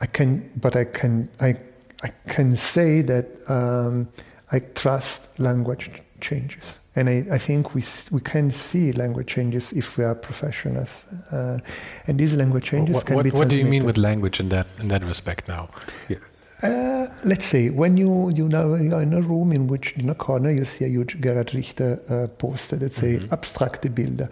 I 0.00 0.06
can, 0.06 0.50
but 0.56 0.76
I 0.76 0.84
can, 0.84 1.28
I, 1.40 1.54
I 2.02 2.12
can 2.28 2.56
say 2.56 3.00
that 3.02 3.26
um, 3.48 4.08
I 4.52 4.58
trust 4.58 5.38
language 5.38 5.90
changes. 6.20 6.80
And 6.96 7.08
I, 7.08 7.24
I, 7.32 7.38
think 7.38 7.74
we, 7.74 7.82
we 8.12 8.20
can 8.20 8.50
see 8.50 8.92
language 8.92 9.26
changes 9.26 9.72
if 9.72 9.96
we 9.96 10.04
are 10.04 10.14
professionals. 10.14 11.04
Uh, 11.32 11.58
and 12.06 12.18
these 12.18 12.34
language 12.34 12.64
changes 12.64 12.94
what, 12.94 13.06
can 13.06 13.16
what, 13.16 13.24
be 13.24 13.30
What 13.30 13.48
do 13.48 13.56
you 13.56 13.64
mean 13.64 13.84
with 13.84 13.96
language 13.96 14.38
in 14.38 14.48
that, 14.50 14.66
in 14.78 14.88
that 14.88 15.02
respect 15.02 15.48
now? 15.48 15.70
Yeah. 16.08 16.18
Uh, 16.64 17.06
let's 17.24 17.44
say 17.44 17.68
when 17.68 17.96
you 17.96 18.30
you 18.30 18.48
know 18.48 18.74
you're 18.74 19.02
in 19.02 19.12
a 19.12 19.20
room 19.20 19.52
in 19.52 19.66
which 19.66 19.92
in 19.96 20.08
a 20.08 20.14
corner 20.14 20.50
you 20.50 20.64
see 20.64 20.84
a 20.84 20.88
huge 20.88 21.20
Gerhard 21.20 21.54
Richter 21.54 22.00
uh, 22.08 22.26
poster 22.38 22.76
that 22.76 22.94
say 22.94 23.16
mm-hmm. 23.16 23.34
abstrakte 23.34 23.94
Bilder. 23.94 24.30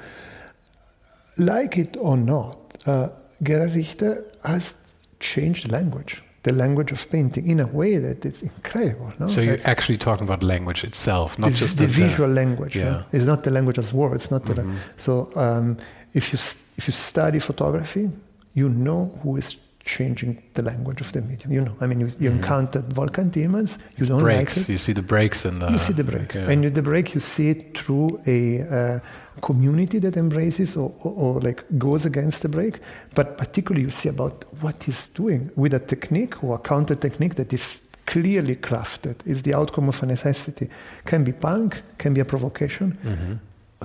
Like 1.37 1.77
it 1.77 1.97
or 1.99 2.17
not, 2.17 2.57
uh, 2.87 3.09
Gerhard 3.43 3.75
Richter 3.75 4.25
has 4.45 4.75
changed 5.21 5.69
the 5.69 5.73
language, 5.73 6.23
the 6.43 6.53
language 6.53 6.91
of 6.93 7.09
painting, 7.11 7.47
in 7.47 7.61
a 7.61 7.67
way 7.67 7.99
that 7.99 8.25
it's 8.25 8.43
incredible. 8.43 9.13
No? 9.19 9.29
So 9.29 9.41
you're 9.41 9.57
like, 9.57 9.69
actually 9.69 9.99
talking 9.99 10.25
about 10.25 10.43
language 10.43 10.85
itself, 10.85 11.39
not 11.39 11.53
the, 11.53 11.57
just 11.57 11.79
the, 11.79 11.87
the 11.87 11.93
visual 11.93 12.31
language. 12.31 12.77
Yeah. 12.77 12.85
No? 12.85 13.05
It's 13.13 13.25
not 13.25 13.45
the 13.45 13.51
language 13.51 13.79
as 13.79 13.93
words. 13.93 14.31
Not 14.31 14.45
mm-hmm. 14.45 14.73
the, 14.73 14.79
so 14.97 15.31
um, 15.37 15.77
if 16.15 16.33
you 16.33 16.39
if 16.79 16.87
you 16.89 16.93
study 16.93 17.39
photography, 17.41 18.11
you 18.55 18.69
know 18.69 19.07
who 19.23 19.37
is 19.37 19.57
changing 19.85 20.43
the 20.55 20.63
language 20.63 21.01
of 21.01 21.13
the 21.13 21.21
medium. 21.23 21.53
You 21.53 21.63
know, 21.63 21.77
I 21.81 21.87
mean, 21.87 22.01
you, 22.01 22.07
you 22.07 22.13
mm-hmm. 22.13 22.39
encountered 22.39 22.97
Wolfgang 22.97 23.31
Tillmans. 23.31 23.79
You 23.79 23.85
it's 23.99 24.09
don't 24.09 24.21
breaks. 24.21 24.57
like 24.57 24.69
it. 24.69 24.73
You 24.73 24.79
see 24.79 24.93
the 24.93 25.03
breaks 25.03 25.45
in 25.45 25.59
the. 25.59 25.71
You 25.71 25.79
see 25.79 25.93
the 25.93 26.05
break, 26.05 26.35
yeah. 26.35 26.51
and 26.51 26.63
with 26.63 26.75
the 26.75 26.83
break, 26.83 27.15
you 27.15 27.21
see 27.21 27.51
it 27.51 27.77
through 27.77 28.21
a 28.27 28.63
uh, 28.63 29.01
community 29.41 29.99
that 29.99 30.17
embraces 30.17 30.77
or, 30.77 30.95
or, 31.03 31.13
or, 31.13 31.41
like 31.41 31.65
goes 31.79 32.05
against 32.07 32.43
the 32.43 32.49
break. 32.49 32.79
But 33.15 33.39
particularly, 33.39 33.83
you 33.83 33.91
see 33.91 34.09
about 34.09 34.45
what 34.63 34.83
he's 34.83 35.07
doing 35.09 35.51
with 35.57 35.75
a 35.75 35.81
technique 35.81 36.43
or 36.45 36.57
a 36.57 36.59
counter 36.59 36.95
technique 36.95 37.35
that 37.37 37.53
is 37.53 37.83
clearly 38.07 38.57
crafted. 38.57 39.27
Is 39.27 39.43
the 39.43 39.55
outcome 39.55 39.89
of 39.89 40.03
a 40.03 40.07
necessity. 40.07 40.69
Can 41.05 41.25
be 41.25 41.33
punk, 41.33 41.83
can 41.99 42.15
be 42.15 42.21
a 42.21 42.25
provocation. 42.25 42.99
Mm-hmm 43.05 43.35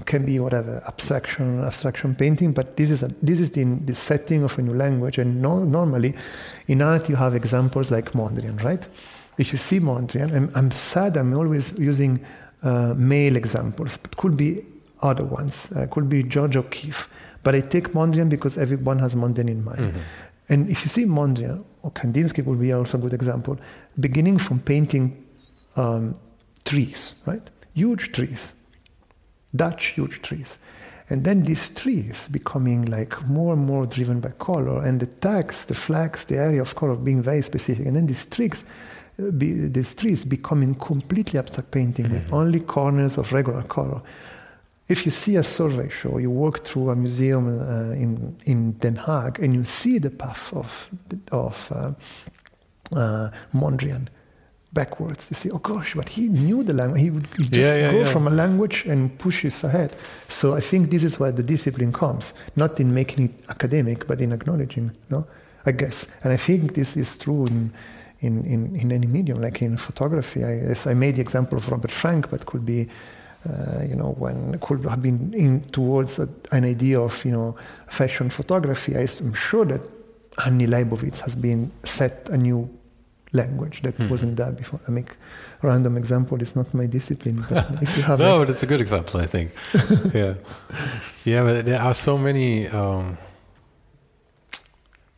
can 0.06 0.26
be 0.26 0.40
whatever 0.40 0.84
abstraction, 0.88 1.64
abstraction 1.64 2.16
painting, 2.16 2.54
but 2.54 2.78
this 2.78 2.92
is 2.92 3.04
a, 3.04 3.08
this 3.22 3.40
is 3.40 3.52
the, 3.52 3.64
the 3.64 3.96
setting 3.96 4.44
of 4.44 4.58
a 4.58 4.62
new 4.62 4.74
language. 4.74 5.18
And 5.18 5.42
no, 5.42 5.64
normally, 5.64 6.16
in 6.68 6.82
art, 6.82 7.10
you 7.10 7.16
have 7.16 7.36
examples 7.36 7.92
like 7.92 8.12
Mondrian, 8.12 8.62
right? 8.64 8.88
If 9.38 9.52
you 9.52 9.58
see 9.58 9.80
Mondrian, 9.80 10.36
I'm, 10.36 10.52
I'm 10.56 10.72
sad. 10.72 11.18
I'm 11.18 11.34
always 11.36 11.78
using 11.78 12.20
uh, 12.64 12.94
male 12.98 13.36
examples, 13.36 13.98
but 13.98 14.18
could 14.18 14.36
be 14.36 14.62
other 15.02 15.24
ones. 15.24 15.72
Uh, 15.72 15.88
could 15.90 16.10
be 16.10 16.24
George 16.24 16.58
O'Keeffe. 16.58 17.08
But 17.44 17.56
I 17.56 17.62
take 17.62 17.90
Mondrian 17.90 18.30
because 18.30 18.58
everyone 18.58 19.00
has 19.00 19.16
Mondrian 19.16 19.50
in 19.50 19.64
mind. 19.64 19.80
Mm-hmm. 19.80 20.00
And 20.50 20.70
if 20.70 20.84
you 20.84 20.90
see 20.90 21.06
Mondrian, 21.06 21.64
or 21.84 21.92
Kandinsky 21.92 22.44
would 22.44 22.60
be 22.60 22.74
also 22.74 22.98
a 22.98 23.02
good 23.02 23.14
example, 23.14 23.58
beginning 24.00 24.38
from 24.38 24.60
painting 24.60 25.24
um, 25.76 26.16
trees, 26.66 27.16
right? 27.26 27.42
Huge 27.74 28.12
trees 28.12 28.54
Dutch 29.56 29.88
huge 29.88 30.22
trees. 30.22 30.58
And 31.10 31.24
then 31.24 31.44
these 31.44 31.70
trees 31.70 32.28
becoming 32.28 32.86
like 32.86 33.26
more 33.28 33.54
and 33.54 33.66
more 33.66 33.86
driven 33.86 34.20
by 34.20 34.32
color, 34.32 34.84
and 34.84 35.00
the 35.00 35.06
tags, 35.06 35.66
the 35.66 35.76
flags, 35.76 36.26
the 36.26 36.38
area 36.38 36.62
of 36.62 36.76
color 36.76 36.96
being 36.96 37.24
very 37.24 37.42
specific. 37.42 37.86
And 37.86 37.96
then 37.96 38.08
these 38.08 38.26
trees, 38.26 38.66
uh, 39.18 39.32
be, 39.32 39.54
these 39.54 39.94
trees 39.96 40.26
becoming 40.26 40.76
completely 40.76 41.40
abstract 41.40 41.72
painting 41.72 42.06
mm-hmm. 42.06 42.16
with 42.16 42.34
only 42.34 42.60
corners 42.60 43.18
of 43.18 43.32
regular 43.32 43.64
color. 43.64 44.02
If 44.90 45.06
you 45.06 45.12
see 45.12 45.36
a 45.36 45.44
survey 45.44 45.90
show, 45.90 46.18
you 46.18 46.30
walk 46.30 46.66
through 46.66 46.90
a 46.92 46.96
museum 46.96 47.60
uh, 47.60 47.92
in, 47.92 48.36
in 48.46 48.72
Den 48.74 48.96
Haag 48.96 49.40
and 49.40 49.54
you 49.54 49.64
see 49.64 50.00
the 50.00 50.10
path 50.10 50.54
of, 50.54 50.90
of 51.32 51.72
uh, 51.72 51.94
uh, 52.96 53.32
Mondrian, 53.54 54.08
backwards. 54.82 55.22
They 55.28 55.38
say, 55.42 55.50
oh 55.56 55.62
gosh, 55.74 55.92
but 56.00 56.08
he 56.16 56.24
knew 56.46 56.60
the 56.70 56.76
language. 56.82 57.02
He 57.06 57.12
would 57.16 57.28
just 57.36 57.52
yeah, 57.52 57.76
yeah, 57.76 57.92
go 57.96 58.00
yeah. 58.00 58.14
from 58.14 58.28
a 58.28 58.36
language 58.44 58.78
and 58.92 59.02
push 59.18 59.38
pushes 59.38 59.64
ahead. 59.64 59.92
So 60.30 60.56
I 60.56 60.62
think 60.70 60.90
this 60.90 61.04
is 61.04 61.20
where 61.20 61.34
the 61.40 61.44
discipline 61.44 61.92
comes, 61.92 62.34
not 62.56 62.80
in 62.80 62.94
making 62.94 63.26
it 63.30 63.50
academic, 63.50 64.08
but 64.08 64.20
in 64.22 64.32
acknowledging, 64.32 64.92
no? 65.10 65.26
I 65.66 65.72
guess. 65.72 66.08
And 66.24 66.34
I 66.34 66.38
think 66.38 66.74
this 66.74 66.96
is 66.98 67.18
true 67.18 67.46
in, 67.46 67.72
in, 68.26 68.34
in, 68.46 68.76
in 68.76 68.92
any 68.92 69.08
medium, 69.08 69.42
like 69.42 69.62
in 69.62 69.78
photography. 69.78 70.44
I, 70.44 70.76
I 70.92 70.94
made 70.94 71.16
the 71.16 71.22
example 71.22 71.58
of 71.58 71.70
Robert 71.70 71.92
Frank, 71.92 72.30
but 72.30 72.46
could 72.46 72.66
be, 72.66 72.88
uh, 73.50 73.84
you 73.90 73.96
know, 73.96 74.12
when 74.18 74.58
could 74.60 74.84
have 74.86 75.02
been 75.02 75.34
in 75.34 75.62
towards 75.78 76.20
a, 76.20 76.28
an 76.52 76.64
idea 76.64 77.00
of, 77.00 77.14
you 77.26 77.32
know, 77.32 77.56
fashion 77.88 78.30
photography. 78.30 78.92
I'm 78.96 79.34
sure 79.34 79.66
that 79.66 79.84
Annie 80.46 80.68
Leibovitz 80.68 81.20
has 81.20 81.36
been 81.36 81.72
set 81.84 82.30
a 82.30 82.38
new 82.38 82.70
language 83.34 83.82
that 83.82 83.96
hmm. 83.96 84.10
wasn't 84.10 84.38
there 84.38 84.52
before. 84.52 84.80
I 84.88 84.92
make 84.92 85.12
a 85.62 85.68
random 85.68 85.98
example. 85.98 86.42
It's 86.42 86.56
not 86.56 86.74
my 86.74 86.86
discipline, 86.86 87.46
but 87.50 87.66
if 87.82 87.98
you 87.98 88.04
have 88.04 88.20
no, 88.20 88.38
like, 88.38 88.48
but 88.48 88.50
it's 88.52 88.64
a 88.64 88.68
good 88.68 88.82
example, 88.82 89.20
I 89.20 89.26
think. 89.26 89.52
yeah, 90.14 90.36
yeah, 91.26 91.44
but 91.44 91.66
there 91.66 91.82
are 91.82 91.94
so 91.94 92.18
many. 92.18 92.68
Um, 92.68 93.18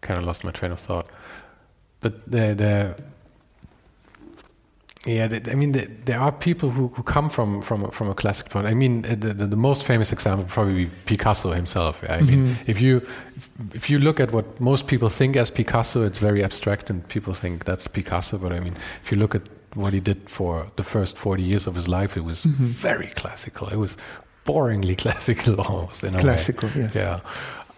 kind 0.02 0.18
of 0.18 0.26
lost 0.26 0.44
my 0.44 0.52
train 0.52 0.72
of 0.72 0.80
thought, 0.80 1.08
but 2.02 2.26
there, 2.30 2.56
there 2.56 2.96
yeah, 5.06 5.30
I 5.50 5.56
mean, 5.56 5.72
there 6.04 6.20
are 6.20 6.32
people 6.32 6.72
who, 6.72 6.90
who 6.90 7.04
come 7.04 7.30
from, 7.30 7.62
from, 7.62 7.90
from 7.92 8.10
a 8.10 8.14
classic 8.14 8.50
point. 8.50 8.68
I 8.68 8.74
mean, 8.74 9.04
the, 9.04 9.16
the, 9.16 9.48
the 9.48 9.56
most 9.56 9.86
famous 9.86 10.12
example 10.12 10.44
would 10.44 10.52
probably 10.52 10.86
be 10.86 10.92
Picasso 11.06 11.52
himself. 11.52 12.04
I 12.10 12.20
mean, 12.20 12.48
mm-hmm. 12.48 12.70
if 12.70 12.82
you 12.82 13.08
if 13.74 13.90
you 13.90 13.98
look 13.98 14.20
at 14.20 14.34
what 14.34 14.60
most 14.60 14.88
people 14.88 15.08
think 15.08 15.38
as 15.38 15.50
Picasso, 15.50 16.06
it's 16.06 16.18
very 16.18 16.44
abstract, 16.44 16.90
and 16.90 17.08
people 17.08 17.34
think 17.34 17.64
that's 17.64 17.88
Picasso. 17.88 18.38
But 18.38 18.52
I 18.52 18.60
mean, 18.60 18.76
if 19.02 19.10
you 19.10 19.18
look 19.18 19.36
at 19.36 19.44
what 19.74 19.94
he 19.94 20.02
did 20.02 20.30
for 20.30 20.70
the 20.76 20.84
first 20.84 21.18
forty 21.18 21.44
years 21.44 21.66
of 21.66 21.76
his 21.76 21.88
life, 21.88 22.18
it 22.18 22.26
was 22.26 22.44
mm-hmm. 22.44 22.66
very 22.66 23.08
classical. 23.08 23.70
It 23.70 23.78
was 23.78 23.96
boringly 24.46 24.98
classical 25.04 25.62
almost 25.62 26.04
in 26.04 26.14
a 26.14 26.20
classical, 26.20 26.68
way. 26.70 26.90
yes. 26.94 26.96
Yeah. 26.96 27.20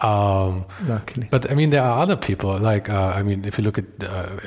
Um, 0.01 0.65
Luckily. 0.87 1.27
But 1.29 1.51
I 1.51 1.53
mean, 1.53 1.69
there 1.69 1.83
are 1.83 2.01
other 2.01 2.15
people, 2.15 2.57
like, 2.57 2.89
uh, 2.89 3.13
I 3.15 3.21
mean, 3.21 3.45
if 3.45 3.57
you 3.57 3.63
look 3.63 3.77
at 3.77 3.85
uh, 4.01 4.39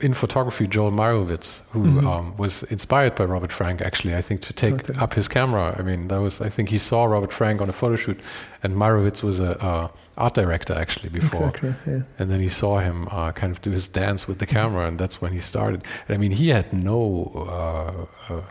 in 0.00 0.14
photography, 0.14 0.66
Joel 0.66 0.90
Meyerowitz, 0.90 1.62
who 1.70 1.84
mm-hmm. 1.84 2.06
um, 2.06 2.36
was 2.38 2.62
inspired 2.64 3.14
by 3.14 3.24
Robert 3.24 3.52
Frank, 3.52 3.82
actually, 3.82 4.14
I 4.14 4.22
think, 4.22 4.40
to 4.42 4.52
take 4.54 4.74
okay. 4.74 4.98
up 4.98 5.12
his 5.12 5.28
camera. 5.28 5.76
I 5.78 5.82
mean, 5.82 6.08
that 6.08 6.18
was, 6.18 6.40
I 6.40 6.48
think 6.48 6.70
he 6.70 6.78
saw 6.78 7.04
Robert 7.04 7.32
Frank 7.32 7.60
on 7.60 7.68
a 7.68 7.72
photo 7.72 7.96
shoot, 7.96 8.18
and 8.62 8.74
Meyerowitz 8.74 9.22
was 9.22 9.38
a 9.38 9.62
uh, 9.62 9.88
art 10.16 10.34
director, 10.34 10.72
actually, 10.72 11.10
before. 11.10 11.48
Okay, 11.48 11.74
yeah. 11.86 12.02
And 12.18 12.30
then 12.30 12.40
he 12.40 12.48
saw 12.48 12.78
him 12.78 13.06
uh, 13.10 13.32
kind 13.32 13.52
of 13.52 13.60
do 13.60 13.70
his 13.70 13.88
dance 13.88 14.26
with 14.26 14.38
the 14.38 14.46
camera, 14.46 14.86
and 14.86 14.98
that's 14.98 15.20
when 15.20 15.32
he 15.32 15.40
started. 15.40 15.84
And 16.08 16.14
I 16.14 16.18
mean, 16.18 16.32
he 16.32 16.48
had 16.48 16.72
no 16.72 17.32
uh, 17.50 18.32
uh, 18.32 18.42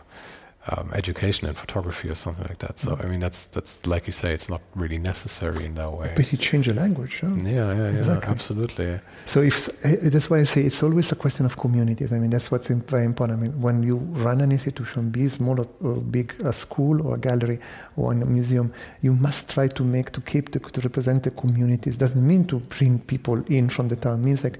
um, 0.68 0.90
education 0.94 1.48
in 1.48 1.54
photography 1.54 2.08
or 2.08 2.14
something 2.14 2.46
like 2.46 2.58
that. 2.58 2.78
So 2.78 2.96
I 3.02 3.06
mean, 3.06 3.20
that's 3.20 3.46
that's 3.46 3.84
like 3.84 4.06
you 4.06 4.12
say, 4.12 4.32
it's 4.32 4.48
not 4.48 4.60
really 4.76 4.98
necessary 4.98 5.64
in 5.66 5.74
that 5.74 5.92
way. 5.92 6.12
But 6.14 6.30
you 6.30 6.38
change 6.38 6.68
the 6.68 6.74
language, 6.74 7.18
huh? 7.20 7.34
Yeah, 7.42 7.50
yeah, 7.50 7.74
yeah, 7.74 7.98
exactly. 7.98 8.30
absolutely. 8.30 9.00
So 9.26 9.40
if 9.42 9.68
eh, 9.84 9.96
that's 10.02 10.30
why 10.30 10.38
I 10.38 10.44
say 10.44 10.62
it's 10.62 10.82
always 10.82 11.10
a 11.10 11.16
question 11.16 11.46
of 11.46 11.56
communities. 11.56 12.12
I 12.12 12.18
mean, 12.18 12.30
that's 12.30 12.50
what's 12.50 12.68
very 12.68 13.04
important. 13.04 13.40
I 13.40 13.42
mean, 13.42 13.60
when 13.60 13.82
you 13.82 13.96
run 13.96 14.40
an 14.40 14.52
institution, 14.52 15.10
be 15.10 15.28
small 15.28 15.58
or 15.60 15.96
big, 15.96 16.34
a 16.44 16.52
school 16.52 17.04
or 17.06 17.16
a 17.16 17.18
gallery 17.18 17.58
or 17.96 18.12
a 18.12 18.14
museum, 18.14 18.72
you 19.00 19.14
must 19.14 19.50
try 19.50 19.66
to 19.66 19.82
make 19.82 20.12
to 20.12 20.20
keep 20.20 20.52
the, 20.52 20.60
to 20.60 20.80
represent 20.82 21.24
the 21.24 21.32
communities. 21.32 21.96
Doesn't 21.96 22.24
mean 22.24 22.44
to 22.46 22.60
bring 22.60 23.00
people 23.00 23.42
in 23.46 23.68
from 23.68 23.88
the 23.88 23.96
town. 23.96 24.20
It 24.20 24.24
means 24.24 24.44
like 24.44 24.58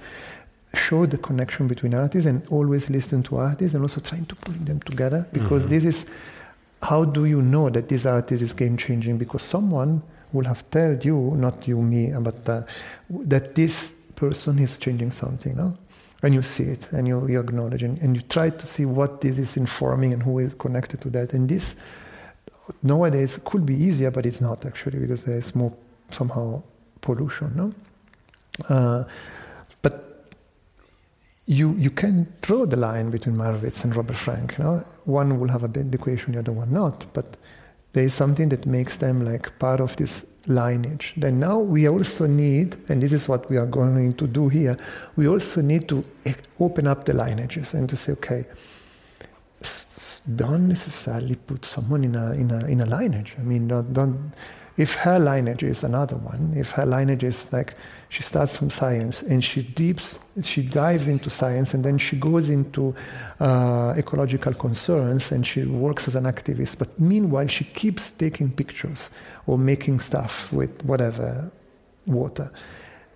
show 0.74 1.06
the 1.06 1.18
connection 1.18 1.68
between 1.68 1.94
artists 1.94 2.26
and 2.26 2.46
always 2.48 2.88
listen 2.88 3.22
to 3.22 3.36
artists 3.36 3.74
and 3.74 3.82
also 3.82 4.00
trying 4.00 4.24
to 4.26 4.34
put 4.36 4.64
them 4.64 4.80
together 4.80 5.26
because 5.32 5.62
mm-hmm. 5.62 5.70
this 5.70 5.84
is 5.84 6.06
how 6.82 7.04
do 7.04 7.24
you 7.26 7.42
know 7.42 7.70
that 7.70 7.88
this 7.88 8.06
artist 8.06 8.42
is 8.42 8.52
game 8.52 8.76
changing 8.76 9.18
because 9.18 9.42
someone 9.42 10.02
will 10.32 10.44
have 10.44 10.68
told 10.70 11.04
you 11.04 11.32
not 11.36 11.68
you 11.68 11.80
me 11.80 12.12
but 12.20 12.48
uh, 12.48 12.62
that 13.10 13.54
this 13.54 14.00
person 14.14 14.58
is 14.58 14.78
changing 14.78 15.12
something 15.12 15.56
no? 15.56 15.76
And 16.24 16.32
you 16.32 16.42
see 16.42 16.64
it 16.64 16.92
and 16.92 17.08
you, 17.08 17.26
you 17.26 17.40
acknowledge 17.40 17.82
and, 17.82 17.98
and 17.98 18.14
you 18.14 18.22
try 18.22 18.50
to 18.50 18.66
see 18.66 18.84
what 18.84 19.20
this 19.20 19.38
is 19.38 19.56
informing 19.56 20.12
and 20.12 20.22
who 20.22 20.38
is 20.38 20.54
connected 20.54 21.00
to 21.00 21.10
that. 21.10 21.32
And 21.32 21.48
this 21.48 21.74
nowadays 22.82 23.40
could 23.44 23.66
be 23.66 23.74
easier 23.74 24.10
but 24.12 24.24
it's 24.24 24.40
not 24.40 24.64
actually 24.64 25.00
because 25.00 25.24
there's 25.24 25.54
more 25.54 25.74
somehow 26.10 26.62
pollution 27.00 27.52
no? 27.56 27.74
Uh, 28.68 29.04
you 31.46 31.74
you 31.74 31.90
can 31.90 32.32
draw 32.40 32.66
the 32.66 32.76
line 32.76 33.10
between 33.10 33.36
Meyerowitz 33.36 33.84
and 33.84 33.94
Robert 33.94 34.16
Frank. 34.16 34.56
You 34.58 34.64
know, 34.64 34.84
one 35.04 35.40
will 35.40 35.48
have 35.48 35.64
a 35.64 35.68
bend 35.68 35.94
equation, 35.94 36.32
the 36.32 36.38
other 36.38 36.52
one 36.52 36.72
not. 36.72 37.06
But 37.12 37.36
there 37.92 38.04
is 38.04 38.14
something 38.14 38.48
that 38.50 38.66
makes 38.66 38.96
them 38.96 39.24
like 39.24 39.58
part 39.58 39.80
of 39.80 39.96
this 39.96 40.26
lineage. 40.46 41.14
Then 41.16 41.40
now 41.40 41.58
we 41.58 41.88
also 41.88 42.26
need, 42.26 42.76
and 42.88 43.02
this 43.02 43.12
is 43.12 43.28
what 43.28 43.48
we 43.50 43.56
are 43.56 43.66
going 43.66 44.14
to 44.14 44.26
do 44.26 44.48
here. 44.48 44.76
We 45.16 45.28
also 45.28 45.60
need 45.60 45.88
to 45.88 46.04
e- 46.24 46.34
open 46.58 46.86
up 46.86 47.04
the 47.04 47.14
lineages 47.14 47.74
and 47.74 47.88
to 47.88 47.96
say, 47.96 48.12
okay, 48.12 48.44
don't 50.36 50.68
necessarily 50.68 51.34
put 51.34 51.64
someone 51.64 52.04
in 52.04 52.14
a 52.14 52.32
in 52.32 52.50
a 52.50 52.66
in 52.66 52.80
a 52.80 52.86
lineage. 52.86 53.34
I 53.38 53.42
mean, 53.42 53.68
don't, 53.68 53.92
don't 53.92 54.32
if 54.76 54.94
her 54.94 55.18
lineage 55.18 55.62
is 55.62 55.82
another 55.82 56.16
one, 56.16 56.54
if 56.56 56.70
her 56.70 56.86
lineage 56.86 57.24
is 57.24 57.52
like 57.52 57.74
she 58.08 58.22
starts 58.22 58.56
from 58.56 58.70
science 58.70 59.22
and 59.22 59.44
she 59.44 59.62
deeps, 59.62 60.18
she 60.40 60.62
dives 60.62 61.08
into 61.08 61.28
science 61.28 61.74
and 61.74 61.84
then 61.84 61.98
she 61.98 62.16
goes 62.16 62.48
into 62.48 62.94
uh, 63.40 63.94
ecological 63.96 64.54
concerns 64.54 65.30
and 65.30 65.46
she 65.46 65.64
works 65.64 66.08
as 66.08 66.14
an 66.14 66.24
activist. 66.24 66.78
But 66.78 66.98
meanwhile, 66.98 67.48
she 67.48 67.64
keeps 67.64 68.10
taking 68.10 68.50
pictures 68.50 69.10
or 69.46 69.58
making 69.58 70.00
stuff 70.00 70.52
with 70.52 70.82
whatever 70.84 71.50
water. 72.06 72.50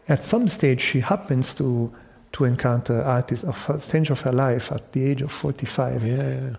At 0.08 0.22
some 0.24 0.48
stage, 0.48 0.80
she 0.80 1.00
happens 1.00 1.54
to 1.54 1.92
to 2.32 2.44
encounter 2.44 3.00
artists 3.02 3.44
of 3.44 3.82
stage 3.82 4.10
of 4.10 4.20
her 4.20 4.32
life 4.32 4.70
at 4.70 4.92
the 4.92 5.10
age 5.10 5.22
of 5.22 5.32
45 5.32 6.04
Yeah, 6.04 6.16
yeah. 6.16 6.56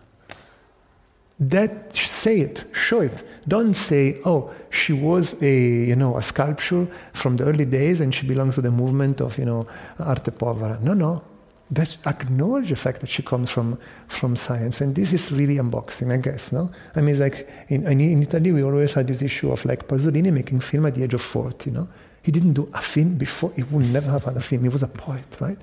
That 1.39 1.95
say 1.95 2.39
it 2.39 2.65
show 2.73 3.01
it. 3.01 3.23
Don't 3.47 3.73
say 3.73 4.19
oh 4.25 4.51
she 4.69 4.93
was 4.93 5.41
a 5.41 5.55
you 5.91 5.95
know 5.95 6.17
a 6.17 6.21
sculpture 6.21 6.87
from 7.13 7.37
the 7.37 7.45
early 7.45 7.65
days 7.65 8.01
and 8.01 8.13
she 8.13 8.25
belongs 8.25 8.55
to 8.55 8.61
the 8.61 8.71
movement 8.71 9.21
of 9.21 9.37
you 9.37 9.45
know 9.45 9.67
arte 9.99 10.31
povera. 10.31 10.79
No 10.81 10.93
no. 10.93 11.23
That 11.69 11.97
acknowledge 12.05 12.69
the 12.69 12.77
fact 12.77 13.01
that 13.01 13.09
she 13.09 13.21
comes 13.21 13.49
from 13.49 13.77
from 14.07 14.35
science. 14.35 14.81
And 14.81 14.95
this 14.95 15.13
is 15.13 15.31
really 15.31 15.57
unboxing 15.57 16.11
i 16.11 16.17
guess 16.17 16.51
no? 16.51 16.71
I 16.95 17.01
mean 17.01 17.19
like 17.19 17.49
in, 17.69 17.85
in 17.85 18.23
italy 18.23 18.51
we 18.51 18.63
always 18.63 18.93
had 18.93 19.07
this 19.07 19.21
issue 19.21 19.51
of 19.51 19.63
like 19.65 19.87
pasolini 19.87 20.31
making 20.31 20.61
film 20.61 20.85
at 20.85 20.95
the 20.95 21.03
age 21.03 21.13
of 21.13 21.21
40 21.21 21.69
you 21.69 21.75
know 21.77 21.87
he 22.23 22.31
didn't 22.31 22.53
do 22.53 22.69
a 22.73 22.81
film 22.81 23.15
before. 23.15 23.53
He 23.55 23.63
would 23.63 23.85
never 23.93 24.11
have 24.11 24.25
had 24.25 24.35
a 24.35 24.41
film. 24.41 24.63
He 24.63 24.69
was 24.69 24.83
a 24.83 24.87
poet 24.87 25.37
right 25.39 25.57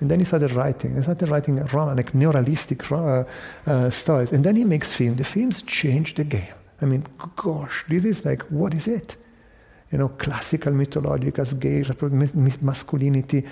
and 0.00 0.10
then 0.10 0.18
he 0.18 0.24
started 0.24 0.52
writing. 0.52 0.96
He 0.96 1.02
started 1.02 1.28
writing 1.28 1.58
around 1.58 1.96
like 1.96 2.12
neorealistic 2.12 2.90
uh, 2.90 3.24
uh, 3.70 3.90
stories. 3.90 4.32
And 4.32 4.42
then 4.44 4.56
he 4.56 4.64
makes 4.64 4.94
films. 4.94 5.18
The 5.18 5.24
films 5.24 5.62
change 5.62 6.14
the 6.14 6.24
game. 6.24 6.54
I 6.80 6.86
mean, 6.86 7.04
gosh, 7.36 7.84
this 7.88 8.04
is 8.06 8.24
like, 8.24 8.42
what 8.44 8.72
is 8.72 8.88
it? 8.88 9.16
You 9.92 9.98
know, 9.98 10.08
classical 10.08 10.72
mythological, 10.72 11.44
gay 11.44 11.84
masculinity, 12.62 13.44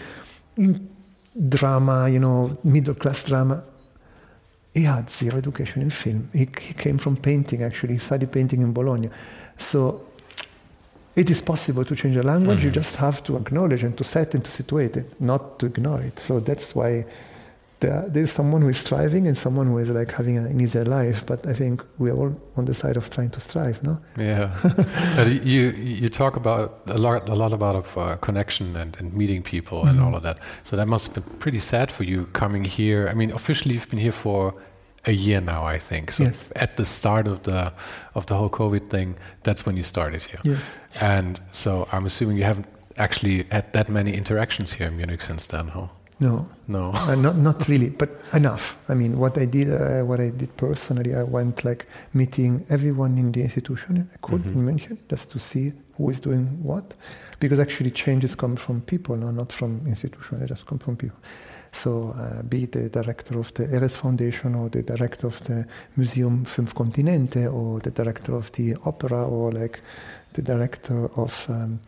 drama, 1.49 2.09
you 2.09 2.19
know, 2.19 2.57
middle 2.65 2.95
class 2.95 3.25
drama. 3.25 3.63
He 4.73 4.85
had 4.85 5.11
zero 5.11 5.37
education 5.37 5.83
in 5.83 5.91
film. 5.91 6.31
He, 6.33 6.49
he 6.61 6.73
came 6.73 6.97
from 6.97 7.17
painting, 7.17 7.63
actually. 7.63 7.95
He 7.95 7.99
studied 7.99 8.33
painting 8.33 8.63
in 8.63 8.73
Bologna. 8.73 9.11
So 9.59 10.08
it 11.19 11.29
is 11.31 11.43
possible 11.43 11.85
to 11.85 11.95
change 11.97 12.17
a 12.17 12.23
language. 12.23 12.59
Mm-hmm. 12.59 12.67
You 12.69 12.83
just 12.83 12.95
have 12.97 13.23
to 13.25 13.37
acknowledge 13.37 13.83
and 13.83 13.97
to 13.99 14.05
set 14.05 14.35
and 14.35 14.45
to 14.45 14.51
situate 14.51 14.97
it, 14.97 15.21
not 15.21 15.59
to 15.59 15.67
ignore 15.67 16.01
it. 16.01 16.17
So 16.21 16.39
that's 16.39 16.77
why 16.77 17.05
there, 17.81 18.05
there's 18.09 18.31
someone 18.31 18.63
who 18.63 18.69
is 18.69 18.79
striving 18.79 19.27
and 19.27 19.37
someone 19.37 19.67
who 19.67 19.79
is 19.79 19.89
like 19.89 20.13
having 20.13 20.39
an 20.39 20.61
easier 20.61 20.85
life. 20.85 21.27
But 21.27 21.45
I 21.45 21.55
think 21.55 21.85
we 21.99 22.11
are 22.11 22.17
all 22.17 22.41
on 22.57 22.67
the 22.67 22.75
side 22.75 22.97
of 22.97 23.11
trying 23.11 23.31
to 23.31 23.41
strive, 23.41 23.83
no? 23.83 23.99
Yeah. 24.17 24.47
you 25.55 25.71
you 26.03 26.09
talk 26.09 26.37
about 26.37 26.83
a 26.87 26.99
lot 26.99 27.29
a 27.29 27.35
lot 27.35 27.53
about 27.53 27.75
of 27.75 27.99
uh, 27.99 28.17
connection 28.17 28.77
and, 28.77 28.97
and 29.01 29.13
meeting 29.13 29.43
people 29.43 29.79
mm-hmm. 29.79 29.91
and 29.91 30.01
all 30.01 30.15
of 30.15 30.23
that. 30.23 30.39
So 30.63 30.77
that 30.77 30.87
must 30.87 31.07
have 31.07 31.15
been 31.17 31.39
pretty 31.39 31.59
sad 31.59 31.91
for 31.91 32.05
you 32.05 32.27
coming 32.33 32.65
here. 32.65 33.09
I 33.11 33.15
mean, 33.15 33.33
officially 33.33 33.75
you've 33.75 33.91
been 33.91 34.05
here 34.09 34.19
for 34.27 34.55
a 35.07 35.13
year 35.13 35.41
now, 35.41 35.65
I 35.65 35.79
think. 35.79 36.13
So 36.13 36.25
yes. 36.25 36.53
at 36.57 36.77
the 36.77 36.85
start 36.85 37.27
of 37.27 37.43
the 37.43 37.73
of 38.15 38.27
the 38.27 38.35
whole 38.35 38.51
COVID 38.51 38.91
thing, 38.91 39.17
that's 39.43 39.65
when 39.65 39.77
you 39.77 39.83
started 39.83 40.23
here. 40.23 40.41
Yes. 40.45 40.79
And 41.01 41.41
so 41.53 41.89
I'm 41.93 42.07
assuming 42.07 42.37
you 42.37 42.45
haven't 42.45 42.67
actually 42.97 43.45
had 43.51 43.73
that 43.73 43.89
many 43.89 44.13
interactions 44.13 44.73
here 44.73 44.89
in 44.89 44.97
Munich 44.97 45.23
since 45.23 45.47
then, 45.47 45.69
huh? 45.69 45.89
No. 46.21 46.49
No. 46.67 46.91
uh, 46.95 47.15
not 47.15 47.37
not 47.37 47.69
really, 47.69 47.91
but 47.91 48.11
enough. 48.33 48.77
I 48.89 48.95
mean, 48.95 49.19
what 49.19 49.39
I 49.39 49.47
did, 49.47 49.71
uh, 49.71 50.05
what 50.05 50.21
I 50.21 50.31
did 50.31 50.57
personally, 50.57 51.15
I 51.15 51.23
went 51.23 51.65
like 51.65 51.87
meeting 52.13 52.65
everyone 52.71 53.17
in 53.19 53.33
the 53.33 53.43
institution 53.43 54.09
I 54.13 54.17
could 54.21 54.43
mm-hmm. 54.43 54.69
in 54.69 54.79
München 54.79 54.99
just 55.09 55.31
to 55.31 55.39
see 55.39 55.73
who 55.97 56.11
is 56.11 56.21
doing 56.21 56.63
what, 56.63 56.95
because 57.39 57.61
actually 57.61 57.93
changes 57.93 58.35
come 58.35 58.57
from 58.57 58.81
people, 58.83 59.17
no, 59.17 59.31
not 59.31 59.53
from 59.53 59.87
institutions. 59.87 60.41
They 60.41 60.47
just 60.47 60.67
come 60.67 60.79
from 60.79 60.97
people. 60.97 61.19
So 61.73 62.15
uh, 62.17 62.43
be 62.43 62.67
the 62.67 62.89
director 62.89 63.39
of 63.39 63.53
the 63.55 63.65
Eres 63.73 63.95
Foundation 63.95 64.55
or 64.55 64.69
the 64.69 64.83
director 64.83 65.27
of 65.27 65.41
the 65.45 65.67
Museum 65.97 66.45
Fünf 66.45 66.75
Kontinente 66.75 67.53
or 67.53 67.81
the 67.81 67.91
director 67.91 68.35
of 68.35 68.51
the 68.53 68.77
opera 68.85 69.27
or 69.27 69.53
like 69.53 69.81
the 70.33 70.43
director 70.43 71.11
of, 71.17 71.47
um, 71.49 71.81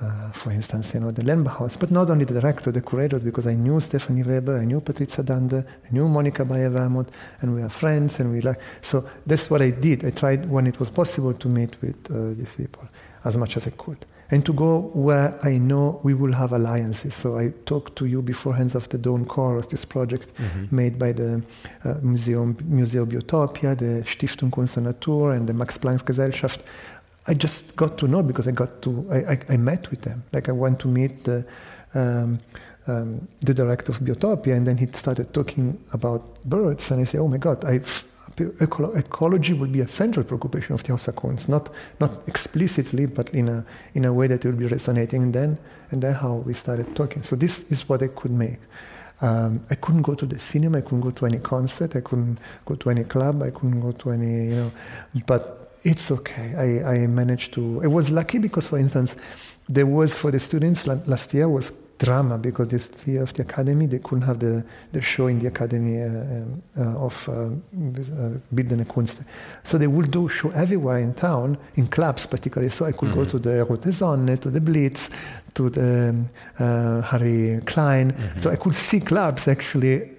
uh, 0.00 0.30
for 0.32 0.50
instance, 0.50 0.94
you 0.94 1.00
know, 1.00 1.10
the 1.10 1.22
Lenbach 1.22 1.78
But 1.78 1.90
not 1.90 2.10
only 2.10 2.24
the 2.24 2.40
director, 2.40 2.72
the 2.72 2.80
curators, 2.80 3.22
because 3.22 3.46
I 3.46 3.54
knew 3.54 3.80
Stephanie 3.80 4.22
Weber, 4.22 4.58
I 4.58 4.64
knew 4.64 4.80
Patrizia 4.80 5.24
Dander, 5.24 5.64
I 5.84 5.92
knew 5.92 6.08
Monika 6.08 6.46
Bayer-Wermuth, 6.46 7.08
and 7.40 7.54
we 7.54 7.62
are 7.62 7.68
friends, 7.68 8.20
and 8.20 8.32
we 8.32 8.40
like. 8.40 8.60
So 8.80 9.08
that's 9.26 9.48
what 9.50 9.62
I 9.62 9.70
did. 9.70 10.04
I 10.04 10.10
tried 10.10 10.48
when 10.50 10.66
it 10.66 10.78
was 10.80 10.90
possible 10.90 11.34
to 11.34 11.48
meet 11.48 11.80
with 11.80 12.10
uh, 12.10 12.34
these 12.34 12.54
people 12.54 12.88
as 13.24 13.36
much 13.36 13.56
as 13.56 13.66
I 13.66 13.70
could 13.70 14.04
and 14.32 14.46
to 14.46 14.52
go 14.54 14.90
where 14.94 15.38
I 15.44 15.58
know 15.58 16.00
we 16.02 16.14
will 16.14 16.32
have 16.32 16.52
alliances. 16.52 17.14
So 17.14 17.38
I 17.38 17.52
talked 17.66 17.96
to 17.96 18.06
you 18.06 18.22
beforehand 18.22 18.74
of 18.74 18.88
the 18.88 18.96
Dawn 18.96 19.26
Chorus, 19.26 19.66
this 19.66 19.84
project 19.84 20.34
mm-hmm. 20.36 20.74
made 20.74 20.98
by 20.98 21.12
the 21.12 21.42
uh, 21.84 21.94
Museum 22.02 22.56
Museo 22.64 23.04
Biotopia, 23.04 23.76
the 23.76 24.02
Stiftung 24.06 24.50
Kunst 24.50 24.78
und 24.78 24.84
Natur, 24.84 25.32
and 25.32 25.46
the 25.46 25.52
Max 25.52 25.76
Planck 25.76 26.06
Gesellschaft. 26.06 26.62
I 27.28 27.34
just 27.34 27.76
got 27.76 27.98
to 27.98 28.08
know 28.08 28.22
because 28.22 28.48
I 28.48 28.52
got 28.52 28.80
to 28.82 29.06
I, 29.12 29.32
I, 29.32 29.38
I 29.50 29.56
met 29.58 29.90
with 29.90 30.00
them. 30.00 30.24
Like 30.32 30.48
I 30.48 30.52
went 30.52 30.80
to 30.80 30.88
meet 30.88 31.24
the 31.24 31.44
um, 31.94 32.40
um, 32.86 33.28
the 33.42 33.52
director 33.52 33.92
of 33.92 34.00
Biotopia, 34.00 34.56
and 34.56 34.66
then 34.66 34.78
he 34.78 34.86
started 34.86 35.34
talking 35.34 35.78
about 35.92 36.42
birds, 36.46 36.90
and 36.90 37.02
I 37.02 37.04
said, 37.04 37.20
"Oh 37.20 37.28
my 37.28 37.36
God, 37.36 37.64
I've 37.66 38.02
Ecolo- 38.36 38.96
ecology 38.96 39.52
will 39.52 39.68
be 39.68 39.80
a 39.80 39.88
central 39.88 40.24
preoccupation 40.24 40.74
of 40.74 40.82
the 40.82 40.94
of 40.94 41.48
not 41.48 41.68
not 42.00 42.28
explicitly, 42.28 43.06
but 43.06 43.28
in 43.30 43.48
a 43.48 43.64
in 43.94 44.04
a 44.04 44.12
way 44.12 44.26
that 44.26 44.44
will 44.44 44.52
be 44.52 44.66
resonating. 44.66 45.22
And 45.22 45.34
then 45.34 45.58
and 45.90 46.02
then 46.02 46.14
how 46.14 46.36
we 46.36 46.54
started 46.54 46.94
talking. 46.96 47.22
So 47.22 47.36
this 47.36 47.70
is 47.70 47.88
what 47.88 48.02
I 48.02 48.08
could 48.08 48.30
make. 48.30 48.58
Um, 49.20 49.62
I 49.70 49.76
couldn't 49.76 50.02
go 50.02 50.14
to 50.14 50.26
the 50.26 50.38
cinema. 50.38 50.78
I 50.78 50.80
couldn't 50.80 51.02
go 51.02 51.10
to 51.10 51.26
any 51.26 51.38
concert. 51.38 51.94
I 51.94 52.00
couldn't 52.00 52.38
go 52.64 52.74
to 52.74 52.90
any 52.90 53.04
club. 53.04 53.42
I 53.42 53.50
couldn't 53.50 53.80
go 53.80 53.92
to 53.92 54.10
any 54.10 54.46
you 54.46 54.56
know. 54.56 54.72
But 55.26 55.76
it's 55.82 56.10
okay. 56.10 56.54
I 56.56 56.94
I 56.94 57.06
managed 57.06 57.52
to. 57.54 57.82
I 57.84 57.86
was 57.86 58.10
lucky 58.10 58.38
because, 58.38 58.66
for 58.66 58.78
instance, 58.78 59.14
there 59.68 59.86
was 59.86 60.16
for 60.16 60.30
the 60.30 60.40
students 60.40 60.86
last 60.86 61.34
year 61.34 61.48
was 61.48 61.72
drama 62.04 62.38
because 62.38 62.68
this 62.68 62.90
year 63.06 63.22
of 63.22 63.32
the 63.34 63.42
academy 63.42 63.86
they 63.86 63.98
couldn't 63.98 64.26
have 64.26 64.38
the, 64.38 64.64
the 64.92 65.00
show 65.00 65.28
in 65.28 65.38
the 65.38 65.48
academy 65.48 66.02
uh, 66.02 66.08
uh, 66.78 67.06
of 67.06 67.28
uh, 67.28 67.32
uh 67.32 68.30
Bildende 68.54 68.86
Kunst. 68.86 69.18
So 69.64 69.78
they 69.78 69.86
would 69.86 70.10
do 70.10 70.28
show 70.28 70.50
everywhere 70.50 70.98
in 70.98 71.14
town, 71.14 71.56
in 71.76 71.86
clubs 71.88 72.26
particularly. 72.26 72.70
So 72.70 72.86
I 72.86 72.92
could 72.92 73.10
mm-hmm. 73.10 73.18
go 73.18 73.24
to 73.24 73.38
the 73.38 73.64
Rote 73.64 73.92
Sonne, 73.92 74.38
to 74.38 74.50
the 74.50 74.60
Blitz, 74.60 75.10
to 75.54 75.70
the 75.70 76.14
uh, 76.58 77.00
Harry 77.02 77.60
Klein. 77.64 78.12
Mm-hmm. 78.12 78.40
So 78.40 78.50
I 78.50 78.56
could 78.56 78.74
see 78.74 79.00
clubs 79.00 79.48
actually 79.48 80.11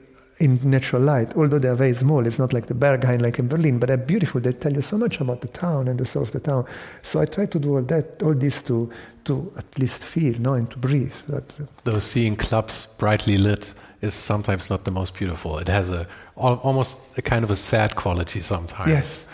in 0.44 0.60
natural 0.64 1.02
light, 1.02 1.30
although 1.38 1.58
they 1.58 1.70
are 1.70 1.82
very 1.86 1.94
small. 1.94 2.28
It's 2.28 2.38
not 2.38 2.52
like 2.52 2.66
the 2.68 2.74
Berghain 2.74 3.22
like 3.22 3.40
in 3.40 3.48
Berlin, 3.48 3.80
but 3.80 3.88
they're 3.88 4.06
beautiful. 4.14 4.42
They 4.42 4.52
tell 4.52 4.74
you 4.74 4.82
so 4.82 4.98
much 4.98 5.22
about 5.22 5.40
the 5.40 5.48
town 5.48 5.88
and 5.88 5.98
the 5.98 6.06
soul 6.06 6.24
of 6.24 6.32
the 6.32 6.40
town. 6.42 6.66
So 7.02 7.22
I 7.22 7.26
try 7.26 7.46
to 7.46 7.60
do 7.60 7.76
all 7.76 7.82
that, 7.84 8.22
all 8.22 8.34
this 8.34 8.62
to 8.64 8.90
to 9.24 9.54
at 9.58 9.80
least 9.80 10.04
feel, 10.04 10.38
no, 10.40 10.54
and 10.54 10.70
to 10.72 10.78
breathe. 10.78 11.14
That, 11.30 11.46
Though 11.86 12.00
seeing 12.00 12.36
clubs 12.36 12.88
brightly 12.98 13.38
lit 13.38 13.74
is 14.02 14.14
sometimes 14.14 14.70
not 14.70 14.84
the 14.84 14.92
most 14.92 15.14
beautiful. 15.14 15.60
It 15.60 15.70
has 15.70 15.90
a 15.90 16.08
almost 16.36 16.98
a 17.18 17.22
kind 17.22 17.44
of 17.46 17.52
a 17.52 17.56
sad 17.56 17.96
quality 17.96 18.42
sometimes. 18.42 18.90
Yes. 18.90 19.26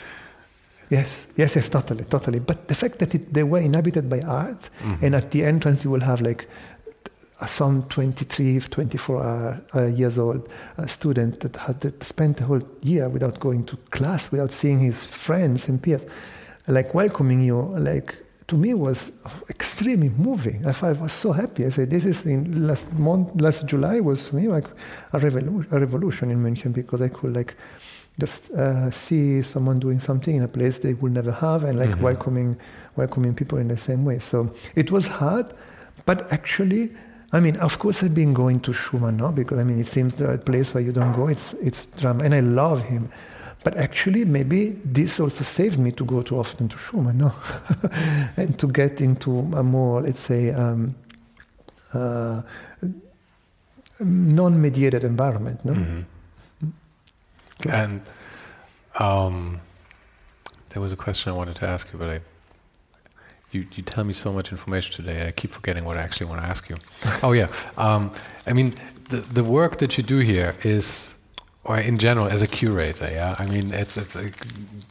Yes, 0.90 1.28
yes, 1.36 1.56
yes, 1.56 1.70
totally, 1.70 2.04
totally. 2.04 2.40
But 2.40 2.68
the 2.68 2.74
fact 2.74 2.98
that 2.98 3.14
it, 3.14 3.32
they 3.32 3.44
were 3.44 3.60
inhabited 3.60 4.10
by 4.10 4.22
art, 4.22 4.58
mm-hmm. 4.82 5.06
and 5.06 5.16
at 5.16 5.30
the 5.30 5.44
entrance 5.46 5.84
you 5.84 5.92
will 5.92 6.06
have 6.12 6.20
like 6.20 6.48
some 7.48 7.84
23, 7.84 8.60
24 8.60 9.22
uh, 9.22 9.60
uh, 9.76 9.86
years 9.86 10.18
old 10.18 10.50
uh, 10.78 10.86
student 10.86 11.40
that 11.40 11.56
had 11.56 12.04
spent 12.04 12.38
the 12.38 12.46
whole 12.46 12.62
year 12.82 13.08
without 13.08 13.40
going 13.40 13.66
to 13.66 13.78
class, 13.92 14.32
without 14.32 14.52
seeing 14.52 14.80
his 14.80 15.06
friends 15.06 15.70
and 15.70 15.82
peers, 15.82 16.06
like 16.68 16.94
welcoming 16.94 17.42
you, 17.42 17.58
like 17.60 18.16
to 18.48 18.56
me 18.56 18.74
was 18.74 19.12
extremely 19.50 20.10
moving. 20.10 20.66
I, 20.66 20.74
I 20.82 20.92
was 20.94 21.14
so 21.14 21.32
happy. 21.32 21.66
I 21.66 21.70
said, 21.70 21.90
this 21.92 22.04
is 22.04 22.26
in 22.26 22.68
last 22.68 22.92
month, 22.94 23.40
last 23.40 23.66
July 23.68 24.00
was 24.00 24.28
for 24.28 24.38
me 24.38 24.48
like 24.48 24.66
a, 25.14 25.20
revolu- 25.20 25.72
a 25.72 25.80
revolution 25.80 26.32
in 26.32 26.44
München 26.44 26.74
because 26.74 27.02
I 27.02 27.10
could 27.10 27.36
like 27.36 27.56
just 28.20 28.52
uh, 28.52 28.92
see 28.92 29.42
someone 29.44 29.80
doing 29.80 30.00
something 30.00 30.36
in 30.36 30.44
a 30.44 30.48
place 30.48 30.80
they 30.80 30.96
would 30.96 31.14
never 31.14 31.32
have 31.32 31.64
and 31.64 31.80
like 31.80 31.90
mm-hmm. 31.90 32.04
welcoming 32.04 32.58
welcoming 32.96 33.34
people 33.34 33.58
in 33.60 33.68
the 33.68 33.78
same 33.78 34.04
way. 34.04 34.20
So 34.20 34.54
it 34.76 34.92
was 34.92 35.08
hard, 35.08 35.54
but 36.06 36.32
actually 36.34 36.92
I 37.32 37.40
mean, 37.40 37.58
of 37.58 37.78
course, 37.78 38.04
I've 38.04 38.16
been 38.16 38.34
going 38.34 38.60
to 38.62 38.74
Schumann 38.74 39.18
now 39.18 39.32
because 39.32 39.60
I 39.60 39.64
mean, 39.64 39.80
it 39.80 39.88
seems 39.88 40.16
the 40.16 40.38
place 40.38 40.74
where 40.74 40.84
you 40.84 40.92
don't 40.92 41.14
go, 41.14 41.28
it's 41.28 41.54
it's 41.54 41.86
drama, 41.86 42.24
and 42.24 42.34
I 42.34 42.40
love 42.40 42.84
him. 42.84 43.12
But 43.64 43.76
actually, 43.78 44.26
maybe 44.26 44.70
this 44.86 45.20
also 45.20 45.44
saved 45.44 45.80
me 45.80 45.92
to 45.92 46.06
go 46.06 46.22
too 46.22 46.40
often 46.40 46.70
to 46.70 46.78
Schumann, 46.78 47.18
no, 47.18 47.34
and 48.38 48.58
to 48.58 48.68
get 48.68 49.02
into 49.02 49.40
a 49.40 49.64
more, 49.64 50.02
let's 50.02 50.22
say, 50.22 50.52
um, 50.52 50.96
uh, 51.94 52.42
non-mediated 54.00 55.04
environment, 55.04 55.66
no. 55.66 55.74
Mm-hmm. 55.74 57.70
And 57.70 58.02
um, 58.98 59.60
there 60.70 60.82
was 60.82 60.94
a 60.94 60.96
question 60.96 61.34
I 61.34 61.36
wanted 61.36 61.58
to 61.58 61.68
ask 61.68 61.92
you, 61.92 62.00
but 62.00 62.10
I 62.10 62.22
you, 63.52 63.66
you 63.74 63.84
tell 63.84 64.04
me 64.04 64.14
so 64.14 64.32
much 64.32 64.52
information 64.52 64.94
today. 64.96 65.28
I 65.28 65.32
keep 65.32 65.52
forgetting 65.52 65.84
what 65.86 65.98
I 65.98 66.02
actually 66.02 66.28
want 66.28 66.42
to 66.42 66.48
ask 66.48 66.70
you. 66.70 66.76
oh 67.24 67.32
yeah, 67.32 67.48
um, 67.78 68.12
I 68.46 68.54
mean 68.54 68.74
the 69.10 69.18
the 69.18 69.44
work 69.44 69.78
that 69.78 69.98
you 69.98 70.04
do 70.04 70.20
here 70.20 70.56
is, 70.64 71.16
or 71.64 71.78
in 71.80 71.98
general 71.98 72.28
as 72.28 72.42
a 72.42 72.48
curator. 72.48 73.10
Yeah, 73.12 73.36
I 73.40 73.46
mean 73.48 73.74
it's, 73.74 73.98
it's 73.98 74.16
a, 74.16 74.30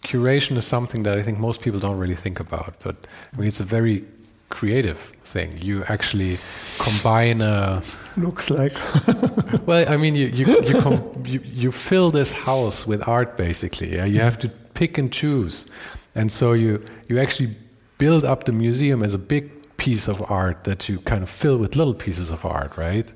curation 0.03 0.57
is 0.57 0.67
something 0.67 1.05
that 1.05 1.19
I 1.19 1.23
think 1.23 1.39
most 1.39 1.61
people 1.61 1.81
don't 1.81 1.99
really 1.99 2.17
think 2.17 2.41
about, 2.41 2.75
but 2.83 2.97
I 3.33 3.37
mean 3.39 3.49
it's 3.49 3.61
a 3.61 3.65
very 3.65 4.05
creative 4.49 4.99
thing. 5.25 5.57
You 5.61 5.85
actually 5.89 6.39
combine 6.79 7.41
a 7.41 7.83
looks 8.17 8.51
like. 8.51 8.73
well, 9.67 9.89
I 9.89 9.97
mean 9.97 10.15
you 10.17 10.27
you 10.27 10.47
you, 10.63 10.81
com- 10.81 11.23
you 11.25 11.41
you 11.45 11.71
fill 11.71 12.11
this 12.11 12.33
house 12.33 12.87
with 12.87 13.07
art 13.07 13.37
basically. 13.37 13.95
Yeah? 13.95 14.05
You 14.05 14.21
have 14.21 14.39
to 14.41 14.49
pick 14.75 14.99
and 14.99 15.13
choose, 15.13 15.71
and 16.17 16.33
so 16.33 16.55
you 16.55 16.83
you 17.09 17.21
actually 17.21 17.55
build 17.99 18.25
up 18.25 18.45
the 18.45 18.53
museum 18.53 19.03
as 19.03 19.15
a 19.15 19.19
big 19.19 19.51
piece 19.77 20.09
of 20.09 20.31
art 20.31 20.65
that 20.65 20.89
you 20.89 20.99
kind 21.01 21.23
of 21.23 21.29
fill 21.29 21.59
with 21.59 21.77
little 21.77 21.95
pieces 21.95 22.31
of 22.31 22.45
art, 22.45 22.77
right? 22.77 23.13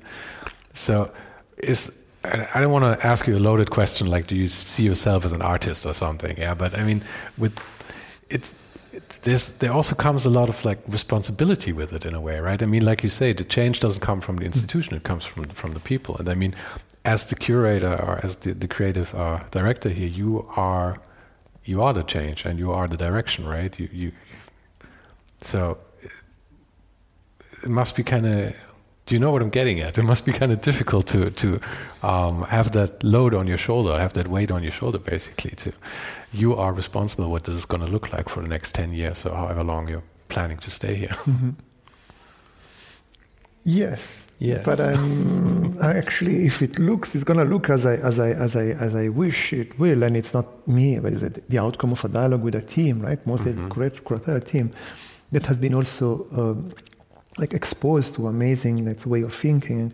So, 0.73 1.11
is 1.57 1.99
I 2.25 2.61
don't 2.61 2.71
want 2.71 2.85
to 2.85 3.05
ask 3.05 3.27
you 3.27 3.37
a 3.37 3.39
loaded 3.39 3.69
question 3.69 4.07
like, 4.07 4.27
do 4.27 4.35
you 4.35 4.47
see 4.47 4.83
yourself 4.83 5.25
as 5.25 5.33
an 5.33 5.41
artist 5.41 5.85
or 5.85 5.93
something? 5.93 6.37
Yeah, 6.37 6.53
but 6.53 6.77
I 6.77 6.83
mean, 6.83 7.03
with 7.37 7.53
it's 8.29 8.53
there 9.59 9.71
also 9.71 9.95
comes 9.95 10.25
a 10.25 10.29
lot 10.29 10.49
of 10.49 10.63
like 10.65 10.79
responsibility 10.87 11.71
with 11.73 11.93
it 11.93 12.05
in 12.05 12.13
a 12.13 12.21
way, 12.21 12.39
right? 12.39 12.61
I 12.61 12.65
mean, 12.65 12.85
like 12.85 13.03
you 13.03 13.09
say, 13.09 13.33
the 13.33 13.43
change 13.43 13.79
doesn't 13.79 14.01
come 14.01 14.21
from 14.21 14.37
the 14.37 14.45
institution; 14.45 14.95
it 14.95 15.03
comes 15.03 15.25
from 15.25 15.45
from 15.45 15.73
the 15.73 15.79
people. 15.79 16.17
And 16.17 16.29
I 16.29 16.35
mean, 16.35 16.55
as 17.05 17.25
the 17.25 17.35
curator 17.35 17.93
or 18.01 18.19
as 18.23 18.35
the, 18.37 18.53
the 18.53 18.67
creative 18.67 19.13
uh, 19.15 19.39
director 19.51 19.89
here, 19.89 20.07
you 20.07 20.47
are 20.55 20.99
you 21.65 21.81
are 21.81 21.93
the 21.93 22.03
change 22.03 22.45
and 22.45 22.59
you 22.59 22.71
are 22.71 22.87
the 22.87 22.97
direction, 22.97 23.47
right? 23.47 23.77
You 23.79 23.89
you 23.91 24.11
so 25.43 25.77
it 27.63 27.69
must 27.69 27.95
be 27.95 28.03
kind 28.03 28.25
of. 28.25 28.55
Do 29.05 29.15
you 29.15 29.19
know 29.19 29.31
what 29.31 29.41
I'm 29.41 29.49
getting 29.49 29.81
at? 29.81 29.97
It 29.97 30.03
must 30.03 30.25
be 30.25 30.31
kind 30.31 30.51
of 30.51 30.61
difficult 30.61 31.07
to 31.07 31.29
to 31.29 31.59
um, 32.03 32.43
have 32.43 32.71
that 32.71 33.03
load 33.03 33.33
on 33.33 33.47
your 33.47 33.57
shoulder, 33.57 33.99
have 33.99 34.13
that 34.13 34.27
weight 34.27 34.49
on 34.49 34.63
your 34.63 34.71
shoulder, 34.71 34.97
basically. 34.97 35.51
To 35.51 35.73
you 36.31 36.55
are 36.55 36.73
responsible 36.73 37.29
what 37.29 37.43
this 37.43 37.55
is 37.55 37.65
going 37.65 37.85
to 37.85 37.91
look 37.91 38.13
like 38.13 38.29
for 38.29 38.41
the 38.41 38.47
next 38.47 38.73
ten 38.73 38.93
years, 38.93 39.25
or 39.25 39.35
however 39.35 39.63
long 39.63 39.89
you're 39.89 40.03
planning 40.29 40.57
to 40.59 40.71
stay 40.71 40.95
here. 40.95 41.15
Mm-hmm. 41.25 41.49
Yes. 43.65 44.29
Yes. 44.39 44.65
But 44.65 44.79
um, 44.79 45.77
actually, 45.81 46.45
if 46.45 46.61
it 46.61 46.79
looks, 46.79 47.15
it's 47.15 47.23
going 47.23 47.39
to 47.39 47.45
look 47.45 47.69
as 47.69 47.85
I, 47.85 47.95
as, 47.95 48.19
I, 48.19 48.29
as, 48.31 48.55
I, 48.57 48.65
as 48.65 48.93
I 48.93 49.07
wish 49.07 49.53
it 49.53 49.79
will. 49.79 50.03
And 50.03 50.17
it's 50.17 50.33
not 50.33 50.67
me, 50.67 50.99
but 50.99 51.13
it's 51.13 51.41
the 51.47 51.59
outcome 51.59 51.93
of 51.93 52.03
a 52.03 52.09
dialogue 52.09 52.43
with 52.43 52.55
a 52.55 52.61
team, 52.61 53.01
right? 53.01 53.25
Mostly 53.25 53.53
mm-hmm. 53.53 53.69
the 53.69 54.01
curatorial 54.01 54.45
team 54.45 54.73
that 55.33 55.45
has 55.47 55.57
been 55.57 55.73
also 55.73 56.25
um, 56.31 56.71
like 57.37 57.53
exposed 57.53 58.15
to 58.15 58.27
amazing 58.27 58.85
like, 58.85 59.05
way 59.05 59.21
of 59.23 59.33
thinking. 59.33 59.91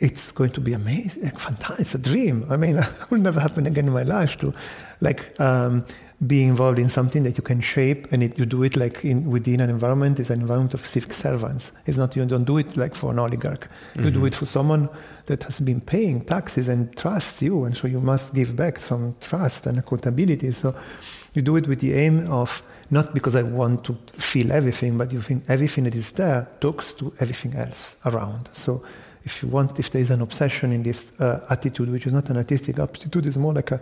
It's 0.00 0.32
going 0.32 0.50
to 0.50 0.60
be 0.60 0.72
amazing, 0.72 1.22
like, 1.22 1.38
fantastic. 1.38 1.80
It's 1.80 1.94
a 1.94 1.98
dream. 1.98 2.44
I 2.50 2.56
mean, 2.56 2.76
it 3.00 3.10
will 3.10 3.18
never 3.18 3.40
happen 3.40 3.66
again 3.66 3.86
in 3.86 3.92
my 3.92 4.02
life 4.02 4.36
to 4.38 4.52
like 5.00 5.38
um, 5.40 5.86
be 6.26 6.44
involved 6.44 6.78
in 6.78 6.88
something 6.88 7.22
that 7.22 7.36
you 7.36 7.42
can 7.42 7.60
shape 7.60 8.10
and 8.12 8.22
it, 8.22 8.38
you 8.38 8.46
do 8.46 8.62
it 8.62 8.76
like 8.76 9.04
in, 9.04 9.30
within 9.30 9.60
an 9.60 9.68
environment 9.68 10.18
It's 10.20 10.30
an 10.30 10.40
environment 10.40 10.74
of 10.74 10.86
civic 10.86 11.12
servants 11.12 11.72
it's 11.86 11.96
not 11.96 12.14
you 12.16 12.24
don't 12.24 12.44
do 12.44 12.58
it 12.58 12.76
like 12.76 12.94
for 12.94 13.10
an 13.10 13.18
oligarch 13.18 13.68
mm-hmm. 13.68 14.04
you 14.04 14.10
do 14.10 14.18
mm-hmm. 14.18 14.28
it 14.28 14.34
for 14.34 14.46
someone 14.46 14.88
that 15.26 15.42
has 15.42 15.60
been 15.60 15.80
paying 15.80 16.24
taxes 16.24 16.68
and 16.68 16.96
trusts 16.96 17.42
you 17.42 17.64
and 17.64 17.76
so 17.76 17.88
you 17.88 18.00
must 18.00 18.32
give 18.32 18.54
back 18.54 18.78
some 18.78 19.16
trust 19.20 19.66
and 19.66 19.78
accountability 19.78 20.52
so 20.52 20.74
you 21.34 21.42
do 21.42 21.56
it 21.56 21.66
with 21.66 21.80
the 21.80 21.92
aim 21.92 22.30
of 22.30 22.62
not 22.90 23.14
because 23.14 23.34
I 23.34 23.42
want 23.42 23.84
to 23.84 23.94
feel 24.12 24.52
everything, 24.52 24.98
but 24.98 25.12
you 25.12 25.20
think 25.20 25.44
everything 25.48 25.84
that 25.84 25.94
is 25.94 26.12
there 26.12 26.48
talks 26.60 26.92
to 26.94 27.12
everything 27.20 27.54
else 27.54 27.96
around. 28.04 28.48
So 28.52 28.82
if 29.24 29.42
you 29.42 29.48
want, 29.48 29.78
if 29.78 29.90
there 29.90 30.02
is 30.02 30.10
an 30.10 30.20
obsession 30.20 30.72
in 30.72 30.82
this 30.82 31.18
uh, 31.20 31.46
attitude, 31.50 31.90
which 31.90 32.06
is 32.06 32.12
not 32.12 32.28
an 32.30 32.36
artistic 32.36 32.78
attitude, 32.78 33.26
it's 33.26 33.36
more 33.36 33.54
like 33.54 33.70
a 33.70 33.80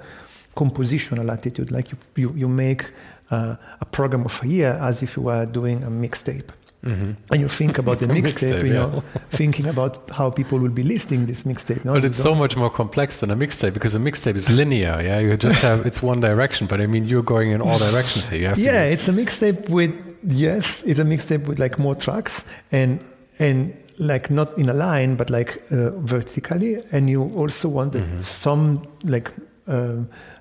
compositional 0.55 1.33
attitude, 1.33 1.71
like 1.71 1.91
you, 1.91 1.99
you, 2.17 2.33
you 2.37 2.49
make 2.49 2.93
uh, 3.31 3.57
a 3.81 3.85
program 3.85 4.25
of 4.25 4.43
a 4.43 4.47
year 4.47 4.79
as 4.81 5.03
if 5.03 5.17
you 5.17 5.23
were 5.23 5.47
doing 5.47 5.83
a 5.83 5.89
mixtape. 5.89 6.51
Mm-hmm. 6.85 7.13
And 7.31 7.41
you 7.41 7.49
think 7.49 7.79
about 7.79 8.01
the 8.01 8.07
mixtape, 8.19 8.67
you 8.67 8.75
know, 8.75 9.03
yeah. 9.15 9.21
thinking 9.31 9.67
about 9.67 10.11
how 10.11 10.31
people 10.31 10.59
will 10.59 10.71
be 10.71 10.83
listening 10.83 11.27
this 11.27 11.45
mixtape. 11.45 11.85
No? 11.85 11.95
But 11.95 12.05
it's 12.05 12.19
so 12.19 12.35
much 12.35 12.57
more 12.57 12.71
complex 12.71 13.21
than 13.21 13.31
a 13.31 13.37
mixtape 13.37 13.73
because 13.73 13.95
a 13.95 13.99
mixtape 13.99 14.35
is 14.35 14.51
linear. 14.51 15.01
Yeah, 15.01 15.21
you 15.21 15.37
just 15.37 15.61
have 15.63 15.87
it's 15.87 16.03
one 16.03 16.21
direction. 16.21 16.67
But 16.67 16.81
I 16.81 16.87
mean, 16.87 17.05
you're 17.05 17.23
going 17.23 17.53
in 17.53 17.61
all 17.61 17.79
directions 17.79 18.29
here. 18.29 18.41
You 18.41 18.47
have 18.49 18.59
yeah, 18.59 18.83
it's 18.85 19.09
a 19.09 19.13
mixtape 19.13 19.69
with 19.69 19.95
yes, 20.27 20.83
it's 20.83 20.99
a 20.99 21.05
mixtape 21.05 21.47
with 21.47 21.59
like 21.59 21.79
more 21.79 21.95
tracks 21.95 22.45
and 22.73 23.01
and 23.39 23.77
like 23.99 24.31
not 24.31 24.59
in 24.59 24.69
a 24.69 24.75
line, 24.75 25.15
but 25.15 25.31
like 25.31 25.63
uh, 25.71 25.91
vertically. 26.01 26.79
And 26.91 27.09
you 27.09 27.31
also 27.37 27.69
want 27.69 27.93
mm-hmm. 27.93 28.21
some 28.23 28.89
like 29.05 29.31
uh, 29.69 29.99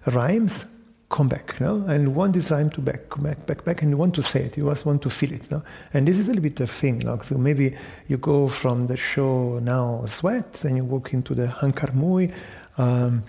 rhymes 0.08 0.66
come 1.12 1.28
back, 1.28 1.60
no? 1.60 1.84
and 1.88 2.16
want 2.16 2.34
this 2.34 2.50
rhyme 2.50 2.70
to 2.72 2.82
back, 2.82 3.10
come 3.10 3.26
back, 3.26 3.46
back, 3.46 3.64
back, 3.64 3.82
and 3.82 3.92
you 3.92 3.98
want 3.98 4.16
to 4.16 4.24
say 4.24 4.44
it, 4.44 4.58
you 4.58 4.68
just 4.70 4.86
want 4.86 5.02
to 5.04 5.10
feel 5.10 5.32
it. 5.34 5.52
No? 5.52 5.62
And 5.94 6.08
this 6.08 6.18
is 6.18 6.28
a 6.28 6.32
little 6.32 6.44
bit 6.44 6.56
the 6.56 6.66
thing. 6.66 7.00
No? 7.00 7.20
So 7.22 7.38
maybe 7.38 7.76
you 8.08 8.18
go 8.18 8.48
from 8.48 8.88
the 8.88 8.98
show 8.98 9.60
now 9.60 10.06
Sweat, 10.08 10.64
and 10.64 10.78
you 10.78 10.86
walk 10.86 11.14
into 11.14 11.36
the 11.36 11.48
Hankar 11.48 11.92
Mui, 11.92 12.34
um, 12.78 13.24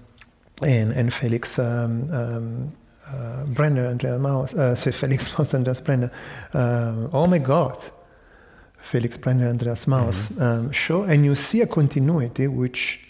and, 0.62 0.92
and 0.92 1.12
Felix 1.12 1.58
um, 1.58 2.10
um, 2.12 2.72
uh, 3.08 3.44
Brenner, 3.46 3.86
Andreas 3.86 4.20
Maus, 4.20 4.54
uh, 4.54 4.74
so 4.76 4.92
Felix 5.00 5.28
Maus, 5.30 5.52
Andreas 5.52 5.80
Brenner. 5.80 6.10
Um, 6.54 7.10
oh 7.12 7.26
my 7.26 7.38
God! 7.38 7.76
Felix 8.78 9.16
Brenner, 9.18 9.48
Andreas 9.48 9.86
Maus 9.86 10.30
mm-hmm. 10.30 10.42
Um, 10.42 10.72
show, 10.72 11.02
and 11.02 11.24
you 11.24 11.34
see 11.34 11.60
a 11.62 11.66
continuity 11.66 12.46
which 12.46 13.00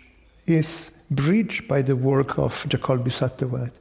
is 0.47 0.97
bridged 1.11 1.69
by 1.69 1.83
the 1.83 1.95
work 1.95 2.39
of 2.39 2.65
Jacolby 2.69 3.13
Satterwhite 3.13 3.73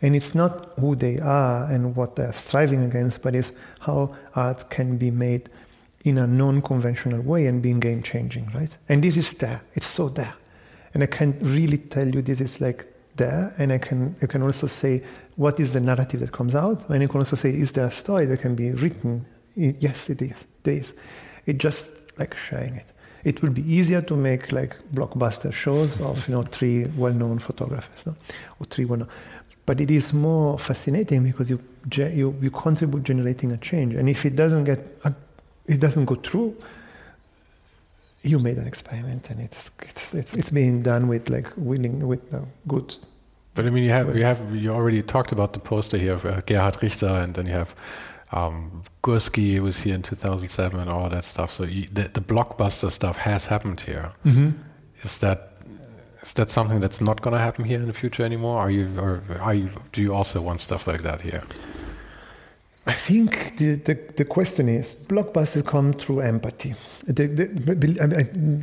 and 0.00 0.14
it's 0.14 0.34
not 0.34 0.66
who 0.78 0.94
they 0.94 1.18
are 1.18 1.64
and 1.64 1.96
what 1.96 2.16
they're 2.16 2.32
striving 2.32 2.84
against, 2.84 3.22
but 3.22 3.34
it's 3.34 3.52
how 3.80 4.14
art 4.34 4.70
can 4.70 4.96
be 4.96 5.10
made 5.10 5.50
in 6.04 6.18
a 6.18 6.26
non-conventional 6.26 7.20
way 7.22 7.46
and 7.46 7.60
being 7.60 7.80
game-changing, 7.80 8.50
right? 8.54 8.70
And 8.88 9.02
this 9.02 9.16
is 9.16 9.32
there. 9.34 9.62
It's 9.74 9.86
so 9.86 10.08
there. 10.08 10.34
And 10.94 11.02
I 11.02 11.06
can 11.06 11.36
really 11.40 11.78
tell 11.78 12.08
you 12.08 12.22
this 12.22 12.40
is 12.40 12.60
like 12.60 12.86
there, 13.16 13.52
and 13.58 13.72
I 13.72 13.78
can, 13.78 14.14
I 14.22 14.26
can 14.26 14.42
also 14.42 14.68
say 14.68 15.02
what 15.36 15.60
is 15.60 15.72
the 15.72 15.80
narrative 15.80 16.20
that 16.20 16.32
comes 16.32 16.54
out, 16.54 16.88
and 16.88 17.02
you 17.02 17.08
can 17.08 17.20
also 17.20 17.36
say, 17.36 17.50
is 17.50 17.72
there 17.72 17.86
a 17.86 17.90
story 17.90 18.26
that 18.26 18.40
can 18.40 18.54
be 18.54 18.70
written? 18.72 19.24
Yes, 19.54 20.08
it 20.08 20.22
is. 20.22 20.34
It 20.64 20.70
is. 20.70 20.94
It's 21.46 21.58
just 21.58 21.90
like 22.18 22.36
sharing 22.36 22.74
it. 22.76 22.86
It 23.24 23.42
will 23.42 23.50
be 23.50 23.62
easier 23.62 24.00
to 24.02 24.14
make 24.14 24.52
like 24.52 24.76
blockbuster 24.94 25.52
shows 25.52 26.00
of 26.00 26.26
you 26.28 26.34
know 26.34 26.42
three 26.42 26.86
well-known 26.96 27.40
photographers, 27.40 28.06
no? 28.06 28.14
or 28.60 28.66
three 28.66 28.84
well-known 28.84 29.08
but 29.68 29.82
it 29.82 29.90
is 29.90 30.14
more 30.14 30.58
fascinating 30.58 31.22
because 31.24 31.50
you, 31.50 31.60
you, 31.92 32.34
you 32.40 32.50
contribute 32.50 33.02
generating 33.02 33.52
a 33.52 33.58
change. 33.58 33.94
And 33.94 34.08
if 34.08 34.24
it 34.24 34.34
doesn't 34.34 34.64
get, 34.64 34.80
uh, 35.04 35.10
it 35.66 35.78
doesn't 35.78 36.06
go 36.06 36.14
through, 36.14 36.56
you 38.22 38.38
made 38.38 38.56
an 38.56 38.66
experiment 38.66 39.28
and 39.28 39.42
it's, 39.42 39.70
it's, 39.82 40.14
it's, 40.14 40.32
it's 40.32 40.48
being 40.48 40.80
done 40.80 41.06
with 41.06 41.28
like 41.28 41.48
willing, 41.58 42.08
with 42.08 42.32
uh, 42.32 42.40
good. 42.66 42.96
But 43.54 43.66
I 43.66 43.70
mean, 43.70 43.84
you 43.84 43.90
have, 43.90 44.16
you 44.16 44.22
have, 44.22 44.56
you 44.56 44.70
already 44.70 45.02
talked 45.02 45.32
about 45.32 45.52
the 45.52 45.60
poster 45.60 45.98
here 45.98 46.14
of 46.14 46.24
uh, 46.24 46.40
Gerhard 46.46 46.82
Richter 46.82 47.06
and 47.22 47.34
then 47.34 47.44
you 47.44 47.52
have 47.52 47.74
um, 48.32 48.84
Gursky 49.02 49.58
was 49.58 49.80
here 49.80 49.96
in 49.96 50.02
2007 50.02 50.80
and 50.80 50.88
all 50.88 51.10
that 51.10 51.26
stuff. 51.26 51.50
So 51.50 51.64
you, 51.64 51.84
the, 51.92 52.08
the, 52.08 52.22
blockbuster 52.22 52.90
stuff 52.90 53.18
has 53.18 53.44
happened 53.44 53.82
here. 53.82 54.12
Mm-hmm. 54.24 54.50
Is 55.02 55.18
that 55.18 55.47
is 56.28 56.34
that 56.34 56.50
something 56.50 56.78
that's 56.78 57.00
not 57.00 57.22
going 57.22 57.32
to 57.32 57.40
happen 57.40 57.64
here 57.64 57.80
in 57.80 57.86
the 57.86 57.94
future 57.94 58.22
anymore? 58.22 58.60
Are 58.60 58.70
you, 58.70 58.86
or 58.98 59.22
are 59.40 59.54
you, 59.54 59.70
do 59.92 60.02
you 60.02 60.12
also 60.12 60.42
want 60.42 60.60
stuff 60.60 60.86
like 60.86 61.02
that 61.02 61.22
here? 61.22 61.42
I 62.86 62.92
think 62.92 63.56
the, 63.56 63.76
the, 63.76 63.94
the 64.16 64.24
question 64.26 64.68
is 64.68 64.96
blockbusters 65.08 65.66
come 65.66 65.94
through 65.94 66.20
empathy. 66.20 66.74
The, 67.06 67.26
the, 67.26 67.46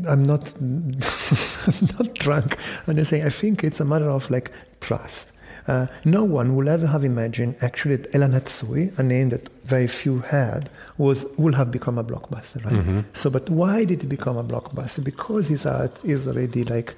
I, 0.08 0.12
am 0.12 0.24
not 0.24 0.54
I'm 1.68 1.88
not 1.98 2.14
drunk. 2.14 2.58
And 2.86 2.98
just 2.98 3.10
saying 3.10 3.24
I 3.24 3.30
think 3.30 3.64
it's 3.64 3.80
a 3.80 3.86
matter 3.86 4.10
of 4.10 4.30
like 4.30 4.52
trust. 4.80 5.32
Uh, 5.68 5.88
no 6.06 6.24
one 6.24 6.56
will 6.56 6.70
ever 6.70 6.86
have 6.86 7.04
imagined 7.04 7.56
actually 7.62 7.96
that 7.96 8.14
El 8.14 8.22
Anatsui, 8.22 8.98
a 9.00 9.04
name 9.04 9.30
that 9.30 9.50
very 9.64 9.88
few 9.88 10.20
had, 10.20 10.70
was 11.00 11.26
will 11.38 11.54
have 11.54 11.72
become 11.72 11.98
a 11.98 12.04
blockbuster, 12.04 12.64
right? 12.64 12.74
Mm-hmm. 12.74 13.00
So, 13.16 13.32
but 13.32 13.50
why 13.50 13.86
did 13.86 14.04
it 14.04 14.08
become 14.08 14.38
a 14.38 14.44
blockbuster? 14.44 15.04
Because 15.04 15.48
his 15.48 15.66
art 15.66 15.94
is 16.04 16.28
already 16.28 16.64
like 16.64 16.94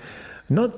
not 0.50 0.72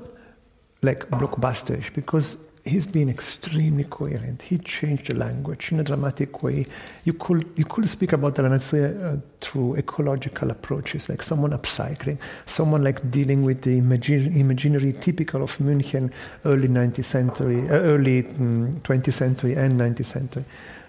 like 0.82 1.08
blockbusterish, 1.10 1.92
because 1.94 2.36
he's 2.64 2.86
been 2.86 3.08
extremely 3.08 3.84
coherent. 3.84 4.42
He 4.42 4.58
changed 4.58 5.08
the 5.08 5.14
language 5.14 5.72
in 5.72 5.80
a 5.80 5.84
dramatic 5.84 6.42
way. 6.42 6.66
You 7.04 7.14
could 7.14 7.48
you 7.56 7.64
could 7.64 7.88
speak 7.88 8.12
about 8.12 8.34
Anatsui 8.34 8.82
uh, 8.82 9.20
through 9.40 9.76
ecological 9.76 10.50
approaches, 10.50 11.08
like 11.08 11.22
someone 11.22 11.50
upcycling, 11.50 12.18
someone 12.46 12.82
like 12.82 13.10
dealing 13.10 13.44
with 13.44 13.62
the 13.62 13.78
imagine, 13.78 14.36
imaginary 14.36 14.92
typical 14.92 15.42
of 15.42 15.56
München, 15.58 16.12
early 16.44 16.68
19th 16.68 17.04
century, 17.04 17.68
uh, 17.68 17.72
early 17.72 18.22
mm, 18.22 18.74
20th 18.82 19.12
century 19.12 19.54
and 19.54 19.80
19th 19.80 20.06
century. 20.06 20.44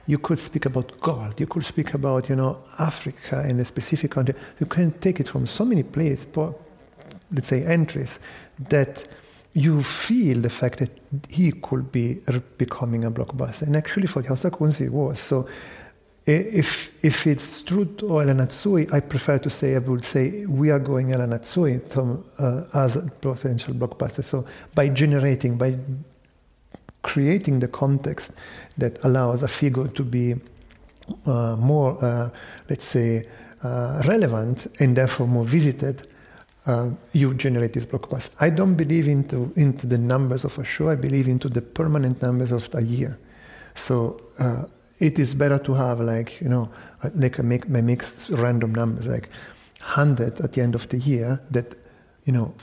You 0.08 0.18
could 0.18 0.40
speak 0.40 0.66
about 0.66 1.00
gold. 1.00 1.40
You 1.40 1.48
could 1.48 1.66
speak 1.66 1.94
about 1.94 2.30
you 2.30 2.36
know 2.36 2.58
Africa 2.80 3.46
in 3.48 3.60
a 3.60 3.66
specific 3.66 4.12
country. 4.12 4.36
You 4.60 4.66
can 4.66 4.92
take 4.92 5.20
it 5.20 5.30
from 5.30 5.48
so 5.48 5.64
many 5.64 5.84
places, 5.84 6.26
let's 7.32 7.48
say 7.48 7.64
entries 7.64 8.20
that 8.70 9.06
you 9.54 9.82
feel 9.82 10.40
the 10.42 10.50
fact 10.50 10.80
that 10.80 10.92
he 11.30 11.52
could 11.52 11.92
be 11.92 12.20
becoming 12.58 13.04
a 13.04 13.12
blockbuster. 13.12 13.64
And 13.64 13.76
actually, 13.76 14.08
for 14.08 14.22
Haus 14.24 14.42
der 14.42 14.50
Kunst, 14.50 14.90
was. 14.90 15.20
So, 15.20 15.48
if 16.26 16.92
if 17.04 17.26
it's 17.26 17.64
true 17.64 17.86
to 17.86 18.22
El 18.22 18.28
Anatsui, 18.28 18.94
I 18.94 19.00
prefer 19.00 19.40
to 19.40 19.50
say 19.50 19.76
I 19.76 19.80
would 19.80 20.06
say 20.06 20.46
we 20.46 20.70
are 20.70 20.80
going 20.80 21.12
El 21.12 21.20
Anatsui 21.20 21.90
to, 21.92 22.24
uh, 22.40 22.64
as 22.74 22.96
a 22.96 23.02
potential 23.02 23.74
blockbuster. 23.74 24.24
So, 24.24 24.46
by 24.74 24.90
generating, 24.90 25.58
by 25.58 25.76
creating 27.02 27.60
the 27.60 27.68
context 27.68 28.32
that 28.78 29.04
allows 29.04 29.44
a 29.44 29.48
figure 29.48 29.88
to 29.88 30.04
be 30.04 30.36
uh, 31.26 31.56
more, 31.58 31.98
uh, 32.04 32.30
let's 32.70 32.86
say, 32.86 33.28
uh, 33.64 34.02
relevant 34.08 34.68
and 34.80 34.96
therefore 34.96 35.28
more 35.28 35.46
visited, 35.46 36.08
uh, 36.68 36.90
you 37.14 37.34
generate 37.34 37.74
this 37.74 37.86
blockbuster. 37.86 38.32
I 38.40 38.50
don't 38.50 38.76
believe 38.76 39.08
into 39.08 39.52
into 39.56 39.88
the 39.88 39.98
numbers 39.98 40.44
of 40.44 40.58
a 40.60 40.64
show. 40.64 40.90
I 40.90 40.96
believe 40.96 41.28
into 41.28 41.50
the 41.50 41.62
permanent 41.62 42.22
numbers 42.22 42.52
of 42.52 42.70
a 42.74 42.82
year. 42.82 43.18
So 43.76 44.22
uh, 44.40 44.66
it 45.00 45.18
is 45.18 45.34
better 45.34 45.58
to 45.60 45.74
have 45.74 46.00
like 46.00 46.40
you 46.42 46.50
know 46.50 46.70
uh, 47.04 47.10
like 47.16 47.40
I 47.40 47.44
make 47.44 47.66
I 47.66 47.82
make 47.82 48.04
random 48.30 48.74
numbers 48.74 49.08
like 49.08 49.30
hundred 49.82 50.40
at 50.42 50.54
the 50.54 50.62
end 50.62 50.76
of 50.76 50.88
the 50.90 50.98
year 50.98 51.40
that 51.50 51.76
you 52.26 52.34
know 52.34 52.54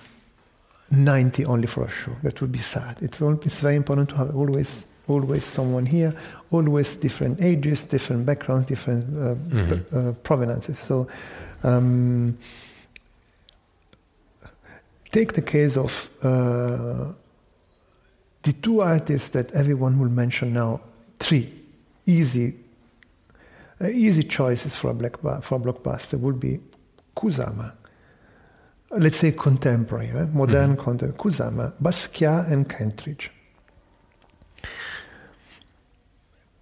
90 0.90 1.44
only 1.46 1.66
for 1.66 1.84
a 1.84 1.90
show. 1.90 2.12
That 2.22 2.40
would 2.40 2.52
be 2.52 2.60
sad. 2.60 2.96
It's, 3.02 3.20
all, 3.20 3.34
it's 3.34 3.60
very 3.60 3.76
important 3.76 4.08
to 4.10 4.14
have 4.16 4.34
always 4.34 4.86
always 5.08 5.44
someone 5.44 5.86
here, 5.86 6.14
always 6.50 6.96
different 6.98 7.40
ages, 7.40 7.82
different 7.82 8.26
backgrounds, 8.26 8.66
different 8.66 9.04
uh, 9.18 9.34
b- 9.34 9.80
uh, 9.92 10.12
provenances. 10.22 10.78
So 10.78 11.08
um, 11.62 12.36
take 15.10 15.32
the 15.34 15.42
case 15.42 15.76
of 15.76 16.10
uh, 16.22 17.12
the 18.42 18.52
two 18.62 18.80
artists 18.80 19.30
that 19.30 19.52
everyone 19.52 19.98
will 19.98 20.08
mention 20.08 20.52
now, 20.52 20.80
three 21.18 21.52
easy 22.06 22.54
uh, 23.80 23.88
easy 23.88 24.24
choices 24.24 24.74
for 24.74 24.90
a, 24.90 24.94
black 24.94 25.18
for 25.42 25.56
a 25.56 25.58
blockbuster 25.58 26.18
would 26.18 26.40
be 26.40 26.60
Kusama, 27.16 27.74
let's 28.90 29.18
say 29.18 29.32
contemporary, 29.32 30.08
eh? 30.08 30.26
modern 30.32 30.76
contemporary, 30.76 31.14
Kusama, 31.14 31.72
Basquiat, 31.80 32.50
and 32.50 32.68
Kentridge. 32.68 33.28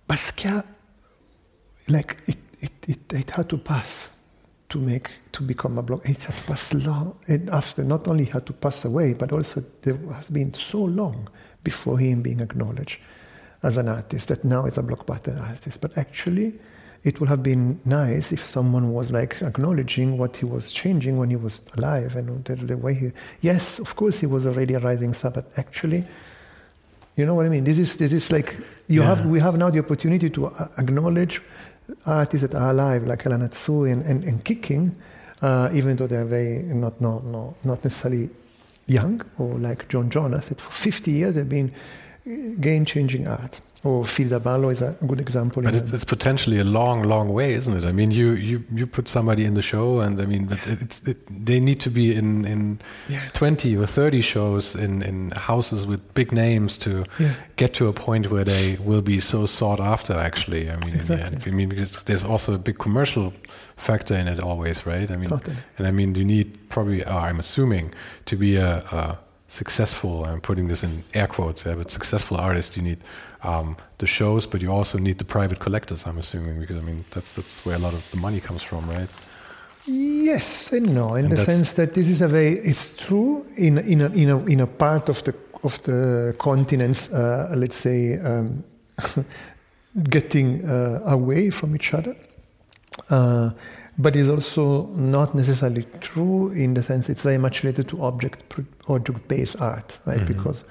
Basquiat, 0.08 0.64
like 1.88 2.18
it, 2.26 2.36
it, 2.60 2.72
it, 2.88 3.12
it 3.12 3.30
had 3.30 3.48
to 3.48 3.58
pass 3.58 4.15
to 4.68 4.78
make 4.78 5.10
to 5.32 5.42
become 5.42 5.78
a 5.78 5.82
block. 5.82 6.08
It 6.08 6.22
has 6.24 6.40
passed 6.46 6.74
long, 6.74 7.16
and 7.28 7.48
after 7.50 7.84
not 7.84 8.08
only 8.08 8.24
had 8.24 8.46
to 8.46 8.52
pass 8.52 8.84
away, 8.84 9.14
but 9.14 9.32
also 9.32 9.62
there 9.82 9.96
has 10.14 10.28
been 10.30 10.52
so 10.54 10.82
long 10.84 11.28
before 11.62 11.98
him 11.98 12.22
being 12.22 12.40
acknowledged 12.40 12.98
as 13.62 13.76
an 13.76 13.88
artist 13.88 14.28
that 14.28 14.44
now 14.44 14.66
is 14.66 14.78
a 14.78 14.82
blockbuster 14.82 15.40
artist. 15.40 15.80
But 15.80 15.96
actually, 15.96 16.54
it 17.04 17.20
would 17.20 17.28
have 17.28 17.42
been 17.42 17.80
nice 17.84 18.32
if 18.32 18.44
someone 18.44 18.92
was 18.92 19.10
like 19.12 19.40
acknowledging 19.42 20.18
what 20.18 20.36
he 20.36 20.44
was 20.44 20.72
changing 20.72 21.16
when 21.18 21.30
he 21.30 21.36
was 21.36 21.62
alive 21.76 22.16
and 22.16 22.44
the, 22.44 22.56
the 22.56 22.76
way 22.76 22.94
he. 22.94 23.12
Yes, 23.40 23.78
of 23.78 23.94
course, 23.96 24.18
he 24.20 24.26
was 24.26 24.46
already 24.46 24.74
a 24.74 24.80
rising 24.80 25.14
star, 25.14 25.30
but 25.30 25.46
actually, 25.56 26.04
you 27.16 27.24
know 27.24 27.34
what 27.34 27.46
I 27.46 27.48
mean? 27.48 27.64
This 27.64 27.78
is 27.78 27.96
this 27.96 28.12
is 28.12 28.32
like 28.32 28.56
you 28.88 29.00
Yeah. 29.00 29.14
have 29.14 29.26
we 29.26 29.38
have 29.40 29.56
now 29.56 29.70
the 29.70 29.78
opportunity 29.78 30.28
to 30.30 30.46
uh, 30.46 30.68
acknowledge 30.78 31.40
artists 32.04 32.46
that 32.46 32.54
are 32.54 32.70
alive, 32.70 33.06
like 33.06 33.26
El 33.26 33.32
Anatsui 33.32 33.92
and, 33.92 34.02
and, 34.04 34.24
and 34.24 34.44
kicking, 34.44 34.94
uh, 35.42 35.70
even 35.72 35.96
though 35.96 36.06
they're 36.06 36.24
very 36.24 36.62
not 36.62 37.00
no 37.00 37.20
no 37.20 37.56
not 37.64 37.84
necessarily 37.84 38.30
young, 38.86 39.22
or 39.38 39.58
like 39.58 39.88
Joan 39.88 40.10
Jonas, 40.10 40.48
that 40.48 40.60
for 40.60 40.70
50 40.70 41.10
years 41.10 41.34
they've 41.34 41.48
been 41.48 41.72
game 42.60 42.84
changing 42.84 43.26
art. 43.26 43.60
Or 43.86 44.04
Filda 44.04 44.42
Ballo 44.42 44.70
is 44.70 44.82
a 44.82 44.96
good 45.06 45.20
example. 45.20 45.62
But 45.62 45.74
in 45.74 45.84
it, 45.88 45.94
it's 45.94 46.04
potentially 46.04 46.58
a 46.58 46.64
long, 46.64 47.04
long 47.04 47.28
way, 47.32 47.52
isn't 47.54 47.76
it? 47.76 47.84
I 47.84 47.92
mean, 47.92 48.10
you 48.10 48.32
you, 48.32 48.64
you 48.78 48.86
put 48.86 49.06
somebody 49.08 49.44
in 49.44 49.54
the 49.54 49.62
show, 49.62 50.00
and 50.00 50.20
I 50.20 50.26
mean, 50.26 50.48
it, 50.50 50.82
it's 50.82 51.02
it, 51.08 51.18
they 51.46 51.60
need 51.60 51.78
to 51.80 51.90
be 51.90 52.04
in 52.20 52.44
in 52.44 52.78
Yeah. 53.08 53.20
twenty 53.32 53.76
or 53.76 53.86
thirty 53.86 54.20
shows 54.22 54.74
in 54.74 55.02
in 55.02 55.30
houses 55.36 55.86
with 55.86 56.00
big 56.14 56.32
names 56.32 56.78
to 56.78 56.90
Yeah. 57.18 57.34
get 57.56 57.74
to 57.74 57.86
a 57.88 57.92
point 57.92 58.30
where 58.30 58.44
they 58.44 58.76
will 58.84 59.02
be 59.02 59.20
so 59.20 59.46
sought 59.46 59.80
after. 59.80 60.14
Actually, 60.18 60.68
I 60.70 60.76
mean, 60.84 60.94
Exactly. 60.94 61.52
I 61.52 61.54
mean, 61.54 61.68
because 61.68 62.02
there's 62.04 62.24
also 62.24 62.54
a 62.54 62.58
big 62.58 62.78
commercial 62.78 63.32
factor 63.76 64.14
in 64.20 64.26
it 64.28 64.40
always, 64.40 64.84
right? 64.86 65.10
I 65.10 65.16
mean, 65.16 65.30
Totally. 65.30 65.56
and 65.78 65.86
I 65.86 65.90
mean, 65.92 66.14
you 66.14 66.24
need 66.24 66.46
probably, 66.68 67.04
uh, 67.04 67.28
I'm 67.30 67.38
assuming, 67.38 67.92
to 68.24 68.36
be 68.36 68.56
a, 68.56 68.78
a 68.92 69.18
successful. 69.48 70.24
I'm 70.24 70.40
putting 70.40 70.68
this 70.68 70.82
in 70.82 71.02
air 71.14 71.26
quotes, 71.28 71.64
yeah, 71.66 71.76
but 71.78 71.90
successful 71.90 72.36
artist, 72.36 72.76
you 72.76 72.82
need 72.82 72.98
um, 73.42 73.76
the 73.98 74.06
shows, 74.06 74.46
but 74.46 74.60
you 74.62 74.70
also 74.70 74.98
need 74.98 75.18
the 75.18 75.24
private 75.24 75.58
collectors. 75.58 76.06
I'm 76.06 76.18
assuming 76.18 76.60
because 76.60 76.76
I 76.76 76.80
mean 76.80 77.04
that's 77.10 77.32
that's 77.32 77.64
where 77.64 77.76
a 77.76 77.78
lot 77.78 77.94
of 77.94 78.02
the 78.10 78.16
money 78.16 78.40
comes 78.40 78.62
from, 78.62 78.88
right? 78.88 79.08
Yes 79.86 80.72
and 80.72 80.94
no, 80.94 81.14
in 81.14 81.26
And 81.26 81.32
the 81.32 81.44
sense 81.44 81.74
that 81.74 81.94
this 81.94 82.08
is 82.08 82.20
a 82.20 82.28
way. 82.28 82.52
It's 82.52 82.96
true 82.96 83.46
in 83.56 83.78
in 83.78 84.00
a 84.00 84.08
in 84.08 84.30
a, 84.30 84.44
in 84.44 84.60
a 84.60 84.66
part 84.66 85.08
of 85.08 85.22
the 85.24 85.34
of 85.62 85.80
the 85.82 86.34
continents, 86.38 87.12
uh, 87.12 87.52
let's 87.56 87.76
say, 87.76 88.18
um, 88.18 88.64
getting 90.10 90.64
uh, 90.68 91.00
away 91.06 91.50
from 91.50 91.74
each 91.74 91.94
other. 91.94 92.16
Uh, 93.10 93.50
but 93.98 94.14
it's 94.14 94.28
also 94.28 94.86
not 94.88 95.34
necessarily 95.34 95.86
true 96.00 96.50
in 96.50 96.74
the 96.74 96.82
sense 96.82 97.08
it's 97.08 97.22
very 97.22 97.38
much 97.38 97.62
related 97.62 97.88
to 97.88 98.02
object 98.02 98.44
object 98.88 99.26
based 99.28 99.60
art, 99.60 99.98
right? 100.06 100.26
Because 100.26 100.64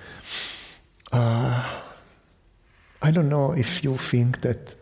uh, 1.11 1.63
I 3.05 3.11
don't 3.11 3.29
know 3.29 3.51
if 3.51 3.83
you 3.83 3.97
think 3.97 4.41
that 4.41 4.73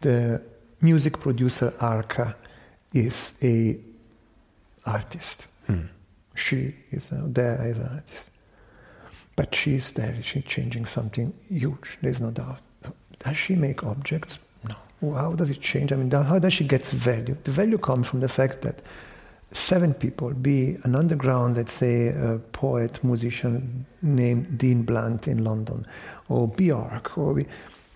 the 0.00 0.40
music 0.80 1.20
producer 1.20 1.74
Arca 1.78 2.34
is 2.94 3.36
a 3.42 3.76
artist. 4.86 5.46
She 6.34 6.74
is 6.90 7.12
uh, 7.12 7.26
there 7.26 7.58
as 7.60 7.76
an 7.76 7.88
artist, 7.96 8.30
but 9.36 9.54
she 9.54 9.74
is 9.74 9.92
there. 9.92 10.16
She's 10.22 10.44
changing 10.44 10.86
something 10.86 11.34
huge. 11.50 11.98
There's 12.00 12.20
no 12.20 12.30
doubt. 12.30 12.60
Does 13.18 13.36
she 13.36 13.54
make 13.54 13.84
objects? 13.84 14.38
No. 14.68 15.12
How 15.12 15.34
does 15.34 15.50
it 15.50 15.60
change? 15.60 15.92
I 15.92 15.96
mean, 15.96 16.10
how 16.10 16.38
does 16.38 16.54
she 16.54 16.64
get 16.64 16.84
value? 16.86 17.36
The 17.44 17.50
value 17.50 17.78
comes 17.78 18.08
from 18.08 18.20
the 18.20 18.28
fact 18.28 18.62
that 18.62 18.80
seven 19.52 19.94
people, 19.94 20.30
be 20.30 20.76
an 20.84 20.94
underground, 20.94 21.56
let's 21.56 21.74
say, 21.74 22.08
a 22.08 22.38
poet, 22.52 23.02
musician 23.04 23.86
named 24.02 24.58
Dean 24.58 24.82
Blunt 24.82 25.28
in 25.28 25.44
London, 25.44 25.86
or 26.28 26.48
Bjork, 26.48 27.16
or 27.18 27.34
we 27.34 27.46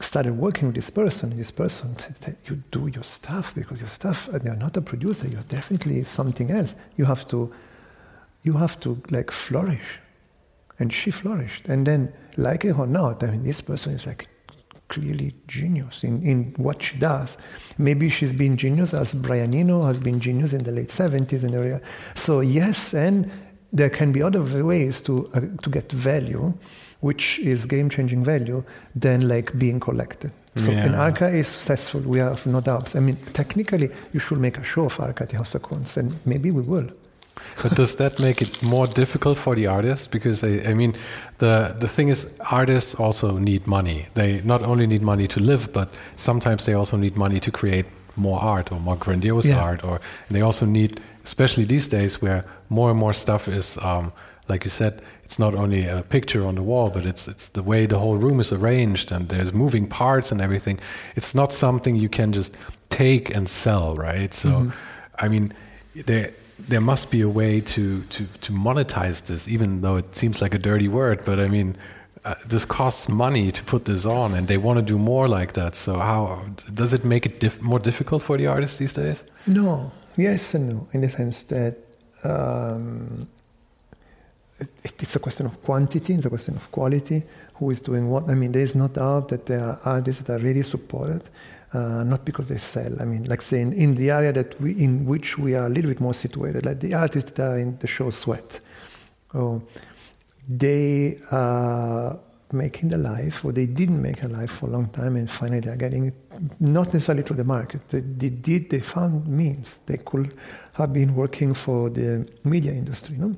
started 0.01 0.37
working 0.37 0.69
with 0.69 0.77
this 0.77 0.91
person. 0.91 1.37
This 1.37 1.51
person 1.51 1.97
said, 1.97 2.37
"You 2.47 2.57
do 2.71 2.87
your 2.89 3.05
stuff 3.05 3.55
because 3.55 3.81
your 3.81 3.89
stuff. 3.89 4.29
You're 4.45 4.57
not 4.57 4.77
a 4.77 4.81
producer. 4.81 5.29
You're 5.29 5.49
definitely 5.49 6.05
something 6.05 6.51
else. 6.51 6.75
You 6.97 7.05
have 7.05 7.27
to, 7.29 7.53
you 8.43 8.55
have 8.55 8.79
to 8.81 9.01
like 9.11 9.31
flourish." 9.31 10.01
And 10.79 10.93
she 10.93 11.11
flourished. 11.11 11.69
And 11.69 11.87
then, 11.87 12.13
like 12.39 12.65
it 12.65 12.79
or 12.79 12.87
not, 12.87 13.23
I 13.23 13.33
mean, 13.33 13.43
this 13.43 13.61
person 13.61 13.93
is 13.93 14.07
like 14.07 14.29
clearly 14.91 15.35
genius 15.47 16.05
in, 16.05 16.23
in 16.23 16.53
what 16.57 16.83
she 16.83 16.99
does. 16.99 17.39
Maybe 17.79 18.11
she's 18.11 18.35
been 18.35 18.57
genius 18.57 18.93
as 18.93 19.15
Brian 19.15 19.55
Eno 19.55 19.85
has 19.85 19.99
been 19.99 20.21
genius 20.21 20.53
in 20.53 20.65
the 20.65 20.73
late 20.73 20.89
70s 20.89 21.45
and 21.45 21.55
area. 21.55 21.81
So 22.15 22.41
yes, 22.41 22.93
and 22.93 23.31
there 23.73 23.89
can 23.89 24.13
be 24.13 24.23
other 24.23 24.43
ways 24.65 25.01
to, 25.03 25.31
uh, 25.33 25.41
to 25.63 25.71
get 25.71 25.91
value, 25.93 26.53
which 27.01 27.39
is 27.39 27.67
game-changing 27.67 28.25
value, 28.25 28.63
than 28.95 29.29
like 29.29 29.59
being 29.59 29.81
collected. 29.81 30.31
So 30.57 30.71
Yeah. 30.71 30.85
and 30.85 30.95
Arca 30.97 31.29
is 31.29 31.49
successful, 31.49 32.01
we 32.01 32.19
have 32.19 32.45
no 32.47 32.61
doubts. 32.61 32.95
I 32.97 33.01
mean, 33.01 33.17
technically, 33.33 33.91
you 34.13 34.21
should 34.21 34.39
make 34.39 34.59
a 34.59 34.65
show 34.65 34.85
of 34.87 35.01
Arca 35.01 35.23
at 35.25 35.33
Haus 35.33 35.53
der 35.53 35.61
Kunst, 35.61 35.97
and 35.97 36.13
maybe 36.25 36.51
we 36.51 36.63
will. 36.63 36.89
But 37.63 37.75
does 37.75 37.95
that 37.97 38.19
make 38.19 38.43
it 38.43 38.63
more 38.63 38.87
difficult 38.87 39.39
for 39.39 39.55
the 39.55 39.67
artists? 39.67 40.07
Because 40.07 40.45
I, 40.45 40.71
I, 40.71 40.75
mean, 40.75 40.95
the 41.39 41.75
the 41.79 41.89
thing 41.89 42.09
is, 42.09 42.27
artists 42.51 42.95
also 42.95 43.39
need 43.39 43.67
money. 43.67 44.07
They 44.15 44.41
not 44.45 44.63
only 44.63 44.87
need 44.87 45.03
money 45.03 45.27
to 45.29 45.41
live, 45.41 45.73
but 45.73 45.89
sometimes 46.17 46.65
they 46.65 46.75
also 46.75 46.97
need 46.97 47.17
money 47.17 47.41
to 47.41 47.51
create 47.51 47.87
more 48.17 48.41
art 48.41 48.73
or 48.73 48.81
more 48.81 48.97
grandiose 48.97 49.49
yeah. 49.49 49.63
art, 49.63 49.85
or 49.85 50.01
they 50.31 50.43
also 50.43 50.67
need, 50.67 51.01
especially 51.25 51.65
these 51.65 51.89
days, 51.89 52.23
where 52.23 52.45
more 52.69 52.91
and 52.91 52.99
more 52.99 53.13
stuff 53.13 53.49
is, 53.49 53.79
um, 53.79 54.13
like 54.51 54.65
you 54.65 54.71
said, 54.71 55.01
it's 55.25 55.39
not 55.39 55.55
only 55.55 55.87
a 55.87 56.03
picture 56.03 56.45
on 56.45 56.57
the 56.57 56.63
wall, 56.63 56.91
but 56.91 57.07
it's 57.07 57.29
it's 57.29 57.49
the 57.49 57.63
way 57.63 57.87
the 57.87 57.99
whole 57.99 58.17
room 58.17 58.41
is 58.41 58.53
arranged, 58.53 59.13
and 59.13 59.29
there's 59.29 59.53
moving 59.55 59.87
parts 59.87 60.33
and 60.33 60.41
everything. 60.41 60.81
It's 61.17 61.35
not 61.35 61.53
something 61.53 61.97
you 61.97 62.09
can 62.09 62.33
just 62.33 62.57
take 62.89 63.35
and 63.37 63.49
sell, 63.49 63.95
right? 63.95 64.35
So, 64.35 64.49
mm-hmm. 64.49 65.25
I 65.25 65.29
mean, 65.29 65.53
there 65.95 66.33
there 66.69 66.81
must 66.81 67.11
be 67.11 67.21
a 67.23 67.29
way 67.29 67.61
to 67.61 68.03
to 68.03 68.27
to 68.47 68.53
monetize 68.53 69.27
this, 69.29 69.49
even 69.49 69.81
though 69.83 69.97
it 69.97 70.15
seems 70.15 70.43
like 70.43 70.55
a 70.55 70.59
dirty 70.59 70.89
word. 70.89 71.25
But 71.25 71.39
I 71.39 71.49
mean, 71.49 71.77
uh, 72.25 72.35
this 72.53 72.65
costs 72.65 73.09
money 73.09 73.53
to 73.53 73.63
put 73.65 73.85
this 73.85 74.05
on, 74.05 74.35
and 74.35 74.49
they 74.49 74.59
want 74.59 74.77
to 74.79 74.85
do 74.93 74.99
more 74.99 75.29
like 75.29 75.53
that. 75.53 75.77
So, 75.77 75.93
how 75.99 76.45
does 76.75 76.93
it 76.93 77.05
make 77.05 77.25
it 77.27 77.63
more 77.63 77.79
difficult 77.79 78.23
for 78.23 78.37
the 78.37 78.49
artists 78.49 78.79
these 78.79 78.95
days? 78.95 79.25
No, 79.47 79.93
yes 80.17 80.55
and 80.55 80.69
no, 80.69 80.89
in 80.93 81.01
the 81.01 81.09
sense 81.09 81.45
that. 81.45 81.75
Um, 82.23 83.29
it's 84.85 85.17
a 85.17 85.19
question 85.19 85.47
of 85.47 85.63
quantity, 85.63 86.15
it's 86.15 86.27
a 86.27 86.29
question 86.29 86.57
of 86.57 86.71
quality, 86.71 87.23
who 87.55 87.71
is 87.71 87.81
doing 87.81 88.11
what. 88.11 88.29
I 88.29 88.35
mean, 88.35 88.53
there's 88.53 88.75
no 88.75 88.89
doubt 88.89 89.29
that 89.29 89.47
there 89.47 89.61
are 89.61 89.79
artists 89.85 90.23
that 90.23 90.35
are 90.35 90.43
really 90.43 90.63
supported, 90.63 91.23
uh, 91.73 92.03
not 92.05 92.25
because 92.25 92.49
they 92.49 92.59
sell. 92.59 93.01
I 93.01 93.05
mean, 93.05 93.25
like 93.25 93.43
saying 93.43 93.73
in 93.75 93.95
the 93.95 94.11
area 94.11 94.33
that 94.33 94.61
we, 94.61 94.73
in 94.73 95.07
which 95.07 95.39
we 95.39 95.55
are 95.55 95.67
a 95.67 95.69
little 95.69 95.91
bit 95.91 96.01
more 96.01 96.15
situated, 96.15 96.67
like 96.67 96.81
the 96.81 96.95
artists 96.95 97.33
that 97.33 97.53
are 97.53 97.59
in 97.59 97.79
the 97.79 97.87
show 97.87 98.11
Sweat, 98.11 98.61
oh, 99.35 99.63
they 100.49 101.19
are 101.31 102.19
making 102.53 102.89
the 102.89 102.99
life, 102.99 103.45
or 103.45 103.53
they 103.53 103.67
didn't 103.67 104.03
make 104.03 104.25
a 104.25 104.29
life 104.29 104.51
for 104.51 104.67
a 104.67 104.71
long 104.71 104.89
time, 104.89 105.17
and 105.17 105.31
finally 105.31 105.61
they 105.61 105.71
are 105.71 105.77
getting 105.77 106.13
not 106.59 106.93
necessarily 106.93 107.23
through 107.23 107.37
the 107.37 107.45
market. 107.45 107.89
They, 107.89 108.01
they 108.01 108.31
did, 108.31 108.71
they 108.71 108.81
found 108.81 109.27
means. 109.29 109.79
They 109.87 109.99
could 109.99 110.35
have 110.73 110.93
been 110.93 111.15
working 111.15 111.55
for 111.55 111.91
the 111.91 112.29
media 112.45 112.73
industry, 112.73 113.17
no? 113.19 113.37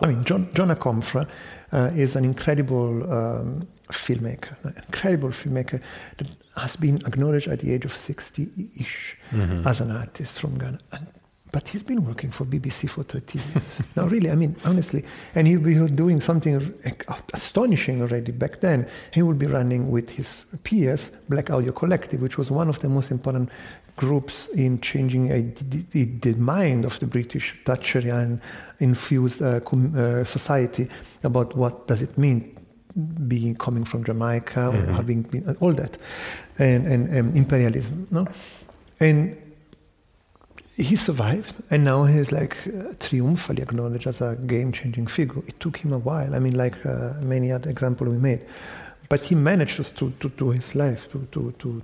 I 0.00 0.06
mean, 0.06 0.24
John, 0.24 0.48
John 0.54 0.70
uh, 0.70 1.90
is 1.94 2.14
an 2.16 2.24
incredible 2.24 3.12
um, 3.12 3.62
filmmaker, 3.88 4.62
an 4.64 4.74
incredible 4.86 5.30
filmmaker 5.30 5.80
that 6.18 6.28
has 6.56 6.76
been 6.76 6.96
acknowledged 7.06 7.48
at 7.48 7.60
the 7.60 7.72
age 7.72 7.84
of 7.84 7.92
60-ish 7.92 9.16
mm-hmm. 9.30 9.66
as 9.66 9.80
an 9.80 9.90
artist 9.90 10.38
from 10.38 10.56
Ghana. 10.58 10.78
And, 10.92 11.06
but 11.50 11.66
he's 11.66 11.82
been 11.82 12.04
working 12.04 12.30
for 12.30 12.44
BBC 12.44 12.90
for 12.90 13.02
30 13.02 13.38
years. 13.38 13.82
no, 13.96 14.06
really, 14.06 14.30
I 14.30 14.34
mean, 14.34 14.54
honestly. 14.64 15.04
And 15.34 15.46
he'll 15.46 15.60
be 15.60 15.74
doing 15.88 16.20
something 16.20 16.74
astonishing 17.32 18.02
already 18.02 18.32
back 18.32 18.60
then. 18.60 18.86
He 19.12 19.22
would 19.22 19.38
be 19.38 19.46
running 19.46 19.90
with 19.90 20.10
his 20.10 20.44
peers 20.62 21.08
Black 21.28 21.50
Audio 21.50 21.72
Collective, 21.72 22.20
which 22.20 22.36
was 22.36 22.50
one 22.50 22.68
of 22.68 22.80
the 22.80 22.88
most 22.88 23.10
important 23.10 23.50
groups 23.98 24.48
in 24.54 24.80
changing 24.80 25.30
a, 25.32 25.42
the, 25.92 26.04
the, 26.04 26.34
mind 26.34 26.84
of 26.84 26.98
the 27.00 27.06
British 27.06 27.54
Thatcherian 27.64 28.40
infused 28.78 29.42
uh, 29.42 29.60
uh, 29.60 30.24
society 30.24 30.88
about 31.24 31.56
what 31.56 31.88
does 31.88 32.00
it 32.00 32.16
mean 32.16 32.54
being 33.26 33.56
coming 33.56 33.84
from 33.84 34.04
Jamaica 34.04 34.60
mm-hmm. 34.60 34.90
or 34.90 34.92
having 34.94 35.22
been 35.22 35.56
all 35.60 35.72
that 35.72 35.98
and, 36.58 36.86
and, 36.86 37.08
and 37.08 37.36
imperialism 37.36 38.06
no 38.10 38.26
and 39.00 39.36
he 40.76 40.94
survived 40.96 41.54
and 41.70 41.84
now 41.84 42.04
he's 42.04 42.30
like 42.30 42.56
uh, 42.68 42.92
triumphantly 43.00 43.62
acknowledged 43.62 44.06
as 44.06 44.20
a 44.20 44.36
game-changing 44.46 45.06
figure 45.06 45.42
it 45.46 45.58
took 45.60 45.76
him 45.76 45.92
a 45.92 45.98
while 45.98 46.34
i 46.36 46.38
mean 46.38 46.56
like 46.56 46.76
uh, 46.86 47.14
many 47.20 47.52
other 47.52 47.68
examples 47.68 48.08
we 48.10 48.18
made 48.18 48.42
but 49.08 49.20
he 49.28 49.34
managed 49.34 49.96
to, 49.96 50.12
to 50.20 50.28
do 50.30 50.50
his 50.50 50.74
life 50.74 51.10
to, 51.12 51.26
to, 51.32 51.52
to, 51.58 51.82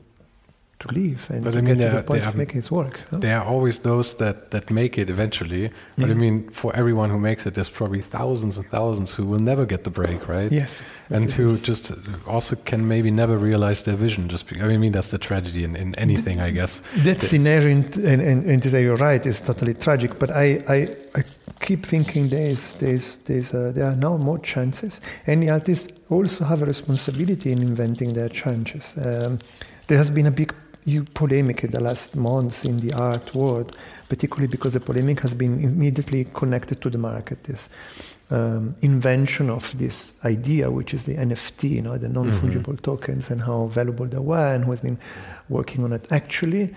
to 0.81 0.89
leave 0.93 1.31
and 1.31 1.45
but 1.45 1.53
to 1.53 1.59
I 1.59 1.61
mean, 1.61 1.79
get 1.79 1.91
to 1.91 1.97
the 1.97 2.03
point 2.03 2.27
of 2.27 2.37
making 2.37 2.59
it 2.59 2.71
work. 2.71 3.01
Huh? 3.11 3.19
There 3.19 3.39
are 3.39 3.45
always 3.45 3.79
those 3.79 4.17
that, 4.17 4.51
that 4.51 4.71
make 4.71 4.99
it 4.99 5.09
eventually. 5.11 5.71
But 5.97 6.09
yeah. 6.09 6.15
I 6.15 6.15
mean, 6.15 6.49
for 6.51 6.75
everyone 6.75 7.11
who 7.11 7.19
makes 7.19 7.47
it, 7.47 7.55
there's 7.55 7.71
probably 7.71 8.01
thousands 8.01 8.59
and 8.59 8.67
thousands 8.67 9.15
who 9.15 9.25
will 9.25 9.39
never 9.39 9.67
get 9.67 9.85
the 9.85 9.91
break, 9.91 10.29
right? 10.29 10.51
Yes. 10.51 10.87
And 11.11 11.31
who 11.31 11.59
just 11.59 11.93
also 12.27 12.57
can 12.57 12.89
maybe 12.89 13.11
never 13.11 13.37
realize 13.39 13.83
their 13.85 13.97
vision. 13.97 14.29
Just 14.29 14.49
because, 14.49 14.65
I 14.65 14.77
mean, 14.77 14.93
that's 14.93 15.09
the 15.09 15.19
tragedy 15.19 15.63
in, 15.63 15.77
in 15.77 15.99
anything, 15.99 16.41
I 16.41 16.51
guess. 16.51 16.83
That's 16.97 17.33
inherent, 17.33 17.97
and, 17.97 18.21
and, 18.23 18.45
and 18.45 18.63
to 18.63 18.71
say 18.71 18.83
you're 18.83 18.97
right, 18.97 19.25
is 19.25 19.41
totally 19.41 19.75
tragic. 19.75 20.19
But 20.19 20.31
I, 20.31 20.61
I, 20.69 20.89
I 21.15 21.23
keep 21.61 21.87
thinking 21.87 22.29
there's, 22.29 22.75
there's, 22.77 23.17
there's, 23.27 23.53
uh, 23.55 23.73
there 23.75 23.87
are 23.87 23.97
now 23.97 24.17
more 24.17 24.39
chances. 24.39 24.99
Any 25.27 25.51
artists 25.51 25.93
also 26.09 26.45
have 26.45 26.63
a 26.63 26.67
responsibility 26.67 27.53
in 27.53 27.61
inventing 27.63 28.15
their 28.15 28.29
chances. 28.29 28.93
Um, 28.97 29.39
there 29.87 29.99
has 29.99 30.11
been 30.11 30.27
a 30.27 30.31
big 30.31 30.55
polemic 31.15 31.65
in 31.65 31.71
the 31.71 31.81
last 31.81 32.17
months 32.17 32.65
in 32.65 32.79
the 32.79 32.93
art 32.93 33.35
world, 33.35 33.77
particularly 34.09 34.49
because 34.49 34.73
the 34.73 34.81
polemic 34.81 35.21
has 35.21 35.35
been 35.35 35.63
immediately 35.63 36.25
connected 36.35 36.81
to 36.83 36.91
the 36.91 36.99
market. 36.99 37.43
This 37.45 37.69
um, 38.31 38.75
invention 38.83 39.51
of 39.51 39.77
this 39.79 40.13
idea, 40.25 40.71
which 40.71 40.95
is 40.95 41.05
the 41.05 41.15
NFT, 41.15 41.71
you 41.71 41.83
know, 41.83 41.99
the 41.99 42.09
non-fungible 42.09 42.63
mm-hmm. 42.63 42.77
tokens, 42.77 43.31
and 43.31 43.41
how 43.41 43.67
valuable 43.67 44.07
they 44.07 44.19
were, 44.19 44.55
and 44.55 44.65
who 44.65 44.71
has 44.71 44.81
been 44.81 44.99
working 45.49 45.85
on 45.85 45.93
it. 45.93 46.11
Actually, 46.11 46.75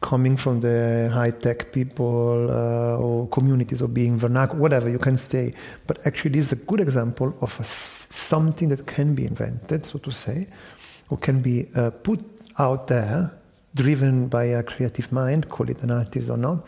coming 0.00 0.36
from 0.36 0.60
the 0.60 1.10
high-tech 1.12 1.72
people 1.72 2.50
uh, 2.50 2.96
or 2.96 3.28
communities 3.28 3.82
or 3.82 3.88
being 3.88 4.18
vernacular, 4.18 4.60
whatever 4.60 4.88
you 4.88 4.98
can 4.98 5.18
say, 5.18 5.54
but 5.86 6.04
actually, 6.06 6.30
this 6.30 6.46
is 6.46 6.52
a 6.52 6.64
good 6.64 6.80
example 6.80 7.34
of 7.40 7.58
a, 7.60 7.64
something 7.64 8.68
that 8.68 8.86
can 8.86 9.14
be 9.14 9.24
invented, 9.24 9.86
so 9.86 9.98
to 9.98 10.10
say, 10.10 10.46
or 11.10 11.18
can 11.18 11.40
be 11.40 11.66
uh, 11.74 11.90
put 11.90 12.31
out 12.58 12.86
there, 12.86 13.32
driven 13.74 14.28
by 14.28 14.44
a 14.44 14.62
creative 14.62 15.10
mind, 15.12 15.48
call 15.48 15.68
it 15.68 15.82
an 15.82 15.90
artist 15.90 16.30
or 16.30 16.36
not, 16.36 16.64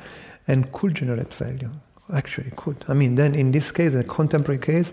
and 0.46 0.72
could 0.72 0.94
generate 0.94 1.32
value. 1.32 1.70
Actually, 2.12 2.50
could. 2.56 2.84
I 2.88 2.94
mean, 2.94 3.14
then 3.14 3.34
in 3.34 3.50
this 3.50 3.70
case, 3.70 3.94
a 3.94 4.04
contemporary 4.04 4.60
case, 4.60 4.92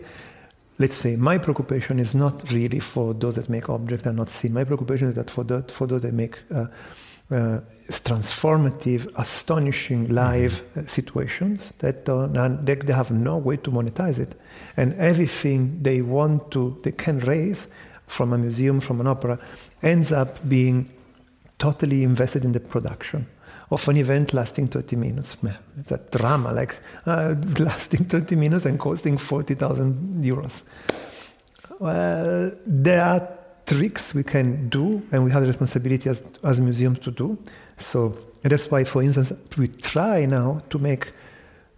let's 0.79 0.95
say 0.95 1.15
my 1.15 1.37
preoccupation 1.37 1.99
is 1.99 2.15
not 2.15 2.51
really 2.51 2.79
for 2.79 3.13
those 3.13 3.35
that 3.35 3.49
make 3.49 3.69
objects 3.69 4.05
and 4.05 4.17
not 4.17 4.29
seen. 4.29 4.53
My 4.53 4.63
preoccupation 4.63 5.09
is 5.09 5.15
that 5.15 5.29
for, 5.29 5.43
the, 5.43 5.63
for 5.63 5.87
those 5.87 6.01
that 6.01 6.13
make 6.13 6.37
uh, 6.49 6.67
uh, 7.29 7.59
transformative, 7.87 9.07
astonishing 9.17 10.09
live 10.09 10.61
mm-hmm. 10.61 10.87
situations 10.87 11.61
that 11.79 12.05
they, 12.65 12.75
they 12.75 12.93
have 12.93 13.11
no 13.11 13.37
way 13.37 13.57
to 13.57 13.71
monetize 13.71 14.19
it, 14.19 14.35
and 14.77 14.93
everything 14.95 15.81
they 15.81 16.01
want 16.01 16.51
to, 16.51 16.79
they 16.83 16.91
can 16.91 17.19
raise 17.19 17.67
from 18.07 18.33
a 18.33 18.37
museum, 18.37 18.79
from 18.81 18.99
an 18.99 19.07
opera, 19.07 19.39
ends 19.81 20.11
up 20.11 20.47
being 20.47 20.89
totally 21.57 22.03
invested 22.03 22.43
in 22.43 22.51
the 22.51 22.59
production 22.59 23.27
of 23.71 23.87
an 23.87 23.97
event 23.97 24.33
lasting 24.33 24.67
30 24.67 24.95
minutes. 24.97 25.37
It's 25.77 25.91
a 25.91 25.97
drama, 25.97 26.51
like 26.51 26.77
uh, 27.05 27.35
lasting 27.59 28.05
30 28.05 28.35
minutes 28.35 28.65
and 28.65 28.77
costing 28.77 29.17
40,000 29.17 30.23
euros. 30.23 30.63
Well, 31.79 32.51
there 32.65 33.03
are 33.03 33.27
tricks 33.65 34.13
we 34.13 34.23
can 34.23 34.67
do, 34.69 35.01
and 35.11 35.23
we 35.23 35.31
have 35.31 35.41
the 35.41 35.47
responsibility 35.47 36.09
as, 36.09 36.21
as 36.43 36.59
museums 36.59 36.99
to 36.99 37.11
do. 37.11 37.37
So 37.77 38.17
that's 38.43 38.69
why, 38.69 38.83
for 38.83 39.01
instance, 39.01 39.31
we 39.57 39.69
try 39.69 40.25
now 40.25 40.61
to 40.69 40.77
make 40.77 41.13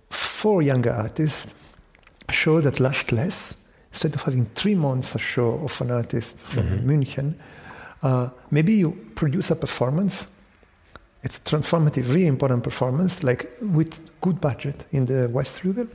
four 0.10 0.62
younger 0.62 0.91
artists 0.91 1.54
show 2.30 2.60
that 2.62 2.80
last 2.80 3.12
less. 3.12 3.56
Instead 3.91 4.16
of 4.16 4.24
having 4.24 4.47
three 4.56 4.74
months 4.74 5.14
a 5.14 5.20
show 5.20 5.64
of 5.64 5.80
an 5.82 5.91
artist 5.91 6.36
from 6.38 6.64
mm-hmm. 6.64 6.89
München, 6.89 7.36
uh, 8.04 8.30
maybe 8.51 8.74
you 8.74 8.91
produce 9.16 9.49
a 9.51 9.56
performance. 9.56 10.28
It's 11.24 11.39
transformative, 11.39 12.10
really 12.10 12.28
important 12.28 12.64
performance, 12.64 13.24
like 13.24 13.49
with 13.62 13.99
good 14.22 14.41
budget 14.41 14.86
in 14.91 15.06
the 15.06 15.30
Westflügel, 15.30 15.88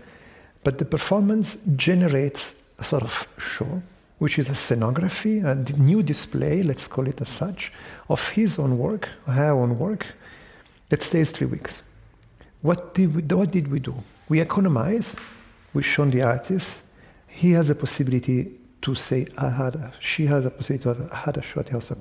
but 0.65 0.79
the 0.79 0.85
performance 0.85 1.63
generates 1.77 2.73
a 2.79 2.85
sort 2.85 3.03
of 3.03 3.29
show, 3.39 3.83
which 4.19 4.39
is 4.39 4.49
a 4.49 4.53
scenography, 4.53 5.45
a 5.45 5.55
new 5.79 6.03
display, 6.03 6.63
let's 6.63 6.87
call 6.87 7.07
it 7.07 7.21
as 7.21 7.29
such, 7.29 7.73
of 8.09 8.27
his 8.31 8.59
own 8.59 8.79
work, 8.79 9.09
her 9.27 9.53
own 9.53 9.79
work, 9.79 10.07
that 10.89 11.03
stays 11.03 11.31
three 11.31 11.47
weeks. 11.47 11.83
What 12.63 12.95
did 12.95 13.15
we, 13.15 13.23
what 13.23 13.53
did 13.53 13.71
we 13.71 13.81
do? 13.81 13.95
We 14.29 14.41
economize, 14.41 15.15
we 15.75 15.83
show 15.83 16.07
the 16.07 16.23
artist, 16.23 16.83
he 17.29 17.53
has 17.53 17.71
a 17.71 17.75
possibility 17.75 18.51
to 18.83 18.95
say 18.95 19.26
I 19.37 19.51
had 19.51 19.93
she 20.01 20.26
has 20.26 20.45
a 20.47 20.51
possibility 20.51 20.83
to 20.85 20.89
have 20.95 21.12
had 21.12 21.37
a 21.37 21.43
show 21.43 21.61
at 21.61 21.68
House 21.68 21.91
of 21.91 21.99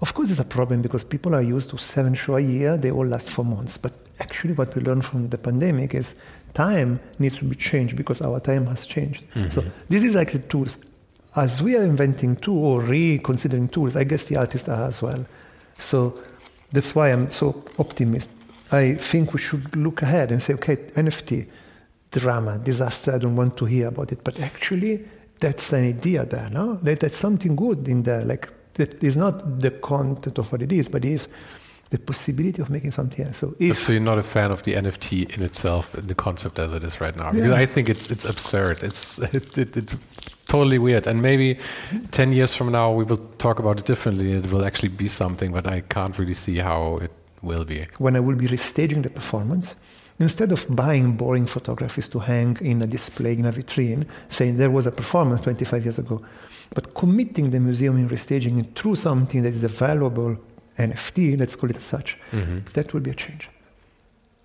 Of 0.00 0.14
course, 0.14 0.30
it's 0.30 0.40
a 0.40 0.44
problem 0.44 0.82
because 0.82 1.04
people 1.04 1.34
are 1.34 1.42
used 1.42 1.70
to 1.70 1.78
seven 1.78 2.14
shows 2.14 2.38
a 2.38 2.42
year. 2.42 2.76
They 2.76 2.90
all 2.90 3.06
last 3.06 3.28
for 3.30 3.44
months. 3.44 3.76
But 3.78 3.92
actually, 4.20 4.54
what 4.54 4.74
we 4.74 4.82
learned 4.82 5.04
from 5.04 5.28
the 5.28 5.38
pandemic 5.38 5.94
is 5.94 6.14
time 6.54 7.00
needs 7.18 7.38
to 7.38 7.44
be 7.44 7.56
changed 7.56 7.96
because 7.96 8.20
our 8.22 8.40
time 8.40 8.66
has 8.66 8.86
changed. 8.86 9.24
Mm-hmm. 9.34 9.50
So 9.50 9.64
this 9.88 10.02
is 10.02 10.14
like 10.14 10.32
the 10.32 10.38
tools. 10.38 10.78
As 11.34 11.60
we 11.60 11.76
are 11.76 11.82
inventing 11.82 12.36
tools 12.36 12.64
or 12.64 12.80
reconsidering 12.80 13.68
tools, 13.68 13.94
I 13.94 14.04
guess 14.04 14.24
the 14.24 14.36
artists 14.36 14.68
are 14.68 14.88
as 14.88 15.02
well. 15.02 15.26
So 15.74 16.18
that's 16.72 16.94
why 16.94 17.12
I'm 17.12 17.28
so 17.28 17.62
optimistic. 17.78 18.32
I 18.72 18.94
think 18.94 19.32
we 19.32 19.38
should 19.38 19.76
look 19.76 20.02
ahead 20.02 20.32
and 20.32 20.42
say, 20.42 20.54
okay, 20.54 20.76
NFT, 20.76 21.46
drama, 22.10 22.58
disaster. 22.58 23.14
I 23.14 23.18
don't 23.18 23.36
want 23.36 23.56
to 23.58 23.64
hear 23.66 23.88
about 23.88 24.12
it. 24.12 24.24
But 24.24 24.40
actually, 24.40 25.04
that's 25.40 25.72
an 25.72 25.84
idea 25.84 26.24
there, 26.24 26.50
no? 26.50 26.74
That, 26.76 27.00
that's 27.00 27.16
something 27.16 27.56
good 27.56 27.88
in 27.88 28.02
there. 28.02 28.22
Like 28.22 28.48
that 28.74 29.02
is 29.02 29.16
not 29.16 29.60
the 29.60 29.70
content 29.70 30.38
of 30.38 30.50
what 30.52 30.62
it 30.62 30.72
is, 30.72 30.88
but 30.88 31.04
it 31.04 31.10
is 31.10 31.28
the 31.90 31.98
possibility 31.98 32.60
of 32.60 32.68
making 32.68 32.92
something 32.92 33.24
else. 33.26 33.38
So, 33.38 33.54
if, 33.58 33.80
so 33.80 33.92
you're 33.92 34.00
not 34.00 34.18
a 34.18 34.22
fan 34.22 34.50
of 34.50 34.62
the 34.64 34.74
NFT 34.74 35.36
in 35.36 35.42
itself, 35.42 35.92
the 35.92 36.14
concept 36.14 36.58
as 36.58 36.72
it 36.72 36.82
is 36.82 37.00
right 37.00 37.16
now, 37.16 37.30
because 37.30 37.50
yeah. 37.50 37.56
I 37.56 37.66
think 37.66 37.88
it's 37.88 38.10
it's 38.10 38.24
absurd. 38.24 38.82
It's 38.82 39.18
it, 39.18 39.58
it, 39.58 39.76
it's 39.76 39.94
totally 40.46 40.78
weird. 40.78 41.06
And 41.06 41.22
maybe 41.22 41.58
ten 42.10 42.32
years 42.32 42.54
from 42.54 42.72
now 42.72 42.92
we 42.92 43.04
will 43.04 43.22
talk 43.38 43.58
about 43.58 43.78
it 43.78 43.86
differently. 43.86 44.32
It 44.32 44.50
will 44.50 44.64
actually 44.64 44.88
be 44.88 45.06
something, 45.06 45.52
but 45.52 45.66
I 45.66 45.80
can't 45.82 46.18
really 46.18 46.34
see 46.34 46.58
how 46.58 46.98
it 46.98 47.12
will 47.42 47.64
be. 47.64 47.86
When 47.98 48.16
I 48.16 48.20
will 48.20 48.36
be 48.36 48.48
restaging 48.48 49.02
the 49.02 49.10
performance, 49.10 49.74
instead 50.18 50.52
of 50.52 50.66
buying 50.74 51.12
boring 51.12 51.46
photographies 51.46 52.08
to 52.08 52.18
hang 52.18 52.56
in 52.60 52.82
a 52.82 52.86
display 52.86 53.32
in 53.32 53.44
a 53.44 53.52
vitrine, 53.52 54.06
saying 54.30 54.56
there 54.56 54.70
was 54.70 54.86
a 54.86 54.92
performance 54.92 55.40
25 55.42 55.84
years 55.84 55.98
ago, 55.98 56.22
but 56.74 56.94
committing 56.94 57.50
the 57.50 57.60
museum 57.60 57.96
in 57.96 58.08
restaging 58.08 58.58
it 58.60 58.74
through 58.74 58.96
something 58.96 59.42
that 59.42 59.54
is 59.54 59.62
a 59.62 59.68
valuable 59.68 60.36
NFT, 60.78 61.38
let's 61.38 61.56
call 61.56 61.70
it 61.70 61.80
such, 61.82 62.18
mm-hmm. 62.32 62.58
that 62.74 62.92
will 62.92 63.00
be 63.00 63.10
a 63.10 63.14
change. 63.14 63.48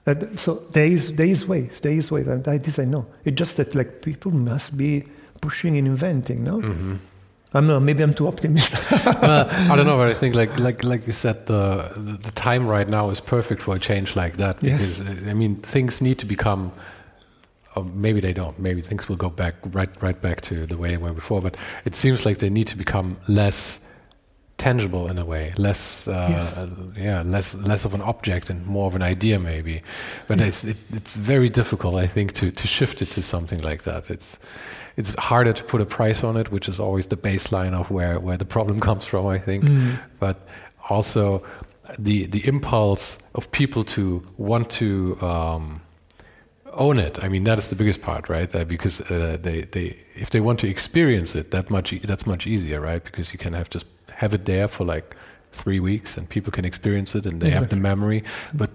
Uh, 0.05 0.15
so 0.35 0.55
there 0.71 0.87
is 0.87 1.15
there 1.15 1.27
is 1.27 1.47
ways, 1.47 1.79
there 1.81 1.91
is 1.91 2.09
ways. 2.09 2.27
I, 2.27 2.57
this 2.57 2.79
I 2.79 2.85
know. 2.85 3.05
It's 3.23 3.37
just 3.37 3.57
that 3.57 3.75
like 3.75 4.01
people 4.01 4.31
must 4.31 4.75
be 4.75 5.03
pushing 5.41 5.77
and 5.77 5.87
inventing, 5.87 6.43
no? 6.43 6.59
Mm-hmm. 6.59 6.95
I'm 7.53 7.67
not. 7.67 7.81
Maybe 7.81 8.01
I'm 8.01 8.13
too 8.13 8.27
optimistic. 8.27 8.79
well, 9.21 9.47
I 9.49 9.75
don't 9.75 9.85
know, 9.85 9.97
but 9.97 10.07
I 10.07 10.13
think 10.13 10.35
like 10.35 10.57
like 10.57 10.83
like 10.83 11.05
you 11.05 11.13
said, 11.13 11.45
the, 11.47 11.91
the, 11.95 12.17
the 12.17 12.31
time 12.31 12.65
right 12.65 12.87
now 12.87 13.09
is 13.09 13.19
perfect 13.19 13.61
for 13.61 13.75
a 13.75 13.79
change 13.79 14.15
like 14.15 14.37
that 14.37 14.61
because 14.61 15.01
yes. 15.01 15.27
I 15.27 15.33
mean 15.33 15.57
things 15.57 16.01
need 16.01 16.19
to 16.19 16.25
become. 16.25 16.71
Or 17.75 17.85
maybe 17.85 18.19
they 18.19 18.33
don't. 18.33 18.59
Maybe 18.59 18.81
things 18.81 19.07
will 19.07 19.15
go 19.15 19.29
back 19.29 19.55
right 19.71 19.89
right 20.01 20.21
back 20.21 20.41
to 20.41 20.65
the 20.65 20.77
way 20.77 20.89
they 20.91 20.97
were 20.97 21.13
before. 21.13 21.41
But 21.41 21.55
it 21.85 21.95
seems 21.95 22.25
like 22.25 22.39
they 22.39 22.49
need 22.49 22.67
to 22.67 22.77
become 22.77 23.17
less 23.27 23.87
tangible 24.57 25.07
in 25.09 25.17
a 25.17 25.25
way, 25.25 25.53
less 25.57 26.07
uh, 26.07 26.27
yes. 26.29 26.57
uh, 26.57 26.69
yeah, 26.95 27.21
less 27.25 27.55
less 27.55 27.85
of 27.85 27.93
an 27.93 28.01
object 28.01 28.49
and 28.49 28.65
more 28.65 28.87
of 28.87 28.95
an 28.95 29.01
idea 29.01 29.39
maybe. 29.39 29.81
But 30.27 30.39
yes. 30.39 30.63
it's, 30.63 30.63
it, 30.63 30.77
it's 30.93 31.15
very 31.15 31.49
difficult, 31.49 31.95
I 31.95 32.07
think, 32.07 32.33
to 32.33 32.51
to 32.51 32.67
shift 32.67 33.01
it 33.01 33.11
to 33.11 33.21
something 33.21 33.59
like 33.59 33.83
that. 33.83 34.09
It's 34.09 34.37
it's 34.97 35.15
harder 35.17 35.53
to 35.53 35.63
put 35.63 35.81
a 35.81 35.85
price 35.85 36.23
on 36.23 36.37
it, 36.37 36.51
which 36.51 36.67
is 36.67 36.79
always 36.79 37.07
the 37.07 37.17
baseline 37.17 37.73
of 37.73 37.91
where, 37.91 38.19
where 38.19 38.37
the 38.37 38.45
problem 38.45 38.79
comes 38.87 39.05
from, 39.05 39.27
I 39.27 39.39
think. 39.39 39.63
Mm. 39.63 39.99
But 40.19 40.37
also 40.89 41.43
the 41.99 42.25
the 42.25 42.45
impulse 42.47 43.17
of 43.35 43.51
people 43.51 43.83
to 43.83 44.23
want 44.37 44.69
to 44.69 45.17
um, 45.21 45.81
own 46.73 46.99
it. 46.99 47.23
I 47.23 47.27
mean, 47.27 47.43
that 47.45 47.57
is 47.57 47.69
the 47.69 47.75
biggest 47.75 48.01
part, 48.01 48.29
right? 48.29 48.53
Uh, 48.53 48.65
because 48.65 49.01
uh, 49.11 49.37
they 49.41 49.61
they 49.61 49.97
if 50.15 50.29
they 50.29 50.39
want 50.39 50.59
to 50.59 50.67
experience 50.67 51.35
it, 51.35 51.51
that 51.51 51.69
much 51.69 51.91
that's 52.01 52.25
much 52.25 52.47
easier, 52.47 52.81
right? 52.81 53.03
Because 53.03 53.33
you 53.33 53.39
can 53.39 53.53
have 53.53 53.69
just 53.69 53.85
have 54.13 54.33
it 54.33 54.45
there 54.45 54.67
for 54.67 54.85
like 54.85 55.15
three 55.51 55.79
weeks, 55.79 56.17
and 56.17 56.29
people 56.29 56.51
can 56.51 56.65
experience 56.65 57.15
it, 57.15 57.25
and 57.25 57.41
they 57.41 57.47
exactly. 57.47 57.59
have 57.59 57.69
the 57.69 57.75
memory. 57.75 58.23
But 58.53 58.71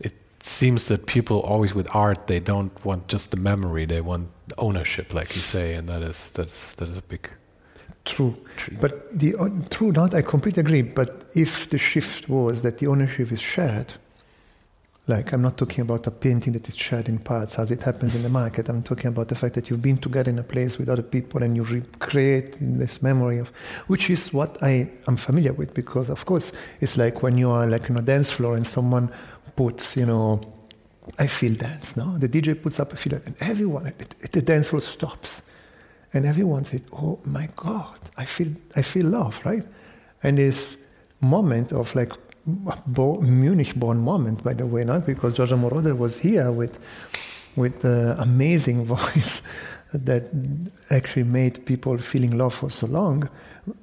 it 0.00 0.14
seems 0.40 0.86
that 0.88 1.06
people 1.06 1.40
always 1.40 1.74
with 1.74 1.88
art 1.94 2.26
they 2.26 2.40
don't 2.40 2.72
want 2.84 3.08
just 3.08 3.30
the 3.30 3.36
memory 3.36 3.86
they 3.86 4.00
want 4.00 4.28
ownership 4.58 5.12
like 5.14 5.34
you 5.34 5.42
say 5.42 5.74
and 5.74 5.88
that 5.88 6.02
is 6.02 6.30
that 6.32 6.46
is 6.46 6.74
that 6.76 6.88
is 6.88 6.96
a 6.96 7.02
big 7.02 7.30
true. 8.04 8.36
but 8.80 9.18
the 9.18 9.34
uh, 9.36 9.48
true 9.68 9.92
not 9.92 10.14
i 10.14 10.22
completely 10.22 10.60
agree 10.60 10.82
but 10.82 11.30
if 11.34 11.68
the 11.70 11.78
shift 11.78 12.28
was 12.28 12.62
that 12.62 12.78
the 12.78 12.86
ownership 12.86 13.30
is 13.30 13.40
shared 13.40 13.92
like 15.06 15.32
i'm 15.32 15.42
not 15.42 15.56
talking 15.58 15.82
about 15.82 16.06
a 16.06 16.10
painting 16.10 16.52
that 16.52 16.68
is 16.68 16.76
shared 16.76 17.08
in 17.08 17.18
parts 17.18 17.58
as 17.58 17.70
it 17.70 17.82
happens 17.82 18.14
in 18.14 18.22
the 18.22 18.28
market. 18.28 18.68
I'm 18.68 18.82
talking 18.82 19.08
about 19.08 19.28
the 19.28 19.34
fact 19.34 19.54
that 19.54 19.68
you've 19.68 19.82
been 19.82 19.96
together 19.96 20.30
in 20.30 20.38
a 20.38 20.44
place 20.44 20.78
with 20.78 20.88
other 20.88 21.02
people 21.02 21.42
and 21.42 21.56
you 21.56 21.64
recreate 21.64 22.56
this 22.60 23.02
memory 23.02 23.38
of 23.38 23.48
which 23.88 24.08
is 24.10 24.32
what 24.32 24.62
i 24.62 24.90
am 25.08 25.16
familiar 25.16 25.52
with 25.52 25.74
because 25.74 26.10
of 26.10 26.24
course 26.26 26.52
it's 26.80 26.96
like 26.96 27.22
when 27.22 27.36
you 27.36 27.50
are 27.50 27.66
like 27.66 27.90
on 27.90 27.96
a 27.96 28.02
dance 28.02 28.30
floor 28.30 28.56
and 28.56 28.66
someone 28.66 29.10
puts, 29.60 29.94
you 29.96 30.06
know, 30.06 30.40
I 31.18 31.26
feel 31.26 31.54
dance, 31.54 31.96
no? 31.96 32.18
The 32.18 32.28
DJ 32.28 32.60
puts 32.60 32.78
up 32.78 32.92
a 32.92 32.96
feel 32.96 33.14
and 33.14 33.34
everyone 33.40 33.86
at 33.86 34.32
the 34.32 34.42
dance 34.42 34.68
floor 34.68 34.80
stops. 34.80 35.42
And 36.12 36.26
everyone 36.26 36.64
said, 36.64 36.82
oh 36.92 37.20
my 37.24 37.48
God, 37.56 37.96
I 38.16 38.24
feel, 38.24 38.48
I 38.74 38.82
feel 38.82 39.06
love, 39.06 39.40
right? 39.44 39.64
And 40.22 40.38
this 40.38 40.76
moment 41.20 41.72
of 41.72 41.94
like 41.94 42.12
bo- 42.44 43.20
Munich-born 43.20 43.98
moment, 43.98 44.42
by 44.42 44.54
the 44.54 44.66
way, 44.66 44.84
not 44.84 45.06
because 45.06 45.34
Giorgio 45.34 45.56
Moroder 45.56 45.96
was 45.96 46.18
here 46.18 46.50
with, 46.50 46.78
with 47.54 47.80
the 47.82 48.16
amazing 48.18 48.84
voice 48.96 49.42
that 49.92 50.24
actually 50.90 51.24
made 51.24 51.64
people 51.66 51.96
feeling 51.98 52.36
love 52.36 52.54
for 52.54 52.70
so 52.70 52.86
long, 52.86 53.28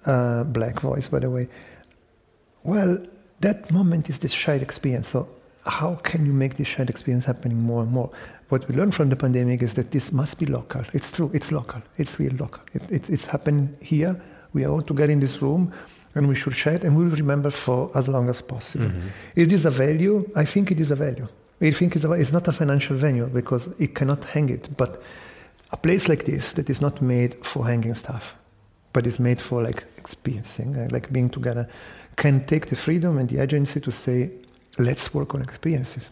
uh, 0.06 0.44
black 0.46 0.80
voice, 0.82 1.08
by 1.08 1.20
the 1.20 1.30
way. 1.30 1.48
Well, 2.64 2.98
that 3.40 3.72
moment 3.72 4.10
is 4.10 4.20
the 4.20 4.28
shared 4.28 4.62
experience. 4.62 5.10
So 5.10 5.30
how 5.68 5.96
can 5.96 6.26
you 6.26 6.34
make 6.34 6.58
this 6.58 6.68
shared 6.68 6.90
experience 6.90 7.26
happening 7.26 7.62
more 7.62 7.84
and 7.84 7.92
more? 7.92 8.10
What 8.50 8.68
we 8.68 8.76
learned 8.76 8.96
from 8.96 9.10
the 9.10 9.16
pandemic 9.16 9.62
is 9.62 9.74
that 9.74 9.92
this 9.92 10.12
must 10.12 10.40
be 10.40 10.46
local. 10.46 10.84
It's 10.94 11.12
true, 11.12 11.30
it's 11.34 11.52
local, 11.52 11.82
it's 11.98 12.20
real 12.20 12.34
local. 12.34 12.62
It, 12.74 12.90
it, 12.90 13.10
it's 13.10 13.26
happened 13.26 13.76
here. 13.82 14.20
We 14.54 14.64
are 14.64 14.72
all 14.72 14.82
together 14.82 15.12
in 15.12 15.20
this 15.20 15.42
room 15.42 15.74
and 16.16 16.28
we 16.28 16.36
should 16.36 16.56
share 16.56 16.76
it 16.76 16.84
and 16.84 16.96
we'll 16.96 17.10
remember 17.10 17.50
for 17.50 17.92
as 17.96 18.08
long 18.08 18.30
as 18.30 18.42
possible. 18.42 18.86
Mm-hmm. 18.86 19.08
Is 19.36 19.50
this 19.50 19.66
a 19.66 19.72
value? 19.72 20.30
I 20.36 20.46
think 20.46 20.72
it 20.72 20.80
is 20.80 20.92
a 20.92 20.96
value. 20.96 21.28
I 21.60 21.72
think 21.72 21.96
it's, 21.96 22.06
a, 22.06 22.12
it's 22.14 22.32
not 22.32 22.48
a 22.48 22.52
financial 22.52 22.96
value 22.96 23.28
because 23.28 23.68
it 23.80 23.94
cannot 23.96 24.24
hang 24.24 24.50
it. 24.50 24.70
But 24.78 25.02
a 25.72 25.78
place 25.78 26.08
like 26.08 26.26
this 26.26 26.54
that 26.54 26.70
is 26.70 26.80
not 26.80 27.02
made 27.02 27.34
for 27.46 27.66
hanging 27.66 27.96
stuff, 27.96 28.36
but 28.94 29.06
is 29.06 29.20
made 29.20 29.42
for 29.42 29.62
like 29.64 29.84
experiencing, 29.98 30.88
like 30.90 31.12
being 31.12 31.30
together, 31.30 31.68
can 32.16 32.46
take 32.46 32.68
the 32.68 32.76
freedom 32.76 33.18
and 33.18 33.28
the 33.30 33.42
agency 33.42 33.80
to 33.82 33.92
say, 33.92 34.32
let's 34.78 35.14
work 35.14 35.36
on 35.36 35.42
experiences. 35.42 36.10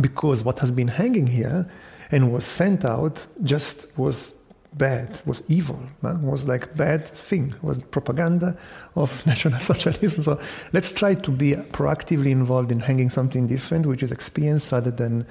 Because 0.00 0.44
what 0.44 0.58
has 0.58 0.70
been 0.70 0.88
hanging 0.88 1.26
here 1.26 1.70
and 2.10 2.32
was 2.32 2.44
sent 2.44 2.84
out 2.84 3.24
just 3.42 3.86
was 3.98 4.34
bad, 4.76 5.18
was 5.24 5.42
evil, 5.48 5.80
was 6.02 6.46
like 6.46 6.76
bad 6.76 7.06
thing, 7.06 7.54
was 7.62 7.78
propaganda 7.90 8.56
of 8.94 9.24
National 9.32 9.58
Socialism. 9.58 10.22
So 10.22 10.40
let's 10.72 10.92
try 10.92 11.14
to 11.14 11.30
be 11.30 11.52
proactively 11.52 12.30
involved 12.30 12.70
in 12.70 12.80
hanging 12.80 13.10
something 13.10 13.46
different, 13.46 13.86
which 13.86 14.02
is 14.02 14.12
experience 14.12 14.70
rather 14.70 14.90
than 14.90 15.26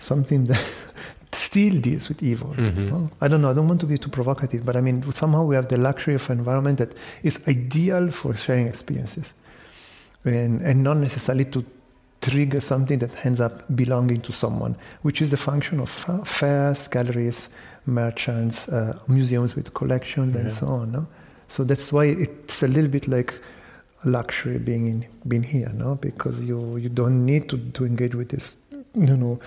something 0.00 0.46
that 0.46 0.64
still 1.32 1.80
deals 1.80 2.08
with 2.08 2.22
evil. 2.22 2.50
Mm-hmm. 2.50 3.06
I 3.20 3.28
don't 3.28 3.40
know, 3.40 3.50
I 3.50 3.54
don't 3.54 3.68
want 3.68 3.80
to 3.80 3.86
be 3.86 3.98
too 3.98 4.10
provocative, 4.10 4.64
but 4.64 4.76
I 4.76 4.80
mean, 4.80 5.10
somehow 5.12 5.44
we 5.44 5.54
have 5.54 5.68
the 5.68 5.78
luxury 5.78 6.14
of 6.14 6.28
an 6.30 6.38
environment 6.38 6.78
that 6.78 6.92
is 7.22 7.40
ideal 7.48 8.10
for 8.10 8.36
sharing 8.36 8.66
experiences. 8.68 9.32
And, 10.24 10.62
and 10.62 10.82
not 10.82 10.96
necessarily 10.96 11.44
to 11.46 11.64
trigger 12.24 12.60
something 12.60 12.98
that 13.00 13.26
ends 13.26 13.40
up 13.40 13.62
belonging 13.76 14.20
to 14.22 14.32
someone, 14.32 14.76
which 15.02 15.20
is 15.20 15.30
the 15.30 15.36
function 15.36 15.80
of 15.80 15.90
fairs, 16.26 16.88
galleries, 16.88 17.50
merchants, 17.86 18.68
uh, 18.68 18.98
museums 19.08 19.54
with 19.54 19.72
collections, 19.74 20.34
yeah. 20.34 20.40
and 20.40 20.52
so 20.52 20.66
on. 20.66 20.92
No? 20.92 21.06
So 21.48 21.64
that's 21.64 21.92
why 21.92 22.06
it's 22.06 22.62
a 22.62 22.68
little 22.68 22.90
bit 22.90 23.06
like 23.08 23.34
luxury 24.04 24.58
being 24.58 24.86
in, 24.86 25.06
being 25.28 25.42
here, 25.42 25.70
no? 25.74 25.96
Because 25.96 26.42
you 26.42 26.76
you 26.76 26.88
don't 26.88 27.24
need 27.24 27.48
to, 27.50 27.58
to 27.58 27.84
engage 27.84 28.14
with 28.14 28.30
this, 28.30 28.56
you 28.94 29.16
know, 29.16 29.38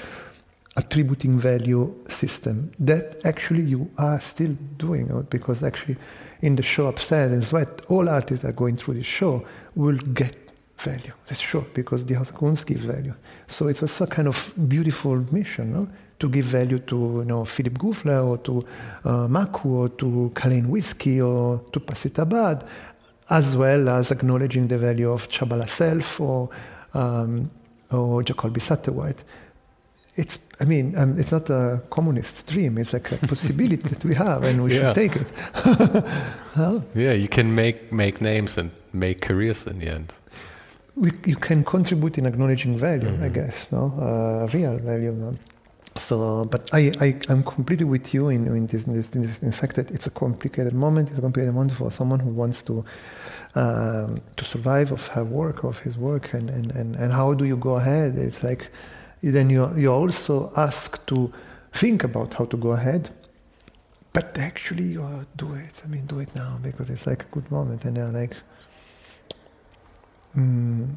attributing 0.75 1.39
value 1.39 1.93
system 2.09 2.71
that 2.80 3.25
actually 3.25 3.63
you 3.63 3.89
are 3.97 4.19
still 4.21 4.55
doing, 4.78 5.25
because 5.30 5.63
actually 5.63 5.97
in 6.41 6.55
the 6.55 6.63
show 6.63 6.88
upstairs 6.88 7.32
and 7.32 7.43
Sweat, 7.43 7.82
all 7.88 8.07
artists 8.07 8.43
that 8.43 8.49
are 8.49 8.53
going 8.53 8.78
through 8.78 8.95
this 8.95 9.07
show 9.07 9.45
will 9.75 9.97
get 9.97 10.46
value. 10.82 11.13
That's 11.25 11.41
sure, 11.41 11.65
because 11.73 12.05
the 12.05 12.13
house 12.15 12.32
Kunst 12.32 12.65
gives 12.65 12.86
value. 12.86 13.14
So 13.47 13.68
it's 13.68 13.81
also 13.81 14.03
a 14.06 14.07
kind 14.07 14.27
of 14.27 14.53
beautiful 14.68 15.15
mission, 15.31 15.73
no? 15.73 15.88
To 16.19 16.30
give 16.30 16.45
value 16.45 16.80
to 16.80 16.95
you 16.95 17.26
know 17.26 17.45
Philipp 17.45 17.77
Gufler 17.77 18.26
or 18.26 18.38
to 18.39 18.65
uh, 19.06 19.27
MAHKU 19.27 19.65
or 19.65 19.89
to 19.89 20.31
Kalain 20.34 20.68
Whiskey 20.68 21.22
or 21.22 21.61
to 21.72 21.80
Pacita 21.80 22.23
Abad, 22.23 22.64
as 23.30 23.56
well 23.56 23.89
as 23.89 24.11
acknowledging 24.11 24.68
the 24.68 24.80
value 24.80 25.11
of 25.11 25.30
Tschabalala 25.30 25.69
Self 25.69 26.19
or 26.19 26.49
um, 26.95 27.51
or 27.91 28.23
Jacolby 28.23 28.61
Satterwhite. 28.61 29.23
It's, 30.15 30.39
I 30.60 30.64
mean, 30.64 30.97
um, 30.97 31.19
it's 31.19 31.31
not 31.31 31.47
a 31.51 31.84
communist 31.91 32.47
dream. 32.47 32.80
It's 32.80 32.93
like 32.93 33.11
a 33.11 33.18
possibility 33.27 33.76
that 33.76 34.03
we 34.03 34.15
have, 34.15 34.43
and 34.43 34.64
we 34.64 34.73
yeah. 34.73 34.91
should 34.91 34.95
take 34.95 35.15
it. 35.15 35.27
huh? 36.56 36.80
Yeah, 36.95 37.14
you 37.14 37.27
can 37.27 37.53
make 37.53 37.93
make 37.93 38.22
names 38.22 38.57
and 38.57 38.72
make 38.91 39.22
careers 39.22 39.68
in 39.68 39.77
the 39.77 39.89
end 39.89 40.15
we, 40.98 41.11
you 41.26 41.36
can 41.36 41.64
contribute 41.64 42.18
in 42.18 42.26
acknowledging 42.26 42.78
value, 42.78 43.10
mm-hmm. 43.10 43.24
I 43.24 43.30
guess, 43.30 43.72
no, 43.72 43.94
uh, 43.99 44.49
real 44.52 44.78
value. 44.80 45.11
No? 45.11 45.38
So, 45.95 46.45
but 46.45 46.69
I, 46.74 46.91
I, 46.99 47.19
I'm 47.30 47.44
completely 47.44 47.86
with 47.86 48.14
you 48.14 48.30
in, 48.30 48.45
in, 48.48 48.68
this, 48.68 48.86
in, 48.86 48.95
this, 48.95 49.10
in, 49.10 49.24
this, 49.24 49.40
in 49.40 49.52
fact 49.52 49.76
that 49.76 49.90
it's 49.91 50.07
a 50.07 50.11
complicated 50.11 50.74
moment. 50.74 51.10
It's 51.10 51.18
a 51.18 51.22
complicated 51.22 51.53
moment 51.53 51.74
for 51.74 51.91
someone 51.91 52.19
who 52.19 52.30
wants 52.30 52.61
to 52.64 52.86
um, 53.56 54.22
to 54.36 54.45
survive 54.45 54.91
of 54.91 55.07
her 55.07 55.24
work, 55.24 55.64
of 55.64 55.80
his 55.80 55.98
work, 55.98 56.34
and, 56.34 56.49
and, 56.49 56.72
and, 56.72 56.95
and 56.95 57.11
how 57.11 57.34
do 57.34 57.45
you 57.45 57.57
go 57.57 57.78
ahead? 57.78 58.15
It's 58.15 58.44
like 58.44 58.69
then 59.24 59.49
you 59.49 59.76
you're 59.76 59.95
also 59.95 60.52
asked 60.56 61.07
to 61.07 61.34
think 61.74 62.03
about 62.03 62.34
how 62.36 62.45
to 62.45 62.57
go 62.57 62.72
ahead, 62.72 63.10
but 64.14 64.38
actually 64.38 64.84
you 64.84 65.26
do 65.36 65.53
it. 65.53 65.74
I 65.84 65.88
mean, 65.88 66.06
do 66.06 66.19
it 66.19 66.36
now 66.36 66.60
because 66.61 66.90
it's 66.90 67.07
like 67.07 67.24
a 67.24 67.28
good 67.32 67.49
moment, 67.49 67.86
and 67.86 67.98
they're 67.98 68.11
like, 68.11 68.36
mm, 70.38 70.95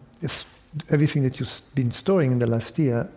everything 0.91 1.23
that 1.23 1.41
you've 1.41 1.61
been 1.75 1.91
storing 1.91 2.33
in 2.33 2.39
the 2.39 2.47
last 2.47 2.79
year. 2.79 3.09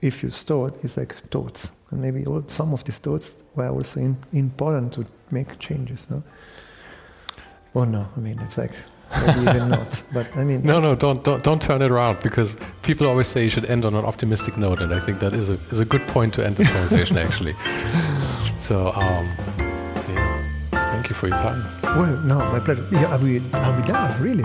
If 0.00 0.22
you 0.22 0.30
store 0.30 0.68
it, 0.68 0.74
it's 0.82 0.96
like 0.96 1.14
thoughts, 1.30 1.72
and 1.90 2.00
maybe 2.00 2.24
all, 2.24 2.42
some 2.48 2.72
of 2.72 2.84
these 2.84 2.98
thoughts 2.98 3.34
were 3.54 3.68
also 3.68 4.00
in, 4.00 4.16
important 4.32 4.94
to 4.94 5.04
make 5.30 5.58
changes. 5.58 6.08
No? 6.08 6.22
Oh 7.74 7.84
no, 7.84 8.06
I 8.16 8.20
mean 8.20 8.38
it's 8.40 8.56
like 8.56 8.72
maybe 9.26 9.40
even 9.40 9.68
not. 9.68 10.02
But 10.14 10.34
I 10.36 10.44
mean, 10.44 10.62
no, 10.62 10.80
no, 10.80 10.94
don't, 10.94 11.22
don't 11.22 11.42
don't 11.42 11.60
turn 11.60 11.82
it 11.82 11.90
around 11.90 12.20
because 12.22 12.56
people 12.82 13.06
always 13.06 13.28
say 13.28 13.44
you 13.44 13.50
should 13.50 13.66
end 13.66 13.84
on 13.84 13.94
an 13.94 14.04
optimistic 14.06 14.56
note, 14.56 14.80
and 14.80 14.94
I 14.94 15.00
think 15.00 15.20
that 15.20 15.34
is 15.34 15.50
a 15.50 15.58
is 15.70 15.80
a 15.80 15.84
good 15.84 16.06
point 16.08 16.32
to 16.34 16.46
end 16.46 16.56
this 16.56 16.68
conversation 16.68 17.18
actually. 17.26 17.54
So, 18.58 18.92
um, 18.92 19.36
yeah, 20.08 20.70
thank 20.70 21.10
you 21.10 21.14
for 21.14 21.28
your 21.28 21.38
time. 21.38 21.62
Well, 21.82 22.16
no, 22.18 22.38
my 22.38 22.60
pleasure. 22.60 22.86
Yeah, 22.90 23.14
are 23.14 23.18
we 23.18 23.42
are 23.52 23.76
we 23.76 23.82
done? 23.82 24.22
Really? 24.22 24.44